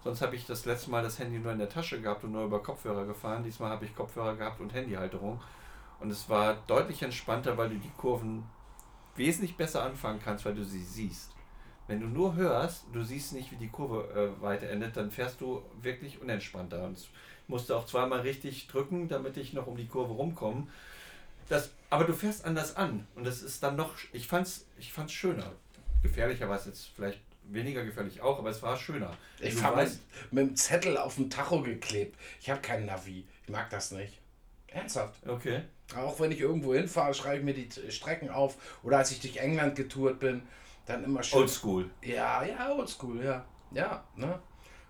Sonst 0.04 0.22
habe 0.22 0.36
ich 0.36 0.46
das 0.46 0.66
letzte 0.66 0.92
Mal 0.92 1.02
das 1.02 1.18
Handy 1.20 1.40
nur 1.40 1.54
in 1.54 1.60
der 1.60 1.70
Tasche 1.70 2.02
gehabt 2.02 2.24
und 2.26 2.34
nur 2.34 2.44
über 2.44 2.62
Kopfhörer 2.62 3.06
gefahren. 3.06 3.44
Diesmal 3.44 3.72
habe 3.72 3.86
ich 3.86 3.96
Kopfhörer 3.96 4.36
gehabt 4.36 4.60
und 4.60 4.74
Handyhalterung. 4.74 5.40
Und 6.02 6.12
es 6.12 6.28
war 6.28 6.58
deutlich 6.68 7.02
entspannter, 7.04 7.58
weil 7.58 7.70
du 7.70 7.76
die 7.76 7.92
Kurven 7.96 8.44
wesentlich 9.16 9.56
besser 9.56 9.84
anfangen 9.84 10.20
kannst, 10.22 10.44
weil 10.46 10.56
du 10.56 10.66
sie 10.66 10.84
siehst. 10.84 11.32
Wenn 11.88 12.02
du 12.02 12.08
nur 12.08 12.36
hörst, 12.36 12.86
du 12.92 13.04
siehst 13.04 13.34
nicht, 13.34 13.52
wie 13.52 13.58
die 13.58 13.70
Kurve 13.70 14.10
äh, 14.14 14.42
weiter 14.42 14.70
endet, 14.70 14.98
dann 14.98 15.12
fährst 15.12 15.40
du 15.40 15.62
wirklich 15.82 16.22
unentspannter. 16.22 16.84
Und 16.84 17.10
musste 17.48 17.76
auch 17.76 17.86
zweimal 17.86 18.22
richtig 18.22 18.68
drücken, 18.68 19.08
damit 19.08 19.38
ich 19.38 19.54
noch 19.54 19.68
um 19.68 19.78
die 19.78 19.88
Kurve 19.88 20.14
rumkomme. 20.14 20.68
Das, 21.50 21.72
aber 21.90 22.06
du 22.06 22.14
fährst 22.14 22.46
anders 22.46 22.76
an 22.76 23.06
und 23.16 23.26
das 23.26 23.42
ist 23.42 23.62
dann 23.64 23.76
noch, 23.76 23.96
ich 24.14 24.28
fand's, 24.28 24.66
ich 24.80 24.94
fand's 24.94 25.14
schöner. 25.14 25.52
Gefährlicher 26.02 26.50
war 26.50 26.58
es 26.58 26.66
jetzt 26.66 26.90
vielleicht 26.96 27.20
weniger 27.44 27.84
gefährlich 27.84 28.22
auch, 28.22 28.40
aber 28.40 28.50
es 28.50 28.62
war 28.62 28.78
schöner. 28.78 29.16
Ich 29.40 29.54
fahre 29.54 29.84
mit, 29.84 30.00
mit 30.32 30.48
dem 30.48 30.56
Zettel 30.56 30.98
auf 30.98 31.16
dem 31.16 31.30
Tacho 31.30 31.62
geklebt. 31.62 32.18
Ich 32.40 32.50
habe 32.50 32.62
kein 32.62 32.86
Navi. 32.86 33.26
Ich 33.44 33.50
mag 33.50 33.70
das 33.70 33.92
nicht. 33.92 34.20
Ernsthaft. 34.68 35.28
Okay. 35.28 35.62
Auch 35.96 36.20
wenn 36.20 36.32
ich 36.32 36.40
irgendwo 36.40 36.74
hinfahre, 36.74 37.14
schreibe 37.14 37.40
ich 37.40 37.44
mir 37.44 37.54
die 37.54 37.92
Strecken 37.92 38.30
auf. 38.30 38.58
Oder 38.84 39.00
als 39.00 39.12
ich 39.12 39.20
durch 39.20 39.38
England 39.38 39.76
getourt 39.76 40.20
bin, 40.20 40.44
dann 40.86 41.04
immer 41.04 41.24
schön. 41.24 41.40
Oldschool. 41.40 41.90
Ja, 42.02 42.44
ja, 42.44 42.72
oldschool, 42.72 43.24
ja. 43.24 43.46
Ja, 43.72 44.04
ne? 44.16 44.40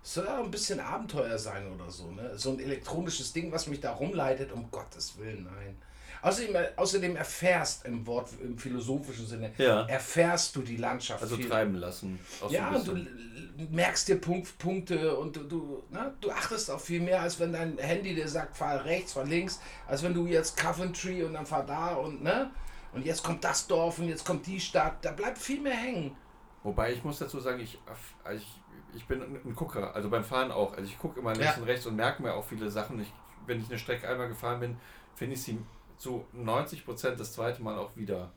Soll 0.06 0.26
ja 0.26 0.38
ein 0.38 0.50
bisschen 0.50 0.80
Abenteuer 0.80 1.38
sein 1.38 1.66
oder 1.72 1.90
so, 1.90 2.10
ne? 2.10 2.32
So 2.36 2.50
ein 2.50 2.60
elektronisches 2.60 3.32
Ding, 3.32 3.50
was 3.50 3.66
mich 3.66 3.80
da 3.80 3.92
rumleitet, 3.92 4.52
um 4.52 4.70
Gottes 4.70 5.16
Willen, 5.18 5.44
nein. 5.44 5.76
Außerdem, 6.20 6.56
außerdem 6.76 7.16
erfährst 7.16 7.84
im 7.86 8.06
Wort, 8.06 8.30
im 8.42 8.56
philosophischen 8.58 9.26
Sinne, 9.26 9.52
Ja. 9.58 9.86
erfährst 9.86 10.54
du 10.56 10.62
die 10.62 10.76
Landschaft 10.76 11.22
Also 11.22 11.36
viel. 11.36 11.48
treiben 11.48 11.74
lassen. 11.76 12.18
Ja, 12.50 12.70
und 12.70 12.86
du 12.86 12.96
merkst 13.70 14.08
dir 14.08 14.16
Punkt, 14.20 14.56
Punkte 14.58 15.16
und 15.16 15.36
du, 15.36 15.44
du, 15.44 15.82
ne, 15.90 16.14
du 16.20 16.30
achtest 16.30 16.70
auf 16.70 16.84
viel 16.84 17.00
mehr, 17.00 17.20
als 17.22 17.40
wenn 17.40 17.52
dein 17.52 17.76
Handy 17.78 18.14
dir 18.14 18.28
sagt, 18.28 18.56
fahr 18.56 18.84
rechts, 18.84 19.14
fahr 19.14 19.24
links, 19.26 19.58
als 19.86 20.02
wenn 20.02 20.12
du 20.14 20.26
jetzt 20.26 20.56
Coventry 20.56 21.22
und 21.24 21.32
dann 21.34 21.46
fahr 21.46 21.64
da 21.66 21.94
und 21.94 22.22
ne? 22.22 22.50
Und 22.92 23.04
jetzt 23.04 23.22
kommt 23.22 23.42
das 23.42 23.66
Dorf 23.66 23.98
und 23.98 24.08
jetzt 24.08 24.24
kommt 24.24 24.46
die 24.46 24.60
Stadt, 24.60 25.02
da 25.04 25.12
bleibt 25.12 25.38
viel 25.38 25.60
mehr 25.60 25.74
hängen. 25.76 26.16
Wobei 26.62 26.92
ich 26.92 27.04
muss 27.04 27.18
dazu 27.18 27.38
sagen, 27.40 27.60
ich, 27.60 27.78
also 28.22 28.42
ich, 28.42 28.60
ich 28.94 29.06
bin 29.06 29.20
ein 29.22 29.54
Gucker, 29.54 29.94
also 29.94 30.08
beim 30.10 30.24
Fahren 30.24 30.50
auch. 30.52 30.72
Also 30.76 30.84
ich 30.84 30.98
gucke 30.98 31.20
immer 31.20 31.32
links 31.32 31.56
Ja. 31.56 31.60
und 31.60 31.68
rechts 31.68 31.86
und 31.86 31.96
merke 31.96 32.22
mir 32.22 32.34
auch 32.34 32.44
viele 32.44 32.70
Sachen. 32.70 33.00
Ich, 33.00 33.12
wenn 33.46 33.60
ich 33.60 33.68
eine 33.68 33.78
Strecke 33.78 34.08
einmal 34.08 34.28
gefahren 34.28 34.60
bin, 34.60 34.76
finde 35.14 35.34
ich 35.34 35.42
sie 35.42 35.58
zu 35.98 36.24
90 36.32 36.84
Prozent 36.84 37.20
das 37.20 37.32
zweite 37.32 37.62
Mal 37.62 37.78
auch 37.78 37.90
wieder. 37.96 38.30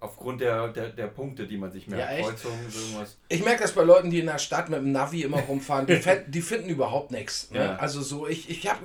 Aufgrund 0.00 0.40
der, 0.40 0.66
der, 0.68 0.88
der 0.88 1.06
Punkte, 1.06 1.46
die 1.46 1.56
man 1.56 1.70
sich 1.70 1.86
merkt. 1.86 2.18
Ja? 2.18 2.26
Kreuzungen, 2.26 2.58
irgendwas. 2.64 3.18
Ich 3.28 3.44
merke 3.44 3.62
das 3.62 3.72
bei 3.72 3.84
Leuten, 3.84 4.10
die 4.10 4.18
in 4.18 4.26
der 4.26 4.38
Stadt 4.38 4.68
mit 4.68 4.80
dem 4.80 4.90
Navi 4.90 5.22
immer 5.22 5.38
rumfahren, 5.38 5.86
die, 5.86 6.00
die 6.26 6.42
finden 6.42 6.68
überhaupt 6.70 7.12
nichts. 7.12 7.50
Ne? 7.52 7.58
Ja. 7.60 7.76
Also 7.76 8.00
so, 8.02 8.26
ich, 8.26 8.50
ich 8.50 8.68
habe 8.68 8.80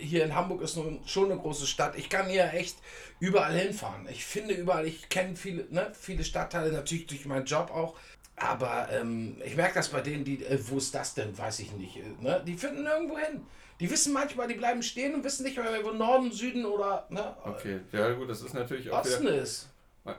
hier 0.00 0.24
in 0.24 0.34
Hamburg 0.34 0.60
ist 0.62 0.78
schon 1.06 1.30
eine 1.30 1.40
große 1.40 1.66
Stadt. 1.66 1.96
Ich 1.96 2.08
kann 2.10 2.28
hier 2.28 2.52
echt 2.52 2.76
überall 3.20 3.54
hinfahren. 3.54 4.06
Ich 4.10 4.24
finde 4.24 4.54
überall, 4.54 4.86
ich 4.86 5.08
kenne 5.08 5.36
viele, 5.36 5.66
ne, 5.70 5.92
viele 5.98 6.24
Stadtteile, 6.24 6.72
natürlich 6.72 7.06
durch 7.06 7.24
meinen 7.26 7.46
Job 7.46 7.70
auch. 7.70 7.94
Aber 8.40 8.88
ähm, 8.90 9.36
ich 9.44 9.54
merke 9.54 9.74
das 9.74 9.88
bei 9.88 10.00
denen, 10.00 10.24
die, 10.24 10.42
äh, 10.44 10.58
wo 10.68 10.78
ist 10.78 10.94
das 10.94 11.14
denn, 11.14 11.36
weiß 11.36 11.60
ich 11.60 11.72
nicht. 11.72 11.96
Äh, 11.98 12.22
ne? 12.22 12.42
Die 12.46 12.54
finden 12.54 12.82
nirgendwo 12.82 13.18
hin. 13.18 13.42
Die 13.78 13.90
wissen 13.90 14.12
manchmal, 14.12 14.48
die 14.48 14.54
bleiben 14.54 14.82
stehen 14.82 15.14
und 15.14 15.24
wissen 15.24 15.44
nicht 15.44 15.56
mehr, 15.56 15.66
wo 15.82 15.90
Norden, 15.90 16.32
Süden 16.32 16.64
oder 16.64 17.06
ne, 17.10 17.34
Okay, 17.44 17.80
ja 17.92 18.12
gut, 18.12 18.28
das 18.28 18.42
ist 18.42 18.52
natürlich 18.54 18.90
auch 18.90 19.00
Osten 19.00 19.22
wieder, 19.24 19.36
ist. 19.42 19.68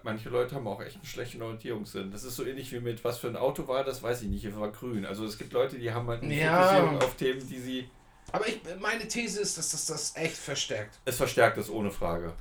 Manche 0.03 0.29
Leute 0.29 0.55
haben 0.55 0.67
auch 0.67 0.81
echt 0.81 0.95
einen 0.95 1.05
schlechten 1.05 1.41
Orientierungssinn. 1.41 2.11
Das 2.11 2.23
ist 2.23 2.35
so 2.35 2.45
ähnlich 2.45 2.71
wie 2.71 2.79
mit, 2.79 3.03
was 3.03 3.17
für 3.17 3.27
ein 3.27 3.35
Auto 3.35 3.67
war, 3.67 3.83
das 3.83 4.01
weiß 4.01 4.21
ich 4.21 4.29
nicht, 4.29 4.45
es 4.45 4.55
war 4.55 4.71
grün. 4.71 5.05
Also 5.05 5.25
es 5.25 5.37
gibt 5.37 5.53
Leute, 5.53 5.77
die 5.77 5.91
haben 5.91 6.07
halt 6.07 6.23
eine 6.23 6.33
Ja. 6.33 6.63
Fokussierung 6.63 6.97
auf 7.01 7.15
Themen, 7.15 7.47
die 7.47 7.59
sie... 7.59 7.89
Aber 8.31 8.47
ich, 8.47 8.61
meine 8.79 9.07
These 9.07 9.41
ist, 9.41 9.57
dass 9.57 9.71
das 9.71 9.85
das 9.87 10.15
echt 10.15 10.37
verstärkt. 10.37 10.99
Es 11.05 11.17
verstärkt 11.17 11.57
es 11.57 11.69
ohne 11.69 11.91
Frage. 11.91 12.33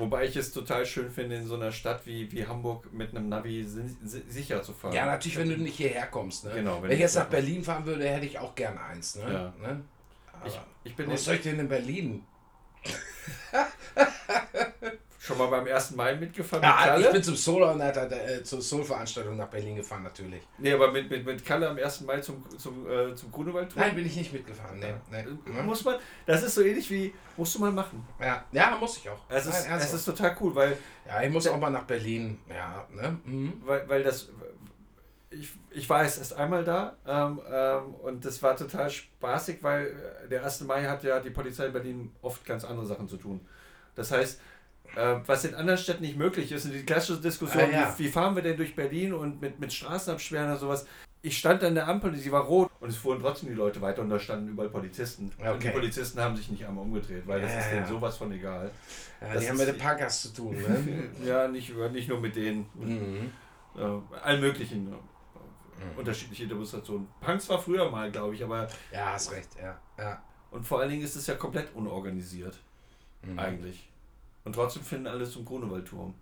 Wobei 0.00 0.24
ich 0.24 0.34
es 0.36 0.52
total 0.52 0.84
schön 0.86 1.10
finde, 1.10 1.36
in 1.36 1.46
so 1.46 1.54
einer 1.54 1.70
Stadt 1.72 2.06
wie, 2.06 2.30
wie 2.32 2.46
Hamburg 2.46 2.92
mit 2.92 3.10
einem 3.14 3.28
Navi 3.28 3.64
si 3.64 3.82
si- 4.02 4.22
sicher 4.28 4.62
zu 4.62 4.72
fahren. 4.72 4.92
Ja, 4.94 5.06
natürlich, 5.06 5.38
wenn 5.38 5.48
du 5.50 5.56
nicht 5.58 5.76
hierher 5.76 6.06
kommst. 6.06 6.44
Ne? 6.46 6.52
Genau, 6.54 6.76
wenn 6.82 6.84
wenn 6.88 6.92
ich 6.92 7.00
jetzt 7.00 7.14
nach 7.16 7.26
Berlin 7.26 7.62
fahren 7.62 7.84
würde, 7.86 8.08
hätte 8.08 8.26
ich 8.26 8.38
auch 8.38 8.54
gerne 8.54 8.80
eins. 8.82 9.16
Ne? 9.16 9.32
Ja. 9.32 9.54
Ne? 9.60 9.84
Ich, 10.46 10.58
ich 10.84 10.96
bin 10.96 11.10
was 11.10 11.24
soll 11.24 11.34
ich 11.36 11.42
denn 11.42 11.60
in 11.60 11.68
Berlin? 11.68 12.24
schon 15.30 15.38
mal 15.38 15.46
beim 15.46 15.66
1. 15.72 15.92
Mai 15.92 16.14
mitgefahren 16.16 16.62
Ja, 16.62 16.70
mit 16.70 16.84
Kalle. 16.84 17.06
ich 17.06 17.12
bin 17.12 17.22
zum 17.22 17.36
Soul, 17.36 17.80
äh, 17.80 18.42
zur 18.42 18.60
Soul-Veranstaltung 18.60 19.36
nach 19.36 19.48
Berlin 19.48 19.76
gefahren, 19.76 20.02
natürlich. 20.02 20.42
nee, 20.58 20.72
aber 20.72 20.90
mit, 20.90 21.08
mit, 21.10 21.24
mit 21.24 21.44
Kalle 21.44 21.68
am 21.68 21.76
1. 21.78 22.00
Mai 22.02 22.20
zum, 22.20 22.44
zum, 22.58 22.88
äh, 22.90 23.14
zum 23.14 23.30
Grunewald 23.30 23.74
Nein, 23.76 23.94
bin 23.94 24.06
ich 24.06 24.16
nicht 24.16 24.32
mitgefahren. 24.32 24.78
Nee, 24.78 24.94
nee. 25.10 25.58
Äh, 25.58 25.62
Muss 25.62 25.84
man, 25.84 25.96
das 26.26 26.42
ist 26.42 26.54
so 26.54 26.62
ähnlich 26.62 26.90
wie, 26.90 27.14
musst 27.36 27.54
du 27.54 27.60
mal 27.60 27.70
machen. 27.72 28.06
Ja, 28.20 28.44
ja, 28.52 28.76
muss 28.78 28.96
ich 28.96 29.08
auch. 29.08 29.20
Es 29.28 29.46
ist, 29.46 29.68
Nein, 29.68 29.78
es 29.78 29.92
ist 29.92 30.04
total 30.04 30.36
cool, 30.40 30.54
weil, 30.54 30.76
ja, 31.06 31.22
ich 31.22 31.30
muss 31.30 31.46
auch 31.46 31.58
mal 31.58 31.70
nach 31.70 31.84
Berlin. 31.84 32.38
Ja, 32.48 32.86
ne? 32.92 33.18
Mhm. 33.24 33.62
weil, 33.64 33.88
weil 33.88 34.02
das, 34.02 34.28
ich, 35.30 35.50
ich 35.70 35.88
war 35.88 36.02
jetzt 36.02 36.18
erst 36.18 36.32
einmal 36.34 36.64
da 36.64 36.96
ähm, 37.06 37.40
ähm, 37.48 37.94
und 38.02 38.24
das 38.24 38.42
war 38.42 38.56
total 38.56 38.90
spaßig, 38.90 39.62
weil 39.62 39.94
der 40.28 40.42
1. 40.44 40.62
Mai 40.62 40.84
hat 40.84 41.04
ja 41.04 41.20
die 41.20 41.30
Polizei 41.30 41.66
in 41.66 41.72
Berlin 41.72 42.12
oft 42.20 42.44
ganz 42.44 42.64
andere 42.64 42.86
Sachen 42.86 43.08
zu 43.08 43.16
tun. 43.16 43.40
Das 43.94 44.10
heißt, 44.10 44.40
was 44.96 45.44
in 45.44 45.54
anderen 45.54 45.78
Städten 45.78 46.02
nicht 46.02 46.16
möglich 46.16 46.50
ist, 46.52 46.64
und 46.66 46.72
die 46.72 46.82
klassische 46.84 47.20
Diskussion, 47.20 47.62
Ah, 47.64 47.70
ja. 47.70 47.94
wie, 47.98 48.04
wie 48.04 48.08
fahren 48.08 48.34
wir 48.34 48.42
denn 48.42 48.56
durch 48.56 48.74
Berlin 48.74 49.12
und 49.14 49.40
mit, 49.40 49.58
mit 49.60 49.72
Straßenabsperren 49.72 50.48
oder 50.50 50.58
sowas. 50.58 50.86
Ich 51.22 51.36
stand 51.36 51.62
an 51.64 51.74
der 51.74 51.86
Ampel, 51.86 52.16
sie 52.16 52.32
war 52.32 52.44
rot 52.44 52.70
und 52.80 52.88
es 52.88 52.96
fuhren 52.96 53.20
trotzdem 53.20 53.50
die 53.50 53.54
Leute 53.54 53.82
weiter 53.82 54.00
und 54.00 54.08
da 54.08 54.18
standen 54.18 54.48
überall 54.48 54.70
Polizisten. 54.70 55.30
Ja, 55.38 55.52
Und 55.52 55.62
die 55.62 55.66
okay. 55.68 55.76
Polizisten 55.76 56.18
haben 56.18 56.34
sich 56.34 56.50
nicht 56.50 56.64
einmal 56.64 56.82
umgedreht, 56.84 57.26
weil 57.26 57.42
das 57.42 57.52
Ja, 57.52 57.58
ist 57.58 57.70
denen 57.72 57.82
ja. 57.82 57.86
sowas 57.88 58.16
von 58.16 58.32
egal. 58.32 58.70
Ja, 59.20 59.34
Das 59.34 59.42
die 59.42 59.48
haben 59.50 59.60
ist 59.60 59.66
mit 59.66 59.74
den 59.76 59.86
Punkers 59.86 60.22
zu 60.22 60.28
tun. 60.32 60.56
Ne? 60.56 61.08
Ja, 61.26 61.46
nicht, 61.46 61.76
nicht 61.92 62.08
nur 62.08 62.20
mit 62.20 62.34
denen. 62.36 62.66
mhm. 62.74 63.30
Äh, 63.76 64.16
allen 64.22 64.40
möglichen. 64.40 64.90
Äh, 64.92 65.98
Unterschiedliche 65.98 66.46
Demonstrationen. 66.46 67.06
Punks 67.20 67.48
war 67.50 67.58
früher 67.58 67.90
mal, 67.90 68.10
glaube 68.10 68.34
ich, 68.34 68.42
aber. 68.42 68.66
Ja, 68.92 69.12
hast 69.12 69.30
recht, 69.32 69.48
ja. 69.62 69.78
ja. 69.98 70.22
Und 70.50 70.66
vor 70.66 70.80
allen 70.80 70.90
Dingen 70.90 71.02
ist 71.02 71.16
es 71.16 71.26
ja 71.26 71.34
komplett 71.34 71.74
unorganisiert. 71.74 72.58
Mhm. 73.22 73.38
Eigentlich. 73.38 73.89
Und 74.44 74.54
trotzdem 74.54 74.82
finden 74.82 75.06
alle 75.06 75.28
zum 75.28 75.44
Grunewaldturm. 75.44 76.14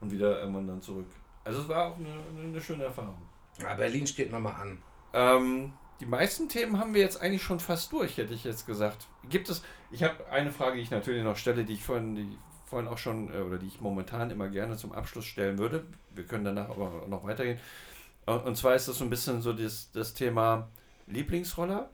Und 0.00 0.10
wieder 0.10 0.40
irgendwann 0.40 0.66
dann 0.66 0.82
zurück. 0.82 1.06
Also 1.44 1.62
es 1.62 1.68
war 1.68 1.86
auch 1.86 1.96
eine, 1.96 2.08
eine 2.42 2.60
schöne 2.60 2.84
Erfahrung. 2.84 3.16
ja, 3.58 3.74
Berlin 3.74 4.06
steht 4.06 4.30
nochmal 4.30 4.54
an. 4.60 4.78
Ähm, 5.12 5.72
die 6.00 6.06
meisten 6.06 6.48
Themen 6.48 6.78
haben 6.78 6.92
wir 6.92 7.00
jetzt 7.00 7.22
eigentlich 7.22 7.42
schon 7.42 7.60
fast 7.60 7.92
durch, 7.92 8.18
hätte 8.18 8.34
ich 8.34 8.44
jetzt 8.44 8.66
gesagt. 8.66 9.06
Gibt 9.30 9.48
es, 9.48 9.62
ich 9.90 10.02
habe 10.02 10.26
eine 10.30 10.52
Frage, 10.52 10.76
die 10.76 10.82
ich 10.82 10.90
natürlich 10.90 11.24
noch 11.24 11.36
stelle, 11.36 11.64
die 11.64 11.74
ich 11.74 11.84
vorhin, 11.84 12.14
die 12.14 12.38
vorhin 12.66 12.88
auch 12.88 12.98
schon, 12.98 13.32
äh, 13.32 13.38
oder 13.38 13.58
die 13.58 13.68
ich 13.68 13.80
momentan 13.80 14.30
immer 14.30 14.48
gerne 14.48 14.76
zum 14.76 14.92
Abschluss 14.92 15.24
stellen 15.24 15.56
würde. 15.58 15.86
Wir 16.14 16.24
können 16.24 16.44
danach 16.44 16.68
aber 16.68 17.06
noch 17.08 17.24
weitergehen. 17.24 17.58
Und 18.26 18.56
zwar 18.56 18.74
ist 18.74 18.88
das 18.88 18.98
so 18.98 19.04
ein 19.04 19.10
bisschen 19.10 19.40
so 19.40 19.52
das, 19.52 19.92
das 19.92 20.12
Thema 20.12 20.68
Lieblingsroller. 21.06 21.88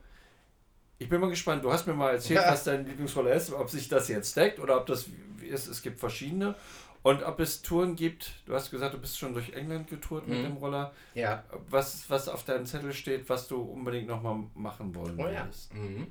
Ich 1.03 1.09
bin 1.09 1.20
mal 1.20 1.30
gespannt, 1.30 1.64
du 1.64 1.72
hast 1.72 1.86
mir 1.86 1.94
mal 1.94 2.12
erzählt, 2.12 2.40
Ja. 2.40 2.53
was 2.53 2.62
dein 2.64 2.86
Lieblingsroller 2.86 3.32
ist, 3.32 3.53
ob 3.53 3.68
sich 3.68 3.88
das 3.88 4.09
jetzt 4.09 4.36
deckt 4.36 4.61
oder 4.61 4.76
ob 4.76 4.86
das 4.86 5.07
ist. 5.42 5.66
Es 5.66 5.82
gibt 5.82 5.98
verschiedene. 5.98 6.55
Und 7.03 7.24
ob 7.24 7.40
es 7.40 7.62
Touren 7.62 7.96
gibt, 7.96 8.30
du 8.46 8.55
hast 8.55 8.70
gesagt, 8.70 8.94
du 8.94 8.98
bist 8.98 9.18
schon 9.18 9.34
durch 9.34 9.53
England 9.55 9.88
getourt 9.88 10.28
mit 10.28 10.38
Mhm. 10.38 10.42
dem 10.44 10.57
Roller 10.59 10.92
Ja. 11.14 11.42
was, 11.68 12.09
was 12.09 12.28
auf 12.28 12.44
deinem 12.44 12.64
Zettel 12.66 12.92
steht, 12.92 13.28
was 13.28 13.48
du 13.48 13.61
unbedingt 13.61 14.07
nochmal 14.07 14.44
machen 14.55 14.94
wollen 14.94 15.16
Oh 15.18 15.26
ja. 15.26 15.42
würdest. 15.42 15.74
Mhm. 15.74 16.07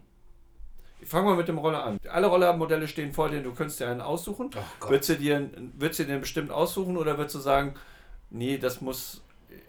Fangen 1.05 1.27
wir 1.27 1.35
mit 1.35 1.47
dem 1.47 1.57
Roller 1.57 1.83
an. 1.85 1.97
Alle 2.09 2.27
Rollermodelle 2.27 2.87
stehen 2.89 3.13
vor 3.13 3.29
dir, 3.29 3.41
du 3.41 3.53
könntest 3.53 3.79
dir 3.79 3.87
einen 3.87 4.01
aussuchen. 4.01 4.49
Oh. 4.81 4.89
Würdest 4.89 5.09
du 5.09 5.15
dir, 5.15 5.49
würdest 5.77 5.99
du 6.01 6.03
dir 6.03 6.09
den 6.15 6.21
bestimmt 6.21 6.51
aussuchen 6.51 6.97
oder 6.97 7.17
würdest 7.17 7.35
du 7.35 7.39
sagen, 7.39 7.75
nee, 8.29 8.57
das 8.57 8.81
muss 8.81 9.23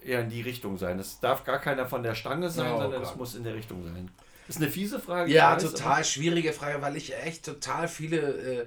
eher 0.04 0.22
in 0.22 0.28
die 0.28 0.42
Richtung 0.42 0.76
sein. 0.76 0.98
Das 0.98 1.20
darf 1.20 1.44
gar 1.44 1.60
keiner 1.60 1.86
von 1.86 2.02
der 2.02 2.16
Stange 2.16 2.50
sein, 2.50 2.66
Oh 2.72 2.80
sondern 2.80 3.00
Gott. 3.00 3.02
das 3.10 3.16
muss 3.16 3.34
in 3.36 3.44
der 3.44 3.54
Richtung 3.54 3.84
sein. 3.84 4.10
Das 4.46 4.56
ist 4.56 4.62
eine 4.62 4.70
fiese 4.70 5.00
Frage. 5.00 5.32
Ja, 5.32 5.54
weiß, 5.56 5.62
total 5.62 6.04
schwierige 6.04 6.52
Frage, 6.52 6.82
weil 6.82 6.96
ich 6.96 7.16
echt 7.16 7.44
total 7.44 7.88
viele 7.88 8.18
äh, 8.18 8.66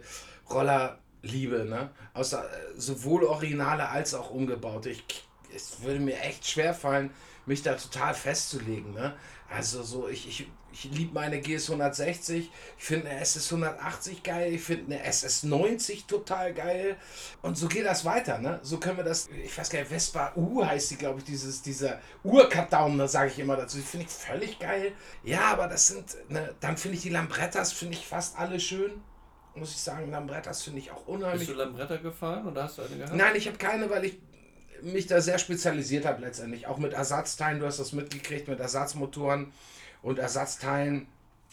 Roller 0.50 1.00
liebe. 1.22 1.66
Ne? 1.66 1.90
Außer, 2.14 2.44
äh, 2.44 2.80
sowohl 2.80 3.24
Originale 3.24 3.90
als 3.90 4.14
auch 4.14 4.30
umgebaute. 4.30 4.90
Ich, 4.90 5.04
es 5.54 5.82
würde 5.82 6.00
mir 6.00 6.20
echt 6.22 6.48
schwer 6.48 6.74
fallen, 6.74 7.12
mich 7.46 7.62
da 7.62 7.76
total 7.76 8.14
festzulegen. 8.14 8.94
Ne? 8.94 9.16
Also 9.50 9.84
so, 9.84 10.08
ich, 10.08 10.28
ich, 10.28 10.48
ich 10.72 10.86
liebe 10.86 11.14
meine 11.14 11.40
GS 11.40 11.70
160, 11.70 12.50
ich 12.78 12.84
finde 12.84 13.10
eine 13.10 13.20
SS 13.20 13.46
180 13.54 14.24
geil, 14.24 14.54
ich 14.54 14.62
finde 14.62 14.96
eine 14.96 15.04
SS 15.04 15.44
90 15.44 16.06
total 16.06 16.54
geil. 16.54 16.98
Und 17.42 17.58
so 17.58 17.68
geht 17.68 17.86
das 17.86 18.06
weiter, 18.06 18.40
ne? 18.40 18.60
So 18.64 18.80
können 18.80 18.98
wir 18.98 19.04
das, 19.04 19.30
ich 19.30 19.56
weiß 19.56 19.70
gar 19.70 19.80
nicht, 19.80 19.90
Vespa 19.90 20.34
U 20.36 20.66
heißt 20.66 20.92
die, 20.92 20.96
glaube 20.98 21.20
ich, 21.20 21.26
dieses, 21.26 21.62
dieser 21.62 22.00
Ur-Cutdown, 22.24 22.98
da 22.98 23.08
sage 23.08 23.30
ich 23.30 23.40
immer 23.40 23.56
dazu. 23.56 23.78
Die 23.78 23.84
finde 23.84 24.08
ich 24.08 24.12
völlig 24.12 24.60
geil. 24.60 24.94
Ja, 25.24 25.52
aber 25.52 25.68
das 25.68 25.88
sind, 25.88 26.18
ne, 26.30 26.54
dann 26.60 26.76
finde 26.76 26.98
ich 26.98 27.04
die 27.04 27.10
Lambrettas, 27.10 27.72
finde 27.72 27.94
ich 27.94 28.06
fast 28.06 28.38
alle 28.38 28.60
schön. 28.60 29.02
Muss 29.58 29.72
ich 29.72 29.78
sagen, 29.78 30.12
Lambrettas 30.12 30.64
finde 30.64 30.80
ich 30.80 30.92
auch 30.92 30.98
Bist 30.98 31.08
unheimlich. 31.08 31.48
du 31.48 31.54
Lambretta 31.54 31.96
gefahren 31.96 32.46
oder 32.46 32.64
hast 32.64 32.78
du 32.78 32.82
eine 32.82 32.98
gehabt? 32.98 33.16
Nein, 33.16 33.36
ich 33.38 33.48
habe 33.48 33.58
keine, 33.58 33.90
weil 33.90 34.04
ich 34.04 34.20
mich 34.86 35.08
da 35.08 35.22
sehr 35.22 35.40
spezialisiert 35.40 36.06
habe 36.06 36.22
letztendlich. 36.22 36.68
Auch 36.68 36.78
mit 36.78 36.94
Ersatzteilen, 36.94 37.60
du 37.60 37.66
hast 37.66 37.80
das 37.80 37.94
mitgekriegt, 37.94 38.48
mit 38.48 38.60
Ersatzmotoren 38.60 39.52
und 40.02 40.20
Ersatzteilen 40.20 41.08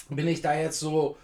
bin 0.08 0.28
ich 0.28 0.42
da 0.42 0.54
jetzt 0.54 0.78
so, 0.78 1.16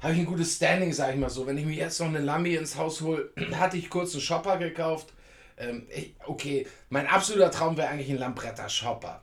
habe 0.00 0.14
ich 0.14 0.20
ein 0.20 0.26
gutes 0.26 0.56
Standing, 0.56 0.92
sage 0.92 1.14
ich 1.14 1.18
mal 1.18 1.30
so. 1.30 1.46
Wenn 1.46 1.58
ich 1.58 1.66
mir 1.66 1.74
jetzt 1.74 2.00
noch 2.00 2.06
eine 2.06 2.20
Lambi 2.20 2.56
ins 2.56 2.76
Haus 2.76 3.00
hole, 3.00 3.30
hatte 3.54 3.76
ich 3.76 3.90
kurz 3.90 4.12
einen 4.12 4.22
Shopper 4.22 4.58
gekauft. 4.58 5.12
Ähm, 5.58 5.86
ich, 5.94 6.14
okay, 6.26 6.66
mein 6.88 7.06
absoluter 7.06 7.50
Traum 7.50 7.76
wäre 7.76 7.88
eigentlich 7.88 8.10
ein 8.10 8.18
Lambretta 8.18 8.68
Shopper. 8.68 9.22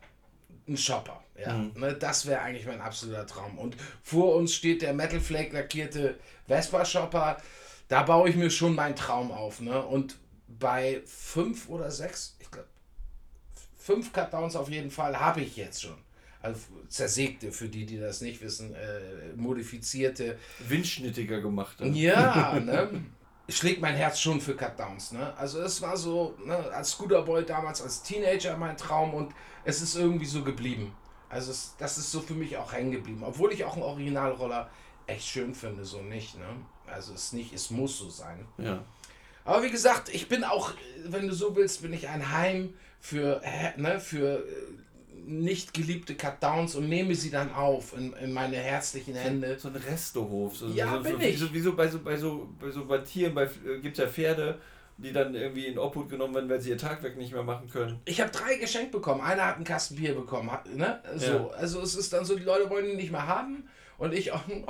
Ein 0.67 0.77
Shopper, 0.77 1.23
ja. 1.39 1.53
Ne, 1.75 1.93
das 1.93 2.25
wäre 2.25 2.41
eigentlich 2.41 2.67
mein 2.67 2.81
absoluter 2.81 3.25
Traum. 3.25 3.57
Und 3.57 3.77
vor 4.03 4.35
uns 4.35 4.53
steht 4.53 4.81
der 4.81 4.93
Metal 4.93 5.19
Flake 5.19 5.53
lackierte 5.53 6.17
Vespa 6.45 6.85
Shopper. 6.85 7.37
Da 7.87 8.03
baue 8.03 8.29
ich 8.29 8.35
mir 8.35 8.49
schon 8.49 8.75
meinen 8.75 8.95
Traum 8.95 9.31
auf. 9.31 9.61
Ne? 9.61 9.81
Und 9.81 10.17
bei 10.47 11.01
fünf 11.05 11.69
oder 11.69 11.91
sechs, 11.91 12.35
ich 12.39 12.49
glaube, 12.49 12.67
fünf 13.77 14.11
Cutdowns 14.13 14.55
auf 14.55 14.69
jeden 14.69 14.91
Fall 14.91 15.19
habe 15.19 15.41
ich 15.41 15.55
jetzt 15.57 15.81
schon. 15.81 15.97
Also 16.41 16.59
zersägte, 16.87 17.51
für 17.51 17.67
die, 17.67 17.85
die 17.85 17.99
das 17.99 18.21
nicht 18.21 18.41
wissen, 18.41 18.73
äh, 18.75 19.33
modifizierte. 19.35 20.37
Windschnittiger 20.67 21.41
gemacht. 21.41 21.79
ne? 21.79 21.87
Ja, 21.89 22.59
ne? 22.63 23.03
Schlägt 23.49 23.81
mein 23.81 23.95
Herz 23.95 24.19
schon 24.19 24.41
für 24.41 24.55
Cutdowns, 24.55 25.13
ne? 25.13 25.33
Also 25.37 25.61
es 25.61 25.81
war 25.81 25.95
so, 25.97 26.37
ne, 26.45 26.55
als 26.55 26.91
Scooterboy 26.91 27.45
damals, 27.45 27.81
als 27.81 28.03
Teenager 28.03 28.57
mein 28.57 28.75
Traum 28.77 29.13
und 29.13 29.33
es 29.63 29.81
ist 29.81 29.95
irgendwie 29.95 30.25
so 30.25 30.43
geblieben. 30.43 30.93
Also 31.29 31.51
es, 31.51 31.75
das 31.77 31.97
ist 31.97 32.11
so 32.11 32.21
für 32.21 32.33
mich 32.33 32.57
auch 32.57 32.71
hängen 32.71 32.91
geblieben. 32.91 33.23
Obwohl 33.23 33.51
ich 33.51 33.63
auch 33.63 33.73
einen 33.73 33.83
Originalroller 33.83 34.69
echt 35.07 35.25
schön 35.27 35.55
finde, 35.55 35.85
so 35.85 36.01
nicht, 36.01 36.37
ne? 36.37 36.45
Also 36.85 37.13
es 37.13 37.33
nicht, 37.33 37.53
es 37.53 37.71
muss 37.71 37.97
so 37.97 38.09
sein. 38.09 38.45
Ja. 38.57 38.83
Aber 39.47 39.63
wie 39.63 39.71
gesagt, 39.71 40.13
ich 40.13 40.27
bin 40.27 40.43
auch, 40.43 40.73
wenn 41.05 41.27
du 41.27 41.33
so 41.33 41.55
willst, 41.55 41.81
bin 41.81 41.93
ich 41.93 42.09
ein 42.09 42.31
Heim 42.31 42.73
für, 42.99 43.41
ne, 43.77 43.99
für 43.99 44.39
äh, 44.39 44.43
nicht 45.25 45.73
geliebte 45.73 46.15
Cutdowns 46.15 46.75
und 46.75 46.89
nehme 46.89 47.15
sie 47.15 47.31
dann 47.31 47.53
auf 47.53 47.97
in, 47.97 48.11
in 48.13 48.33
meine 48.33 48.57
herzlichen 48.57 49.15
Hände. 49.15 49.57
So 49.57 49.69
ein 49.69 49.75
Restehof. 49.77 50.57
So, 50.57 50.67
Ja, 50.67 50.91
so, 50.91 51.01
bin 51.01 51.13
so, 51.13 51.19
ich. 51.19 51.35
Wie 51.35 51.37
so, 51.37 51.53
wie 51.53 51.59
so 51.61 51.75
bei 51.75 51.87
so 51.87 51.99
bei 51.99 52.17
so 52.17 52.49
bei 52.59 52.69
so 52.69 52.85
bei 52.85 52.97
Tieren, 52.99 53.33
bei 53.33 53.43
äh, 53.43 53.79
gibt 53.81 53.97
ja 53.97 54.07
Pferde, 54.07 54.59
die 54.97 55.13
dann 55.13 55.33
irgendwie 55.33 55.67
in 55.67 55.79
Obhut 55.79 56.09
genommen 56.09 56.35
werden, 56.35 56.49
weil 56.49 56.59
sie 56.59 56.71
ihr 56.71 56.77
Tagwerk 56.77 57.15
nicht 57.15 57.31
mehr 57.31 57.43
machen 57.43 57.69
können. 57.69 58.01
Ich 58.03 58.19
habe 58.19 58.31
drei 58.31 58.55
geschenkt 58.55 58.91
bekommen. 58.91 59.21
Einer 59.21 59.45
hat 59.45 59.55
einen 59.55 59.63
Kasten 59.63 59.95
Bier 59.95 60.13
bekommen. 60.13 60.51
Hat, 60.51 60.67
ne? 60.75 61.01
so, 61.15 61.31
Ja. 61.31 61.47
Also 61.51 61.81
es 61.81 61.95
ist 61.95 62.11
dann 62.11 62.25
so, 62.25 62.35
die 62.35 62.43
Leute 62.43 62.69
wollen 62.69 62.89
ihn 62.89 62.97
nicht 62.97 63.11
mehr 63.11 63.27
haben. 63.27 63.63
Und 63.97 64.13
ich 64.13 64.31
auch, 64.31 64.45
ne? 64.47 64.63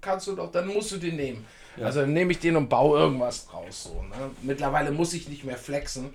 kannst 0.00 0.26
du 0.26 0.36
doch, 0.36 0.52
dann 0.52 0.66
musst 0.68 0.92
du 0.92 0.98
den 0.98 1.16
nehmen. 1.16 1.46
Ja. 1.76 1.86
Also 1.86 2.00
dann 2.00 2.12
nehme 2.12 2.32
ich 2.32 2.38
den 2.38 2.56
und 2.56 2.68
baue 2.68 2.98
irgendwas 2.98 3.46
draus. 3.46 3.84
So, 3.84 4.02
ne? 4.02 4.30
Mittlerweile 4.42 4.90
muss 4.90 5.14
ich 5.14 5.28
nicht 5.28 5.44
mehr 5.44 5.56
flexen, 5.56 6.12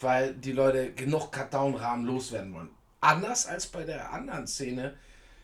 weil 0.00 0.34
die 0.34 0.52
Leute 0.52 0.92
genug 0.92 1.30
Cut-Down-Rahmen 1.30 2.04
loswerden 2.04 2.52
wollen. 2.52 2.70
Anders 3.00 3.46
als 3.46 3.66
bei 3.66 3.84
der 3.84 4.12
anderen 4.12 4.48
Szene, 4.48 4.96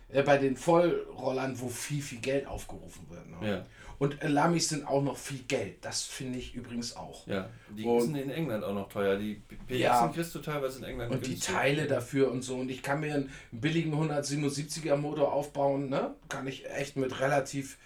äh, 0.08 0.22
bei 0.22 0.38
den 0.38 0.56
Vollrollern, 0.56 1.58
wo 1.60 1.68
viel, 1.68 2.02
viel 2.02 2.18
Geld 2.20 2.46
aufgerufen 2.46 3.06
wird. 3.10 3.28
Ne? 3.40 3.48
Ja. 3.50 3.66
Und 3.98 4.20
äh, 4.22 4.28
Lamis 4.28 4.68
sind 4.70 4.86
auch 4.88 5.02
noch 5.02 5.16
viel 5.16 5.38
Geld. 5.46 5.84
Das 5.84 6.02
finde 6.02 6.38
ich 6.38 6.54
übrigens 6.54 6.96
auch. 6.96 7.26
Ja, 7.28 7.48
die 7.70 7.84
Und- 7.84 8.00
sind 8.02 8.16
in 8.16 8.30
England 8.30 8.64
auch 8.64 8.74
noch 8.74 8.88
teuer. 8.88 9.16
Die 9.16 9.34
PX 9.68 9.78
Ja. 9.78 10.08
kriegst 10.08 10.34
du 10.34 10.40
teilweise 10.40 10.78
in 10.78 10.84
England 10.84 11.12
Und 11.12 11.26
die. 11.26 11.38
Teile 11.38 11.86
dafür 11.86 12.30
und 12.30 12.42
so. 12.42 12.56
Und 12.56 12.70
ich 12.70 12.82
kann 12.82 13.00
mir 13.00 13.14
einen 13.14 13.30
billigen 13.52 13.92
177er 13.94 14.96
Motor 14.96 15.32
aufbauen. 15.32 15.88
Ne? 15.90 16.14
Kann 16.28 16.46
ich 16.48 16.68
echt 16.70 16.96
mit 16.96 17.20
relativ 17.20 17.78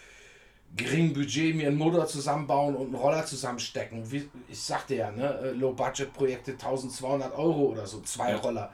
geringem 0.77 1.13
Budget 1.15 1.55
mir 1.57 1.69
einen 1.69 1.77
Motor 1.79 2.07
zusammenbauen 2.07 2.75
und 2.77 2.87
einen 2.87 2.95
Roller 2.95 3.25
zusammenstecken. 3.25 4.11
Wie, 4.11 4.29
ich 4.51 4.61
sagte 4.61 4.97
ja, 4.97 5.11
ne? 5.11 5.53
Low-Budget-Projekte 5.59 6.53
1200 6.53 7.33
Euro 7.35 7.67
oder 7.67 7.87
so, 7.87 8.01
zwei 8.03 8.31
Ja. 8.33 8.37
Roller. 8.39 8.73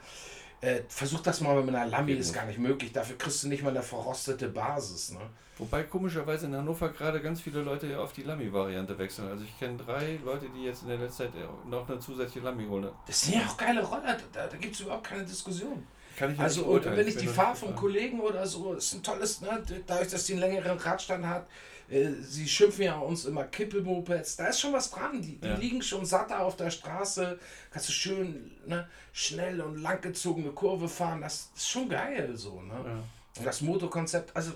Äh, 0.61 0.83
versuch 0.89 1.21
das 1.21 1.41
mal 1.41 1.63
mit 1.63 1.75
einer 1.75 1.87
Lamy, 1.87 2.13
ist 2.13 2.33
gar 2.33 2.47
nicht 2.47 2.59
möglich. 2.59 2.93
Dafür 2.93 3.19
kriegst 3.19 3.43
du 3.43 3.49
nicht 3.49 3.63
mal 3.63 3.71
eine 3.71 3.83
verrostete 3.83 4.49
Basis. 4.49 5.13
Ne? 5.13 5.21
Wobei 5.59 5.85
komischerweise 5.85 6.47
in 6.47 6.57
Hannover 6.57 6.89
gerade 6.89 7.21
ganz 7.21 7.41
viele 7.41 7.63
Leute 7.63 7.87
ja 7.87 7.99
auf 7.99 8.13
die 8.13 8.23
Lamy-Variante 8.23 8.99
wechseln. 8.99 9.29
Also 9.29 9.45
ich 9.45 9.59
kenne 9.59 9.77
drei 9.77 10.19
Leute, 10.25 10.47
die 10.57 10.65
jetzt 10.65 10.83
in 10.83 10.89
der 10.89 10.99
letzten 10.99 11.25
Zeit 11.25 11.33
noch 11.69 11.89
eine 11.89 12.01
zusätzliche 12.01 12.45
Lamy 12.45 12.67
holen. 12.67 12.89
Das 13.07 13.21
sind 13.21 13.37
ja 13.37 13.43
auch 13.47 13.57
geile 13.57 13.85
Roller, 13.85 14.17
da, 14.33 14.47
da 14.47 14.57
gibt 14.57 14.75
es 14.75 14.81
überhaupt 14.81 15.05
keine 15.05 15.25
Diskussion. 15.25 15.87
Kann 16.17 16.33
ich 16.33 16.39
ja 16.39 16.45
Also 16.45 16.65
und 16.65 16.85
wenn 16.85 17.07
ich 17.07 17.17
die 17.17 17.27
bin 17.27 17.35
fahre 17.35 17.67
nicht 17.67 17.77
Kollegen 17.77 18.21
oder 18.21 18.47
so, 18.47 18.75
ist 18.75 18.95
ein 18.95 19.03
tolles, 19.03 19.41
ne? 19.41 19.63
dadurch, 19.87 20.09
dass 20.09 20.25
die 20.25 20.33
einen 20.33 20.41
längeren 20.41 20.79
Radstand 20.79 21.27
hat, 21.27 21.47
äh, 21.91 22.11
sie 22.23 22.49
schimpfen 22.49 22.85
ja 22.85 22.99
uns 22.99 23.25
immer 23.25 23.45
Kippelmopeds, 23.45 24.37
da 24.37 24.47
ist 24.47 24.61
schon 24.61 24.73
was 24.73 24.91
dran, 24.91 25.21
die, 25.21 25.37
die 25.39 25.49
Ja. 25.49 25.55
liegen 25.57 25.83
schon 25.83 26.05
satter 26.07 26.41
auf 26.41 26.57
der 26.57 26.71
Straße, 26.71 27.39
kannst 27.71 27.89
du 27.89 27.93
schön 27.93 28.51
ne, 28.67 28.89
schnell 29.13 29.61
und 29.61 29.77
langgezogene 29.81 30.51
Kurve 30.51 30.89
fahren, 30.89 31.21
das 31.21 31.51
ist 31.55 31.69
schon 31.69 31.89
geil 31.89 32.37
so. 32.37 32.61
Ne? 32.63 32.75
Ja. 32.85 33.03
Und 33.39 33.47
das 33.47 33.61
Motorkonzept, 33.61 34.35
also 34.37 34.53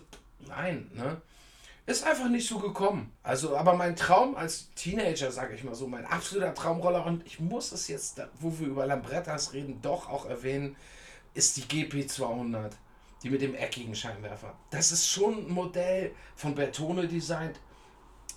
nein, 0.47 0.91
ne? 0.95 1.21
Ist 1.87 2.05
einfach 2.05 2.29
nicht 2.29 2.47
so 2.47 2.59
gekommen. 2.59 3.11
Also, 3.23 3.57
aber 3.57 3.73
mein 3.73 3.97
Traum 3.97 4.37
als 4.37 4.69
Teenager, 4.75 5.33
sage 5.33 5.55
ich 5.55 5.65
mal 5.65 5.75
so, 5.75 5.87
mein 5.89 6.05
absoluter 6.05 6.53
Traumroller, 6.53 7.07
und 7.07 7.25
ich 7.27 7.41
muss 7.41 7.73
es 7.73 7.89
jetzt, 7.89 8.21
wo 8.41 8.59
wir 8.59 8.67
über 8.67 8.85
Lambrettas 8.85 9.55
reden, 9.55 9.81
doch 9.81 10.07
auch 10.11 10.27
erwähnen, 10.27 10.77
ist 11.33 11.57
die 11.57 11.63
GP200. 11.63 12.73
Die 13.23 13.31
mit 13.31 13.43
dem 13.43 13.55
eckigen 13.55 13.95
Scheinwerfer. 13.95 14.55
Das 14.71 14.93
ist 14.93 15.09
schon 15.09 15.47
ein 15.47 15.53
Modell 15.53 16.13
von 16.37 16.55
Bertone 16.55 17.09
designt, 17.09 17.59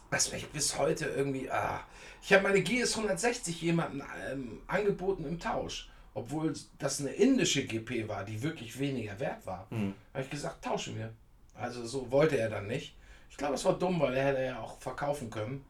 was 0.09 0.31
mich 0.31 0.47
bis 0.49 0.77
heute 0.77 1.05
irgendwie. 1.05 1.49
Ah, 1.51 1.81
ich 2.21 2.33
habe 2.33 2.43
meine 2.43 2.61
GS 2.61 2.97
160 2.97 3.61
jemandem 3.61 4.03
ähm, 4.31 4.61
angeboten 4.67 5.25
im 5.25 5.39
Tausch. 5.39 5.89
Obwohl 6.13 6.53
das 6.77 6.99
eine 6.99 7.11
indische 7.11 7.65
GP 7.65 8.07
war, 8.07 8.25
die 8.25 8.41
wirklich 8.41 8.77
weniger 8.77 9.17
wert 9.19 9.45
war. 9.45 9.67
Hm. 9.69 9.93
Habe 10.13 10.23
ich 10.23 10.29
gesagt, 10.29 10.63
tauschen 10.63 10.97
wir. 10.97 11.13
Also 11.53 11.85
so 11.85 12.11
wollte 12.11 12.37
er 12.37 12.49
dann 12.49 12.67
nicht. 12.67 12.95
Ich 13.29 13.37
glaube, 13.37 13.55
es 13.55 13.63
war 13.63 13.79
dumm, 13.79 13.99
weil 13.99 14.13
er 14.15 14.25
hätte 14.25 14.43
ja 14.43 14.59
auch 14.59 14.79
verkaufen 14.81 15.29
können. 15.29 15.63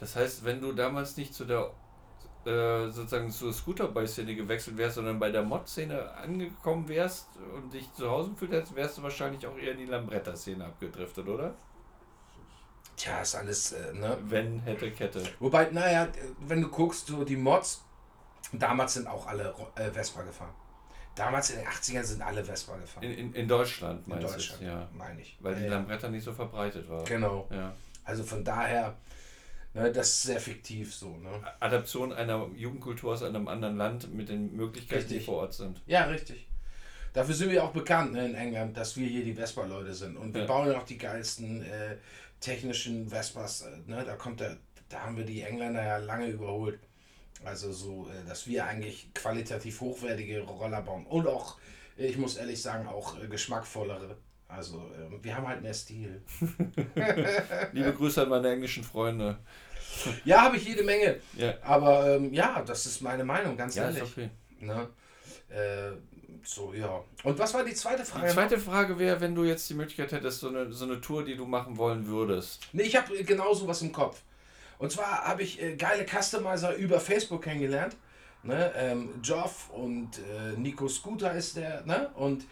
Das 0.00 0.16
heißt, 0.16 0.44
wenn 0.44 0.60
du 0.60 0.72
damals 0.72 1.16
nicht 1.16 1.32
zu 1.32 1.44
der 1.44 1.70
äh, 2.46 2.88
sozusagen 2.90 3.30
zur 3.30 3.52
Scooterbike-Szene 3.52 4.34
gewechselt 4.34 4.76
wärst, 4.76 4.96
sondern 4.96 5.18
bei 5.18 5.30
der 5.30 5.42
Mod-Szene 5.42 6.12
angekommen 6.12 6.88
wärst 6.88 7.28
und 7.54 7.72
dich 7.72 7.92
zu 7.94 8.10
Hause 8.10 8.30
gefühlt 8.30 8.52
hättest, 8.52 8.74
wärst 8.74 8.98
du 8.98 9.02
wahrscheinlich 9.02 9.46
auch 9.46 9.56
eher 9.56 9.72
in 9.72 9.78
die 9.78 9.86
Lambretta-Szene 9.86 10.64
abgedriftet, 10.64 11.28
oder? 11.28 11.54
Tja, 12.96 13.20
ist 13.20 13.34
alles, 13.34 13.72
äh, 13.72 13.92
ne? 13.92 14.16
Wenn, 14.28 14.60
hätte, 14.60 14.90
Kette. 14.92 15.22
Wobei, 15.40 15.68
naja, 15.70 16.08
wenn 16.40 16.62
du 16.62 16.68
guckst, 16.68 17.08
so 17.08 17.24
die 17.24 17.36
Mods, 17.36 17.82
damals 18.52 18.94
sind 18.94 19.08
auch 19.08 19.26
alle 19.26 19.54
äh, 19.74 19.90
Vespa 19.90 20.22
gefahren. 20.22 20.54
Damals 21.14 21.50
in 21.50 21.58
den 21.58 21.66
80ern 21.66 22.02
sind 22.02 22.22
alle 22.22 22.44
Vespa 22.44 22.76
gefahren. 22.76 23.04
In, 23.04 23.12
in, 23.12 23.34
in 23.34 23.48
Deutschland, 23.48 24.06
In 24.06 24.14
meinst 24.14 24.34
Deutschland, 24.34 24.62
du? 24.62 24.66
Ja. 24.66 24.88
meine 24.92 25.20
ich. 25.20 25.36
Weil 25.40 25.54
die. 25.54 25.66
Lambretta 25.66 26.08
nicht 26.08 26.24
so 26.24 26.32
verbreitet 26.32 26.88
war. 26.88 27.04
Genau. 27.04 27.48
Ja. 27.50 27.74
Also 28.04 28.22
von 28.24 28.44
daher, 28.44 28.96
ne, 29.74 29.92
das 29.92 30.08
ist 30.08 30.22
sehr 30.22 30.40
fiktiv 30.40 30.94
so, 30.94 31.16
ne? 31.18 31.30
Adaption 31.60 32.12
einer 32.12 32.48
Jugendkultur 32.56 33.12
aus 33.12 33.22
einem 33.22 33.48
anderen 33.48 33.76
Land 33.76 34.12
mit 34.14 34.28
den 34.28 34.54
Möglichkeiten, 34.56 35.08
die 35.08 35.14
Richtig. 35.14 35.26
vor 35.26 35.38
Ort 35.42 35.54
sind. 35.54 35.82
Ja, 35.86 36.04
richtig. 36.06 36.46
Dafür 37.12 37.34
sind 37.34 37.50
wir 37.50 37.62
auch 37.62 37.70
bekannt 37.72 38.12
ne, 38.12 38.26
in 38.26 38.34
England, 38.34 38.76
dass 38.76 38.96
wir 38.96 39.06
hier 39.06 39.24
die 39.24 39.34
Vespa-Leute 39.34 39.94
sind. 39.94 40.16
Und 40.16 40.34
wir 40.34 40.42
Ja. 40.42 40.46
bauen 40.48 40.70
ja 40.72 40.78
auch 40.78 40.84
die 40.84 40.98
geilsten 40.98 41.62
äh, 41.62 41.96
technischen 42.40 43.08
Vespas. 43.08 43.62
Äh, 43.62 43.88
ne? 43.88 44.02
Da 44.04 44.16
kommt 44.16 44.40
der, 44.40 44.56
da 44.88 45.00
haben 45.00 45.16
wir 45.16 45.24
die 45.24 45.42
Engländer 45.42 45.84
ja 45.84 45.98
lange 45.98 46.26
überholt. 46.28 46.80
Also 47.44 47.72
so, 47.72 48.08
äh, 48.08 48.28
dass 48.28 48.46
wir 48.48 48.64
eigentlich 48.66 49.12
qualitativ 49.14 49.80
hochwertige 49.80 50.40
Roller 50.42 50.82
bauen. 50.82 51.06
Und 51.06 51.28
auch, 51.28 51.58
äh, 51.96 52.06
ich 52.06 52.16
muss 52.16 52.36
ehrlich 52.36 52.60
sagen, 52.60 52.88
auch 52.88 53.22
äh, 53.22 53.28
geschmackvollere. 53.28 54.16
Also 54.48 54.90
ähm, 54.98 55.18
wir 55.22 55.36
haben 55.36 55.46
halt 55.46 55.62
mehr 55.62 55.74
Stil. 55.74 56.20
Liebe 57.72 57.92
Grüße 57.92 58.22
an 58.22 58.28
meine 58.28 58.50
englischen 58.52 58.82
Freunde. 58.82 59.38
Ja, 60.24 60.42
habe 60.42 60.56
ich 60.56 60.64
jede 60.64 60.82
Menge. 60.82 61.20
Ja, 61.36 61.54
Aber 61.62 62.16
ähm, 62.16 62.32
ja, 62.32 62.62
das 62.62 62.86
ist 62.86 63.00
meine 63.00 63.24
Meinung, 63.24 63.56
ganz 63.56 63.74
ja 63.74 63.84
ehrlich. 63.84 64.02
okay. 64.02 64.30
Ne? 64.60 64.88
Äh, 65.48 65.92
so, 66.42 66.74
ja. 66.74 67.02
Und 67.22 67.38
was 67.38 67.54
war 67.54 67.64
die 67.64 67.74
zweite 67.74 68.04
Frage? 68.04 68.26
Die 68.26 68.32
zweite 68.32 68.58
Frage 68.58 68.98
wäre, 68.98 69.20
wenn 69.20 69.34
du 69.34 69.44
jetzt 69.44 69.68
die 69.70 69.74
Möglichkeit 69.74 70.12
hättest, 70.12 70.40
so 70.40 70.48
eine, 70.48 70.72
so 70.72 70.84
eine 70.84 71.00
Tour, 71.00 71.24
die 71.24 71.36
du 71.36 71.46
machen 71.46 71.76
wollen 71.76 72.06
würdest. 72.06 72.60
Nee, 72.72 72.82
ich 72.82 72.96
habe 72.96 73.22
genau 73.24 73.54
sowas 73.54 73.80
im 73.82 73.92
Kopf. 73.92 74.20
Und 74.78 74.92
zwar 74.92 75.24
habe 75.24 75.42
ich 75.42 75.62
äh, 75.62 75.76
geile 75.76 76.04
Customizer 76.04 76.74
über 76.74 77.00
Facebook 77.00 77.42
kennengelernt. 77.42 77.96
Ne? 78.42 78.72
Ähm, 78.76 79.08
Joff 79.22 79.70
und 79.70 80.18
äh, 80.18 80.58
Nico 80.58 80.86
Scooter 80.88 81.32
ist 81.32 81.56
der. 81.56 81.82
Ne? 81.86 82.10
Und 82.14 82.44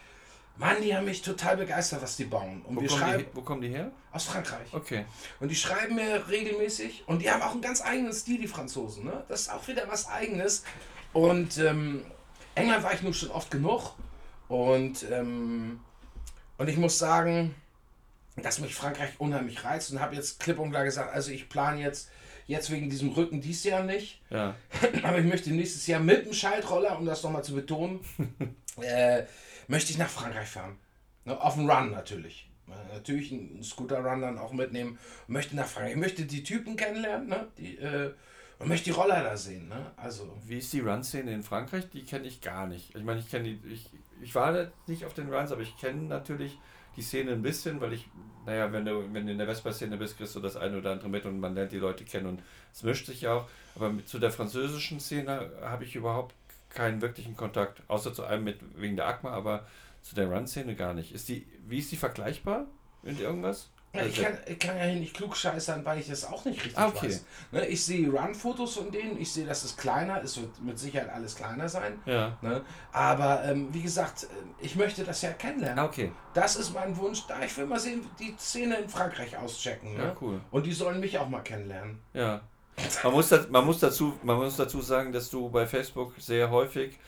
Mann, 0.57 0.83
die 0.83 0.95
haben 0.95 1.07
mich 1.07 1.23
total 1.23 1.57
begeistert, 1.57 2.03
was 2.03 2.17
die 2.17 2.25
bauen. 2.25 2.63
Und 2.67 2.77
Wo 2.77 2.81
wir 2.83 2.89
kommen, 2.89 3.01
schreiben 3.01 3.25
die, 3.31 3.37
wo 3.37 3.43
kommen 3.43 3.63
die 3.63 3.69
her? 3.69 3.91
aus 4.13 4.25
Frankreich. 4.25 4.69
Okay. 4.73 5.07
Und 5.41 5.49
die 5.49 5.57
schreiben 5.57 5.95
mir 5.95 6.29
regelmäßig. 6.29 7.05
Und 7.07 7.23
die 7.23 7.31
haben 7.31 7.43
auch 7.43 7.53
einen 7.53 7.63
ganz 7.63 7.83
eigenen 7.83 8.13
Stil, 8.13 8.39
die 8.41 8.49
Franzosen. 8.49 9.05
Ne? 9.05 9.25
Das 9.29 9.43
ist 9.43 9.53
auch 9.53 9.67
wieder 9.67 9.89
was 9.89 10.09
Eigenes. 10.09 10.65
Und 11.13 11.59
ähm, 11.59 12.05
England 12.55 12.85
war 12.85 12.93
ich 12.93 13.03
nun 13.03 13.15
schon 13.15 13.31
oft 13.31 13.51
genug. 13.51 13.95
Und, 14.49 15.05
ähm, 15.11 15.81
und 16.59 16.69
ich 16.69 16.77
muss 16.77 16.99
sagen, 16.99 17.55
dass 18.37 18.61
mich 18.61 18.75
Frankreich 18.75 19.13
unheimlich 19.19 19.65
reizt. 19.65 19.91
Und 19.91 20.01
habe 20.01 20.15
jetzt 20.15 20.41
klipp 20.41 20.59
und 20.59 20.71
klar 20.71 20.85
gesagt, 20.85 21.15
also 21.15 21.31
ich 21.31 21.49
plane 21.49 21.81
jetzt, 21.81 22.11
jetzt 22.47 22.71
wegen 22.71 22.91
diesem 22.91 23.11
Rücken 23.11 23.41
dies 23.41 23.65
Jahr 23.65 23.83
nicht. 23.83 24.21
Ja. 24.29 24.55
Aber 25.03 25.19
ich 25.19 25.27
möchte 25.27 25.51
nächstes 25.51 25.87
Jahr 25.87 26.01
mit 26.01 26.27
dem 26.27 26.35
Schaltroller, 26.35 26.99
um 26.99 27.07
das 27.07 27.23
nochmal 27.23 27.45
zu 27.45 27.55
betonen, 27.55 28.01
äh, 28.83 29.23
möchte 29.73 29.91
ich 29.91 29.99
nach 29.99 30.11
Frankreich 30.11 30.49
fahren. 30.49 30.77
Ne, 31.25 31.41
auf 31.41 31.55
dem 31.55 31.69
Run 31.69 31.93
natürlich. 31.93 32.49
Äh, 32.69 32.95
natürlich 32.95 33.33
einen 33.33 33.63
Scooter-Run 33.63 34.21
dann 34.21 34.39
auch 34.39 34.53
mitnehmen. 34.53 34.99
Möchte 35.29 35.57
nach 35.57 35.67
Frankreich. 35.67 35.95
Ich 35.95 36.01
möchte 36.01 36.25
die 36.27 36.45
Typen 36.45 36.77
kennenlernen, 36.77 37.29
ne? 37.29 37.49
die, 37.57 37.79
äh, 37.79 38.13
und 38.59 38.69
möchte 38.69 38.85
die 38.85 38.91
Roller 38.91 39.23
da 39.23 39.37
sehen. 39.37 39.69
Ne? 39.69 39.91
Also, 39.97 40.39
Wie 40.47 40.59
ist 40.59 40.73
die 40.75 40.81
Run-Szene 40.81 41.33
in 41.33 41.43
Frankreich? 41.43 41.89
Die 41.91 42.05
kenne 42.05 42.29
ich 42.29 42.43
gar 42.43 42.67
nicht. 42.67 42.95
Ich 42.95 43.03
meine, 43.03 43.21
ich 43.21 43.31
kenne 43.31 43.45
die. 43.45 43.73
Ich, 43.73 43.89
ich 44.21 44.35
war 44.35 44.71
nicht 44.87 45.07
auf 45.07 45.15
den 45.15 45.33
Runs, 45.33 45.51
aber 45.51 45.63
ich 45.63 45.77
kenne 45.79 46.03
natürlich 46.03 46.59
die 46.97 47.03
Szene 47.03 47.33
ein 47.33 47.43
bisschen, 47.43 47.81
weil 47.81 47.95
ich, 47.95 48.07
naja, 48.45 48.71
wenn 48.73 48.85
du, 48.85 49.13
wenn 49.15 49.25
du 49.27 49.33
in 49.33 49.39
der 49.39 49.47
Vespa-Szene 49.47 49.97
bist, 49.97 50.19
kriegst 50.19 50.37
du 50.37 50.41
das 50.41 50.57
eine 50.57 50.77
oder 50.79 50.93
andere 50.93 51.09
mit 51.09 51.25
und 51.25 51.41
man 51.41 51.55
lernt 51.55 51.73
die 51.73 51.79
Leute 51.79 52.05
kennen 52.05 52.27
und 52.27 52.43
es 52.73 52.83
mischt 52.83 53.07
sich 53.07 53.23
ja 53.23 53.33
auch. 53.35 53.49
Aber 53.75 53.91
mit, 53.91 54.07
zu 54.07 54.19
der 54.19 54.31
französischen 54.31 55.01
Szene 55.01 55.51
habe 55.63 55.85
ich 55.85 55.97
überhaupt 55.97 56.35
keinen 56.75 57.01
wirklichen 57.03 57.37
Kontakt, 57.37 57.83
außer 57.89 58.13
zu 58.15 58.25
einem 58.25 58.45
mit 58.45 58.59
wegen 58.81 58.97
der 58.97 59.07
ACMA, 59.09 59.31
aber 59.31 59.67
zu 60.03 60.15
der 60.15 60.29
Run-Szene 60.31 60.75
gar 60.75 60.95
nicht. 60.95 61.13
Ist 61.15 61.29
die, 61.29 61.47
wie 61.67 61.79
ist 61.79 61.93
die 61.93 61.97
vergleichbar 61.97 62.67
mit 63.03 63.21
irgendwas? 63.21 63.69
ja, 63.95 64.07
ich, 64.07 64.19
Also- 64.19 64.23
kann, 64.23 64.39
ich 64.47 64.59
kann 64.59 64.77
ja 64.79 64.85
hier 64.85 65.01
nicht 65.01 65.15
klug 65.15 65.37
scheißern, 65.37 65.85
weil 65.85 65.99
ich 66.01 66.09
das 66.09 66.25
auch 66.25 66.45
nicht 66.47 66.59
richtig 66.65 66.79
Ah, 66.79 66.89
okay. 66.89 67.09
weiß. 67.09 67.25
Ne? 67.53 67.67
Ich 67.67 67.85
sehe 67.85 68.09
Run-Fotos 68.11 68.75
von 68.77 68.91
denen, 68.91 69.21
ich 69.21 69.31
sehe, 69.31 69.45
dass 69.45 69.65
es 69.65 69.77
kleiner 69.77 70.21
ist, 70.23 70.41
wird 70.41 70.63
mit 70.63 70.79
Sicherheit 70.79 71.11
alles 71.11 71.37
kleiner 71.37 71.69
sein. 71.69 71.99
ja. 72.07 72.39
Ne? 72.41 72.63
Aber 72.93 73.45
ähm, 73.45 73.69
wie 73.75 73.83
gesagt, 73.83 74.25
äh, 74.25 74.27
ich 74.65 74.77
möchte 74.77 75.05
das 75.05 75.21
ja 75.23 75.33
kennenlernen. 75.33 75.79
Ah, 75.79 75.85
okay. 75.85 76.11
Das 76.33 76.57
ist 76.57 76.73
mein 76.73 76.97
Wunsch. 76.97 77.27
Da 77.27 77.43
ich 77.45 77.55
will 77.59 77.67
mal 77.67 77.79
sehen, 77.79 78.01
die 78.19 78.35
Szene 78.39 78.77
in 78.77 78.89
Frankreich 78.89 79.37
auschecken. 79.37 79.93
Ne? 79.95 80.05
Ja, 80.05 80.17
cool. 80.23 80.41
Und 80.51 80.65
die 80.65 80.73
sollen 80.73 80.99
mich 80.99 81.19
auch 81.19 81.29
mal 81.29 81.43
kennenlernen. 81.43 81.99
Ja. 82.15 82.41
Man 83.05 83.13
muss, 83.13 83.29
das, 83.29 83.49
man, 83.49 83.65
muss 83.65 83.81
dazu, 83.81 84.15
man 84.23 84.37
muss 84.37 84.57
dazu 84.57 84.81
sagen, 84.81 85.13
dass 85.13 85.31
du 85.31 85.49
bei 85.51 85.67
Facebook 85.67 86.15
sehr 86.19 86.51
häufig 86.51 86.99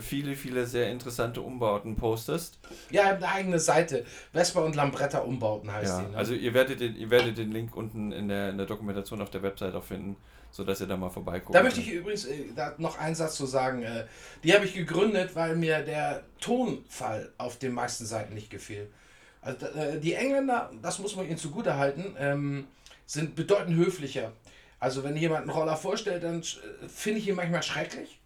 viele, 0.00 0.34
viele 0.34 0.66
sehr 0.66 0.90
interessante 0.90 1.40
Umbauten 1.40 1.96
postest. 1.96 2.58
Ja, 2.90 3.02
ich 3.02 3.08
habe 3.08 3.16
eine 3.18 3.28
eigene 3.28 3.58
Seite. 3.58 4.04
Vespa 4.32 4.60
und 4.60 4.74
Lambretta 4.74 5.18
Umbauten 5.18 5.72
heißt 5.72 5.98
Ja, 5.98 6.02
die. 6.02 6.12
Ne? 6.12 6.16
also 6.16 6.34
ihr 6.34 6.54
werdet, 6.54 6.80
den, 6.80 6.96
ihr 6.96 7.10
werdet 7.10 7.38
den 7.38 7.52
Link 7.52 7.76
unten 7.76 8.12
in 8.12 8.28
der, 8.28 8.50
in 8.50 8.58
der 8.58 8.66
Dokumentation 8.66 9.20
auf 9.20 9.30
der 9.30 9.42
Website 9.42 9.74
auch 9.74 9.84
finden, 9.84 10.16
sodass 10.50 10.80
ihr 10.80 10.86
da 10.86 10.96
mal 10.96 11.10
vorbeiguckt. 11.10 11.54
da 11.54 11.62
möchte 11.62 11.80
ich 11.80 11.90
übrigens 11.90 12.24
äh, 12.24 12.44
noch 12.78 12.98
einen 12.98 13.14
Satz 13.14 13.36
zu 13.36 13.46
sagen. 13.46 13.82
Äh, 13.82 14.06
die 14.42 14.54
habe 14.54 14.64
ich 14.64 14.74
gegründet, 14.74 15.34
weil 15.34 15.56
mir 15.56 15.80
der 15.80 16.22
Tonfall 16.40 17.32
auf 17.38 17.58
den 17.58 17.72
meisten 17.72 18.06
Seiten 18.06 18.34
nicht 18.34 18.50
gefiel. 18.50 18.90
Also, 19.40 19.66
äh, 19.66 20.00
die 20.00 20.14
Engländer, 20.14 20.70
das 20.82 20.98
muss 20.98 21.16
man 21.16 21.26
ihnen 21.26 21.36
zugute 21.36 21.76
halten, 21.76 22.16
ähm, 22.18 22.66
sind 23.06 23.36
bedeutend 23.36 23.76
höflicher. 23.76 24.32
Also 24.80 25.02
wenn 25.04 25.16
jemand 25.16 25.42
einen 25.42 25.50
Roller 25.50 25.76
vorstellt, 25.76 26.22
dann 26.24 26.40
äh, 26.40 26.88
finde 26.88 27.20
ich 27.20 27.28
ihn 27.28 27.34
manchmal 27.36 27.62
schrecklich. 27.62 28.20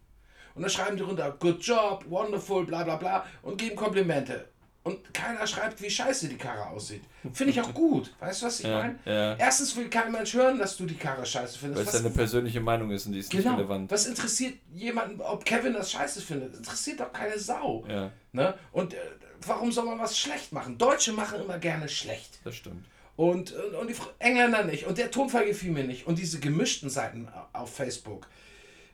Und 0.55 0.63
dann 0.63 0.71
schreiben 0.71 0.97
die 0.97 1.03
runter, 1.05 1.37
good 1.39 1.63
job, 1.63 2.05
wonderful, 2.09 2.67
bla 2.67 2.83
bla 2.83 2.97
bla 2.97 3.25
und 3.43 3.59
geben 3.59 3.77
Komplimente. 3.77 4.49
und 4.83 5.13
keiner 5.15 5.47
schreibt, 5.47 5.81
wie 5.83 5.91
scheiße 5.91 6.29
die 6.29 6.37
Karre 6.37 6.67
aussieht. 6.71 7.03
Finde 7.33 7.53
ich 7.53 7.61
auch 7.61 7.73
gut. 7.75 8.13
Weißt 8.19 8.43
du, 8.43 8.47
was 8.47 8.61
ich 8.61 8.67
Ja, 8.67 8.79
meine? 8.79 8.99
ja. 9.05 9.35
Erstens 9.37 9.77
will 9.77 9.89
kein 9.91 10.11
Mensch 10.11 10.33
hören, 10.35 10.59
dass 10.59 10.77
du 10.77 10.87
die 10.87 10.97
Karre 10.97 11.25
scheiße 11.27 11.59
findest. 11.59 11.87
Weil 11.87 11.95
es 11.95 12.03
deine 12.03 12.13
persönliche 12.15 12.61
Meinung 12.61 12.91
ist 12.91 13.07
und 13.07 13.13
die 13.13 13.19
ist 13.21 13.33
nicht 13.33 13.43
genau. 13.45 13.57
relevant. 13.57 13.91
Was 13.91 14.07
interessiert 14.07 14.55
jemanden, 14.75 15.21
ob 15.21 15.45
Kevin 15.45 15.75
das 15.75 15.93
scheiße 15.93 16.21
findet? 16.23 16.57
Interessiert 16.57 16.99
doch 17.01 17.13
keine 17.13 17.39
Sau. 17.39 17.85
Ja, 17.89 18.11
Ne? 18.33 18.55
Und 18.73 18.95
äh, 18.95 18.99
warum 19.47 19.71
soll 19.71 19.85
man 19.85 19.99
was 20.01 20.19
schlecht 20.19 20.53
machen? 20.53 20.77
Deutsche 20.79 21.13
machen 21.13 21.41
immer 21.41 21.59
gerne 21.59 21.89
schlecht. 21.89 22.41
das 22.45 22.55
stimmt. 22.57 22.85
Und, 23.19 23.51
und, 23.53 23.75
und 23.75 23.91
die 23.91 23.97
Engländer 24.21 24.63
nicht. 24.63 24.87
Und 24.87 24.97
der 24.97 25.11
Tonfall 25.11 25.45
gefiel 25.45 25.73
mir 25.73 25.83
nicht. 25.83 26.07
Und 26.07 26.21
diese 26.21 26.39
gemischten 26.39 26.89
Seiten 26.89 27.29
au- 27.29 27.63
auf 27.63 27.75
Facebook. 27.75 28.29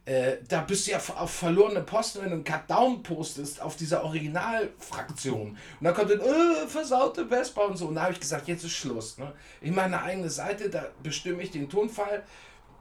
Äh, 0.06 0.38
da 0.48 0.62
bist 0.62 0.86
du 0.86 0.92
ja 0.92 0.96
auf, 0.96 1.14
auf 1.14 1.30
verlorene 1.30 1.82
Posten, 1.82 2.20
wenn 2.22 2.28
du 2.30 2.34
einen 2.36 2.44
Cut-Down 2.44 3.02
postest 3.02 3.60
auf 3.60 3.76
dieser 3.76 4.02
Originalfraktion. 4.02 5.50
Und 5.50 5.58
dann 5.82 5.92
kommt 5.92 6.10
dann, 6.10 6.20
äh, 6.20 6.66
versaute 6.66 7.26
Vespa 7.26 7.66
und 7.66 7.76
so. 7.76 7.86
Und 7.88 7.96
da 7.96 8.04
habe 8.04 8.14
ich 8.14 8.20
gesagt, 8.20 8.48
jetzt 8.48 8.64
ist 8.64 8.72
Schluss. 8.72 9.18
Ne? 9.18 9.30
Ich 9.60 9.70
meine 9.72 10.00
eigene 10.02 10.30
Seite, 10.30 10.70
da 10.70 10.86
bestimme 11.02 11.42
ich 11.42 11.50
den 11.50 11.68
Tonfall. 11.68 12.22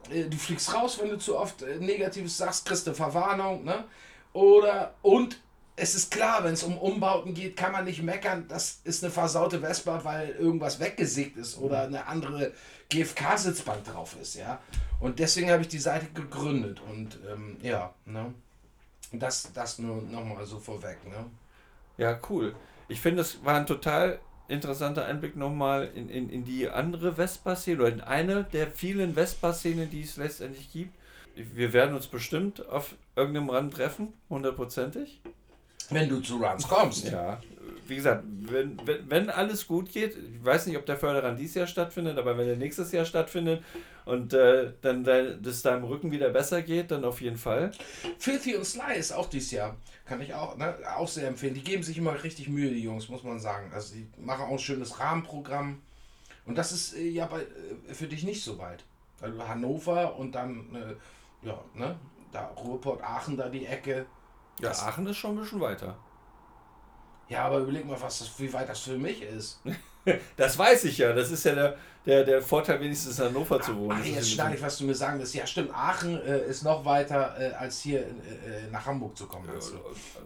Äh, 0.09 0.23
du 0.23 0.37
fliegst 0.37 0.73
raus, 0.73 0.97
wenn 1.01 1.09
du 1.09 1.17
zu 1.17 1.37
oft 1.37 1.61
äh, 1.61 1.75
Negatives 1.77 2.37
sagst, 2.37 2.65
kriegst 2.65 2.87
du 2.87 2.93
Verwarnung. 2.93 3.65
Ne? 3.65 3.83
Oder, 4.31 4.93
und 5.01 5.41
es 5.75 5.95
ist 5.95 6.11
klar, 6.11 6.43
wenn 6.43 6.53
es 6.53 6.63
um 6.63 6.77
Umbauten 6.77 7.33
geht, 7.33 7.55
kann 7.57 7.71
man 7.71 7.85
nicht 7.85 8.03
meckern, 8.03 8.45
das 8.47 8.81
ist 8.83 9.03
eine 9.03 9.11
versaute 9.11 9.61
Vespa, 9.61 10.03
weil 10.03 10.29
irgendwas 10.29 10.79
weggesägt 10.79 11.37
ist 11.37 11.57
oder 11.57 11.83
eine 11.83 12.05
andere 12.05 12.51
GFK-Sitzbank 12.89 13.83
drauf 13.85 14.15
ist, 14.21 14.35
ja. 14.35 14.59
Und 14.99 15.19
deswegen 15.19 15.49
habe 15.49 15.63
ich 15.63 15.67
die 15.67 15.79
Seite 15.79 16.07
gegründet 16.13 16.79
und 16.89 17.17
ähm, 17.31 17.57
ja, 17.61 17.93
ne. 18.05 18.33
Das, 19.11 19.51
das 19.53 19.79
nur 19.79 20.01
nochmal 20.01 20.45
so 20.45 20.59
vorweg, 20.59 20.97
ne. 21.07 21.25
Ja, 21.97 22.19
cool. 22.29 22.55
Ich 22.87 22.99
finde, 22.99 23.21
es 23.21 23.43
war 23.43 23.55
ein 23.55 23.65
total 23.65 24.19
interessanter 24.47 25.05
Einblick 25.05 25.35
nochmal 25.35 25.89
in, 25.95 26.09
in, 26.09 26.29
in 26.29 26.43
die 26.43 26.69
andere 26.69 27.15
Vespa-Szene 27.15 27.81
oder 27.81 27.91
in 27.91 28.01
eine 28.01 28.43
der 28.43 28.69
vielen 28.69 29.15
Vespa-Szenen, 29.15 29.89
die 29.89 30.01
es 30.01 30.17
letztendlich 30.17 30.71
gibt. 30.71 30.93
Wir 31.35 31.73
werden 31.73 31.95
uns 31.95 32.07
bestimmt 32.07 32.67
auf 32.67 32.95
irgendeinem 33.15 33.49
Run 33.49 33.71
treffen, 33.71 34.13
hundertprozentig. 34.29 35.21
Wenn 35.93 36.09
du 36.09 36.19
zu 36.19 36.37
Runs 36.37 36.67
kommst. 36.67 37.09
Ja, 37.09 37.39
wie 37.87 37.95
gesagt, 37.95 38.23
wenn, 38.25 38.79
wenn, 38.85 39.09
wenn 39.09 39.29
alles 39.29 39.67
gut 39.67 39.91
geht, 39.91 40.15
ich 40.15 40.43
weiß 40.43 40.67
nicht, 40.67 40.77
ob 40.77 40.85
der 40.85 40.97
Förderrand 40.97 41.39
dieses 41.39 41.55
Jahr 41.55 41.67
stattfindet, 41.67 42.17
aber 42.17 42.37
wenn 42.37 42.47
er 42.47 42.55
nächstes 42.55 42.91
Jahr 42.91 43.05
stattfindet 43.05 43.63
und 44.05 44.33
äh, 44.33 44.71
dann 44.81 45.03
dein, 45.03 45.41
das 45.41 45.61
deinem 45.61 45.83
Rücken 45.83 46.11
wieder 46.11 46.29
besser 46.29 46.61
geht, 46.61 46.91
dann 46.91 47.03
auf 47.03 47.21
jeden 47.21 47.37
Fall. 47.37 47.71
Filthy 48.17 48.55
und 48.55 48.65
Sly 48.65 48.97
ist 48.97 49.11
auch 49.11 49.29
dieses 49.29 49.51
Jahr. 49.51 49.75
Kann 50.05 50.21
ich 50.21 50.33
auch, 50.33 50.57
ne, 50.57 50.75
auch 50.95 51.07
sehr 51.07 51.27
empfehlen. 51.27 51.53
Die 51.53 51.63
geben 51.63 51.83
sich 51.83 51.97
immer 51.97 52.23
richtig 52.23 52.49
Mühe, 52.49 52.69
die 52.69 52.83
Jungs, 52.83 53.09
muss 53.09 53.23
man 53.23 53.39
sagen. 53.39 53.71
Also 53.73 53.95
die 53.95 54.07
machen 54.17 54.45
auch 54.45 54.51
ein 54.51 54.59
schönes 54.59 54.99
Rahmenprogramm. 54.99 55.81
Und 56.45 56.57
das 56.57 56.71
ist 56.71 56.95
äh, 56.95 57.07
ja 57.07 57.25
bei, 57.25 57.41
äh, 57.41 57.93
für 57.93 58.07
dich 58.07 58.23
nicht 58.23 58.43
so 58.43 58.57
weit. 58.57 58.83
Du 59.21 59.47
Hannover 59.47 60.17
und 60.17 60.35
dann, 60.35 60.75
äh, 60.75 61.47
ja, 61.47 61.63
ne, 61.75 61.95
da 62.33 62.47
Ruhrport 62.47 63.01
Aachen, 63.01 63.37
da 63.37 63.47
die 63.47 63.65
Ecke. 63.65 64.05
Ja, 64.59 64.69
Das- 64.69 64.81
Aachen 64.83 65.07
ist 65.07 65.17
schon 65.17 65.35
ein 65.37 65.41
bisschen 65.41 65.59
weiter. 65.61 65.97
Ja, 67.29 67.45
aber 67.45 67.59
überleg 67.59 67.85
mal, 67.85 67.99
was 67.99 68.19
das, 68.19 68.39
wie 68.39 68.51
weit 68.51 68.67
das 68.69 68.79
für 68.81 68.97
mich 68.97 69.21
ist. 69.21 69.61
Das 70.35 70.57
weiß 70.57 70.83
ich 70.83 70.97
ja. 70.97 71.13
Das 71.13 71.31
ist 71.31 71.45
ja 71.45 71.55
der, 71.55 71.77
der, 72.05 72.25
der 72.25 72.41
Vorteil, 72.41 72.77
wenigstens 72.81 73.17
in 73.19 73.25
Hannover 73.27 73.61
zu 73.61 73.73
wohnen. 73.77 73.97
Ach, 74.01 74.05
jetzt 74.05 74.31
bisschen- 74.31 74.53
ich, 74.53 74.61
was 74.61 74.77
du 74.77 74.83
mir 74.83 74.93
sagen 74.95 75.17
willst. 75.17 75.33
Ja, 75.33 75.47
stimmt, 75.47 75.73
Aachen 75.73 76.21
äh, 76.21 76.39
ist 76.45 76.63
noch 76.63 76.83
weiter, 76.83 77.33
äh, 77.39 77.53
als 77.53 77.79
hier 77.79 78.01
äh, 78.01 78.65
äh, 78.65 78.69
nach 78.69 78.85
Hamburg 78.85 79.17
zu 79.17 79.27
kommen. 79.27 79.47
du? 79.47 79.55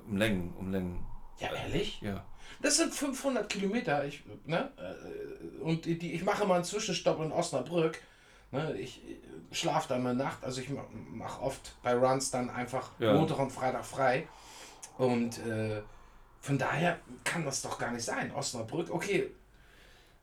Um 0.09 0.17
Längen, 0.17 0.51
um 0.57 0.71
Längen. 0.71 1.05
Ja, 1.37 1.53
ehrlich? 1.53 2.01
Ja. 2.01 2.25
Das 2.59 2.77
sind 2.77 2.91
500 2.91 3.47
Kilometer. 3.47 4.03
Ich, 4.05 4.23
ne? 4.45 4.71
äh, 4.77 5.59
Und 5.61 5.85
die, 5.85 6.13
ich 6.13 6.23
mache 6.23 6.47
mal 6.47 6.55
einen 6.55 6.63
Zwischenstopp 6.63 7.21
in 7.21 7.31
Osnabrück. 7.31 8.01
Ne? 8.51 8.77
Ich 8.79 9.01
schlafe 9.51 9.89
dann 9.89 10.05
eine 10.05 10.15
Nacht. 10.15 10.43
Also 10.43 10.61
ich 10.61 10.69
mache 10.69 11.41
oft 11.41 11.75
bei 11.83 11.93
Runs 11.93 12.31
dann 12.31 12.49
einfach 12.49 12.91
Ja. 12.99 13.13
Montag 13.13 13.39
und 13.39 13.51
Freitag 13.51 13.85
frei. 13.85 14.27
Und 14.97 15.37
äh, 15.45 15.81
von 16.41 16.57
daher 16.57 16.99
kann 17.23 17.43
das 17.45 17.61
doch 17.61 17.77
gar 17.77 17.91
nicht 17.91 18.03
sein. 18.05 18.31
Osnabrück, 18.31 18.89
okay. 18.91 19.31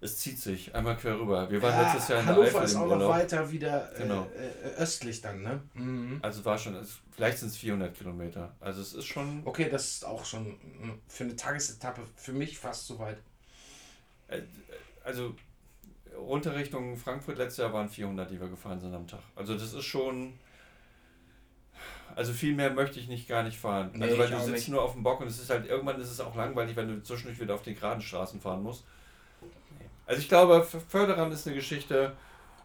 Es 0.00 0.18
zieht 0.18 0.38
sich 0.38 0.74
einmal 0.74 0.96
quer 0.98 1.18
rüber. 1.18 1.50
Wir 1.50 1.62
waren 1.62 1.72
ja, 1.74 1.82
letztes 1.82 2.08
Jahr 2.08 2.20
in 2.20 2.26
der 2.26 2.34
Hannover 2.34 2.48
Eifel 2.58 2.64
ist 2.64 2.76
auch 2.76 2.86
noch 2.86 3.08
weiter 3.08 3.50
wieder 3.50 3.94
äh, 3.94 4.02
Genau. 4.02 4.26
äh, 4.36 4.68
östlich 4.76 5.20
dann, 5.22 5.40
ne? 5.42 5.62
Mhm. 5.74 6.18
Also 6.20 6.44
war 6.44 6.58
schon, 6.58 6.76
vielleicht 7.12 7.38
sind 7.38 7.48
es 7.48 7.56
400 7.56 7.94
Kilometer. 7.96 8.54
Also 8.60 8.82
es 8.82 8.92
ist 8.92 9.06
schon, 9.06 9.40
Okay, 9.46 9.68
das 9.70 9.86
ist 9.86 10.04
auch 10.04 10.24
schon 10.26 10.48
mh, 10.80 10.94
für 11.08 11.24
eine 11.24 11.36
Tagesetappe 11.36 12.02
für 12.16 12.32
mich 12.32 12.58
fast 12.58 12.86
so 12.86 12.98
weit. 12.98 13.18
also 15.04 15.34
runter 16.34 16.54
Richtung 16.54 16.96
Frankfurt 16.96 17.38
letztes 17.38 17.58
Jahr 17.58 17.72
waren 17.72 17.88
400, 17.88 18.28
die 18.30 18.40
wir 18.40 18.48
gefahren 18.48 18.80
sind 18.80 18.92
am 18.92 19.06
Tag. 19.06 19.20
Also 19.36 19.54
das 19.54 19.72
ist 19.72 19.84
schon, 19.84 20.34
also 22.16 22.32
viel 22.32 22.54
mehr 22.54 22.72
möchte 22.72 22.98
ich 22.98 23.08
nicht 23.08 23.28
gar 23.28 23.44
nicht 23.44 23.56
fahren. 23.56 23.90
Nee, 23.94 24.04
also 24.04 24.18
weil 24.18 24.28
du 24.28 24.38
sitzt 24.38 24.52
nicht. 24.52 24.68
nur 24.68 24.82
auf 24.82 24.92
dem 24.92 25.04
Bock 25.04 25.20
und 25.20 25.28
es 25.28 25.40
ist 25.40 25.50
halt, 25.50 25.66
irgendwann 25.66 26.00
ist 26.00 26.10
es 26.10 26.20
auch 26.20 26.34
langweilig, 26.34 26.74
wenn 26.74 26.88
du 26.88 27.02
zwischendurch 27.02 27.40
wieder 27.40 27.54
auf 27.54 27.62
den 27.62 27.76
geraden 27.76 28.02
Straßen 28.02 28.40
fahren 28.40 28.62
musst. 28.62 28.84
Also 30.06 30.20
ich 30.20 30.28
glaube, 30.28 30.66
Förderern 30.88 31.30
ist 31.32 31.46
eine 31.46 31.56
Geschichte, 31.56 32.12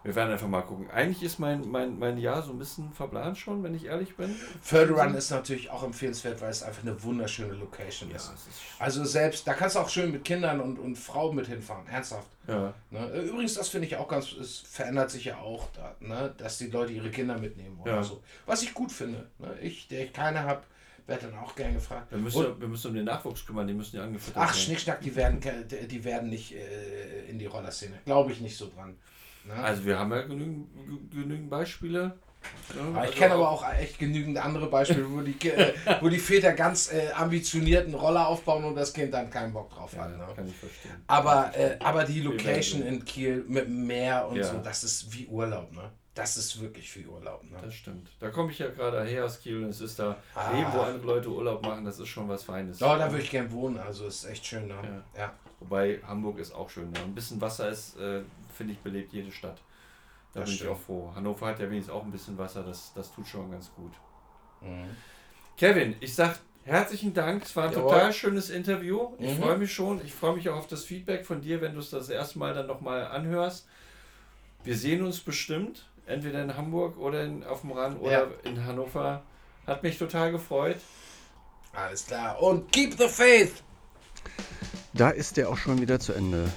wir 0.04 0.16
werden 0.16 0.32
einfach 0.32 0.48
mal 0.48 0.62
gucken. 0.62 0.90
Eigentlich 0.92 1.24
ist 1.24 1.40
mein, 1.40 1.70
mein, 1.70 2.00
mein 2.00 2.18
Jahr 2.18 2.42
so 2.42 2.52
ein 2.52 2.58
bisschen 2.60 2.92
verplant 2.94 3.38
schon, 3.38 3.64
wenn 3.64 3.76
ich 3.76 3.86
ehrlich 3.86 4.16
bin. 4.16 4.34
Förderrun 4.62 5.14
ist 5.14 5.30
natürlich 5.30 5.70
auch 5.70 5.84
empfehlenswert, 5.84 6.40
weil 6.42 6.50
es 6.52 6.64
einfach 6.64 6.84
eine 6.84 7.02
wunderschöne 7.04 7.54
Location 7.54 8.10
Ja, 8.10 8.16
ist. 8.16 8.30
ist, 8.32 8.48
Also 8.80 9.04
selbst, 9.04 9.46
da 9.46 9.54
kannst 9.54 9.76
du 9.76 9.80
auch 9.80 9.90
schön 9.90 10.12
mit 10.12 10.24
Kindern 10.24 10.62
und, 10.62 10.80
und 10.80 10.96
Frauen 10.98 11.36
mit 11.36 11.48
hinfahren, 11.48 11.86
ernsthaft. 11.88 12.28
ja. 12.48 12.74
Ne? 12.92 13.08
Übrigens, 13.24 13.56
das 13.56 13.68
finde 13.70 13.88
ich 13.88 13.98
auch 13.98 14.08
ganz, 14.08 14.32
es 14.32 14.60
verändert 14.60 15.12
sich 15.12 15.26
ja 15.26 15.38
auch, 15.40 15.68
da, 15.74 15.94
ne? 16.00 16.34
dass 16.38 16.58
die 16.60 16.68
Leute 16.68 16.94
ihre 16.94 17.10
Kinder 17.10 17.38
mitnehmen 17.38 17.78
oder 17.82 17.96
Ja. 17.96 18.04
so. 18.04 18.24
Was 18.46 18.64
ich 18.64 18.74
gut 18.74 18.92
finde. 18.92 19.28
Ne? 19.38 19.54
Ich, 19.62 19.88
der 19.90 20.06
ich 20.06 20.14
keine 20.14 20.44
habe, 20.44 20.64
werde 21.08 21.28
dann 21.28 21.40
auch 21.40 21.56
gern 21.56 21.74
gefragt. 21.74 22.10
Wir 22.12 22.20
müssen, 22.20 22.46
Und- 22.46 22.62
wir 22.62 22.68
müssen 22.68 22.88
um 22.88 22.94
den 22.96 23.06
Nachwuchs 23.06 23.46
kümmern, 23.46 23.68
die 23.68 23.74
müssen 23.74 23.98
ja 23.98 24.04
angefüttert 24.04 24.42
Ach, 24.42 24.50
werden. 24.54 24.60
Schnickschnack, 24.62 25.02
die 25.02 25.16
werden, 25.16 25.42
die 25.90 26.04
werden 26.06 26.30
nicht 26.30 26.54
äh, 26.56 27.26
in 27.28 27.38
die 27.40 27.48
Rollerszene. 27.48 28.00
Glaube 28.06 28.32
ich 28.32 28.40
nicht 28.40 28.56
so 28.56 28.70
dran. 28.70 28.96
Ne? 29.50 29.56
Also 29.64 29.84
wir 29.86 29.98
haben 30.00 30.12
ja 30.12 30.22
genügend, 30.22 30.68
genügend 31.12 31.50
Beispiele. 31.50 32.18
Aber 32.80 32.92
ich 32.92 32.98
Also 32.98 33.14
kenne 33.14 33.34
aber 33.34 33.50
auch 33.50 33.68
echt 33.74 34.00
genügend 34.00 34.38
andere 34.38 34.68
Beispiele, 34.68 35.06
wo 35.12 35.20
die, 35.22 35.50
äh, 35.50 35.74
wo 36.02 36.08
die 36.08 36.20
Väter 36.20 36.54
ganz 36.54 36.92
äh, 36.94 37.12
ambitionierten 37.14 37.94
Roller 37.96 38.28
aufbauen 38.28 38.64
und 38.64 38.76
das 38.76 38.94
Kind 38.94 39.14
dann 39.14 39.30
keinen 39.30 39.52
Bock 39.52 39.70
drauf 39.72 39.92
Ja, 39.94 40.04
hat. 40.04 40.18
Ne? 40.18 40.26
kann 40.36 40.48
ich 40.48 40.56
verstehen. 40.56 41.04
Aber, 41.08 41.52
äh, 41.58 41.78
aber 41.84 42.04
die 42.06 42.22
Location 42.22 42.84
in 42.84 43.04
Kiel 43.04 43.44
mit 43.48 43.66
dem 43.66 43.86
Meer 43.88 44.28
und 44.28 44.38
Ja. 44.38 44.44
so, 44.46 44.58
das 44.60 44.84
ist 44.84 45.12
wie 45.14 45.26
Urlaub, 45.28 45.72
ne? 45.74 45.90
Das 46.14 46.38
ist 46.38 46.62
wirklich 46.62 46.94
wie 46.96 47.06
Urlaub, 47.06 47.44
ne? 47.44 47.58
Das 47.62 47.74
stimmt. 47.74 48.10
Da 48.20 48.30
komme 48.30 48.52
ich 48.52 48.60
ja 48.60 48.68
gerade 48.70 49.04
her 49.04 49.26
aus 49.26 49.40
Kiel 49.42 49.64
und 49.64 49.70
es 49.70 49.82
ist 49.82 50.00
da 50.00 50.18
Ah. 50.36 50.52
Leben, 50.52 50.68
wo 50.74 50.80
andere 50.82 51.06
Leute 51.08 51.30
Urlaub 51.30 51.62
machen, 51.66 51.86
das 51.86 52.00
ist 52.00 52.08
schon 52.10 52.30
was 52.30 52.44
Feines. 52.44 52.80
Ja, 52.80 52.98
da 52.98 53.10
würde 53.12 53.24
ich 53.24 53.32
gern 53.32 53.52
wohnen, 53.52 53.78
also 53.80 54.06
ist 54.08 54.26
echt 54.26 54.46
schön, 54.46 54.68
ne? 54.68 55.04
Ja. 55.18 55.34
Wobei 55.60 56.00
Hamburg 56.08 56.40
ist 56.40 56.54
auch 56.54 56.70
schön. 56.70 56.90
Ne? 56.92 57.00
Ein 57.00 57.14
bisschen 57.16 57.42
Wasser 57.42 57.70
ist, 57.70 57.98
äh, 57.98 58.22
finde 58.56 58.74
ich, 58.74 58.80
belebt 58.80 59.12
jede 59.14 59.32
Stadt. 59.32 59.58
Da 60.34 60.42
Das 60.42 60.50
bin 60.50 60.56
stimmt. 60.58 60.70
ich 60.72 60.76
auch 60.76 60.80
froh. 60.80 61.12
Hannover 61.16 61.48
hat 61.48 61.60
ja 61.60 61.70
wenigstens 61.70 61.94
auch 61.94 62.04
ein 62.04 62.12
bisschen 62.12 62.38
Wasser, 62.38 62.64
das, 62.64 62.92
das 62.94 63.12
tut 63.14 63.28
schon 63.28 63.52
ganz 63.52 63.70
gut. 63.76 63.92
Mhm. 64.62 64.90
Kevin, 65.58 65.96
ich 66.00 66.14
sag 66.16 66.40
herzlichen 66.66 67.14
Dank. 67.14 67.44
Es 67.44 67.56
war 67.56 67.66
ein 67.66 67.72
Jawohl. 67.74 67.90
total 67.92 68.14
schönes 68.14 68.50
Interview. 68.50 69.10
Ich 69.18 69.34
Mhm. 69.38 69.42
freue 69.42 69.58
mich 69.58 69.74
schon. 69.74 70.00
Ich 70.06 70.14
freue 70.14 70.36
mich 70.36 70.48
auch 70.50 70.58
auf 70.58 70.68
das 70.68 70.84
Feedback 70.86 71.26
von 71.26 71.42
dir, 71.42 71.60
wenn 71.62 71.74
du 71.74 71.80
es 71.80 71.90
das 71.90 72.10
erste 72.10 72.38
Mal 72.40 72.54
dann 72.54 72.68
nochmal 72.68 73.08
anhörst. 73.08 73.68
Wir 74.64 74.78
sehen 74.78 75.04
uns 75.04 75.20
bestimmt, 75.20 75.88
entweder 76.06 76.44
in 76.44 76.56
Hamburg 76.56 76.98
oder 76.98 77.24
in, 77.24 77.44
auf 77.44 77.62
dem 77.62 77.72
Rand 77.72 78.00
oder 78.00 78.12
Ja. 78.12 78.28
in 78.44 78.64
Hannover. 78.66 79.24
Hat 79.66 79.84
mich 79.84 79.98
total 79.98 80.32
gefreut. 80.32 80.78
Alles 81.74 82.06
klar. 82.06 82.42
Und 82.42 82.72
keep 82.72 82.94
the 82.98 83.08
faith! 83.08 83.64
Da 84.94 85.12
ist 85.12 85.38
der 85.38 85.50
auch 85.50 85.58
schon 85.58 85.82
wieder 85.82 86.00
zu 86.00 86.14
Ende. 86.14 86.50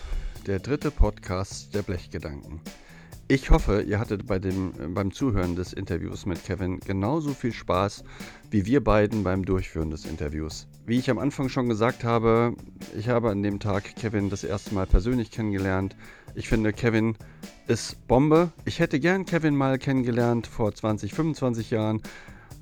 Der 0.47 0.59
dritte 0.59 0.91
Podcast 0.91 1.75
der 1.75 1.83
Blechgedanken. 1.83 2.61
Ich 3.29 3.51
hoffe, 3.51 3.83
ihr 3.83 3.99
hattet 3.99 4.27
bei 4.27 4.39
dem, 4.39 4.95
beim 4.95 5.13
Zuhören 5.13 5.55
des 5.55 5.73
Interviews 5.73 6.25
mit 6.25 6.43
Kevin 6.43 6.81
genauso 6.81 7.35
viel 7.35 7.53
Spaß 7.53 8.05
wie 8.51 8.67
wir 8.67 8.83
beiden 8.83 9.23
beim 9.23 9.45
Durchführen 9.45 9.91
des 9.91 10.05
Interviews. 10.05 10.67
Wie 10.87 10.99
ich 10.99 11.11
am 11.11 11.19
Anfang 11.19 11.49
schon 11.49 11.69
gesagt 11.69 12.05
habe, 12.05 12.55
ich 12.97 13.09
habe 13.09 13.31
an 13.31 13.43
dem 13.43 13.61
Tag 13.61 13.97
Kevin 13.97 14.31
das 14.31 14.45
erste 14.45 14.75
Mal 14.75 14.87
persönlich 14.87 15.31
kennengelernt. 15.31 15.95
Ich 16.35 16.49
finde, 16.49 16.73
Kevin 16.73 17.17
ist 17.67 18.07
Bombe. 18.09 18.51
Ich 18.65 18.81
hätte 18.81 18.99
gern 18.99 19.25
Kevin 19.27 19.57
mal 19.57 19.79
kennengelernt 19.79 20.47
vor 20.47 20.75
20, 20.75 21.15
25 21.15 21.71
Jahren. 21.71 22.03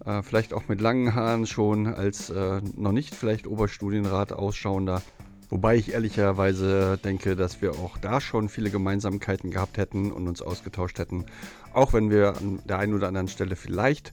Äh, 0.05 0.23
vielleicht 0.23 0.53
auch 0.53 0.69
mit 0.69 0.81
langen 0.81 1.15
Haaren 1.15 1.47
schon 1.47 1.87
als 1.87 2.31
äh, 2.31 2.61
noch 2.77 2.93
nicht 2.93 3.15
vielleicht 3.15 3.47
Oberstudienrat 3.47 4.33
ausschauender. 4.33 5.03
Wobei 5.51 5.77
ich 5.77 5.93
ehrlicherweise 5.93 6.99
denke, 7.05 7.35
dass 7.35 7.61
wir 7.61 7.73
auch 7.73 7.99
da 7.99 8.21
schon 8.21 8.49
viele 8.49 8.71
Gemeinsamkeiten 8.71 9.51
gehabt 9.51 9.79
hätten 9.79 10.13
und 10.13 10.29
uns 10.29 10.43
ausgetauscht 10.43 10.99
hätten. 11.01 11.27
Auch 11.73 11.93
wenn 11.93 12.11
wir 12.11 12.37
an 12.37 12.61
der 12.65 12.79
einen 12.79 12.95
oder 12.95 13.09
anderen 13.09 13.29
Stelle 13.29 13.57
vielleicht 13.57 14.13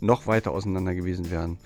noch 0.00 0.28
weiter 0.28 0.52
auseinander 0.52 0.94
gewesen 0.94 1.30
wären. 1.30 1.58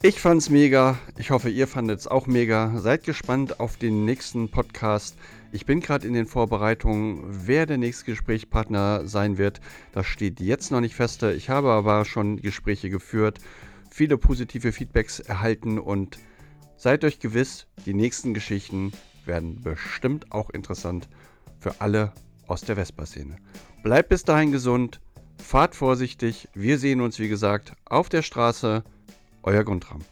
Ich 0.00 0.20
fand's 0.20 0.48
mega. 0.48 0.96
Ich 1.18 1.30
hoffe, 1.30 1.50
ihr 1.50 1.66
fandet 1.66 2.00
es 2.00 2.06
auch 2.06 2.26
mega. 2.26 2.78
Seid 2.78 3.04
gespannt 3.04 3.60
auf 3.60 3.76
den 3.76 4.04
nächsten 4.04 4.48
Podcast. 4.48 5.16
Ich 5.50 5.66
bin 5.66 5.80
gerade 5.80 6.06
in 6.06 6.14
den 6.14 6.26
Vorbereitungen, 6.26 7.24
wer 7.46 7.66
der 7.66 7.78
nächste 7.78 8.04
Gesprächspartner 8.04 9.06
sein 9.06 9.38
wird. 9.38 9.60
Das 9.92 10.06
steht 10.06 10.40
jetzt 10.40 10.70
noch 10.70 10.80
nicht 10.80 10.94
fest. 10.94 11.24
Ich 11.24 11.50
habe 11.50 11.72
aber 11.72 12.04
schon 12.04 12.40
Gespräche 12.40 12.90
geführt, 12.90 13.38
viele 13.90 14.16
positive 14.18 14.72
Feedbacks 14.72 15.20
erhalten 15.20 15.78
und 15.78 16.18
seid 16.78 17.04
euch 17.04 17.18
gewiss, 17.18 17.66
die 17.84 17.92
nächsten 17.92 18.32
Geschichten 18.32 18.92
werden 19.26 19.60
bestimmt 19.60 20.32
auch 20.32 20.48
interessant 20.50 21.08
für 21.58 21.80
alle 21.80 22.12
aus 22.46 22.62
der 22.62 22.76
Vespa-Szene. 22.76 23.36
Bleibt 23.82 24.08
bis 24.08 24.22
dahin 24.22 24.52
gesund, 24.52 25.00
fahrt 25.42 25.74
vorsichtig. 25.74 26.48
Wir 26.54 26.78
sehen 26.78 27.00
uns, 27.00 27.18
wie 27.18 27.28
gesagt, 27.28 27.72
auf 27.84 28.08
der 28.08 28.22
Straße. 28.22 28.84
Euer 29.42 29.64
Guntram. 29.64 30.04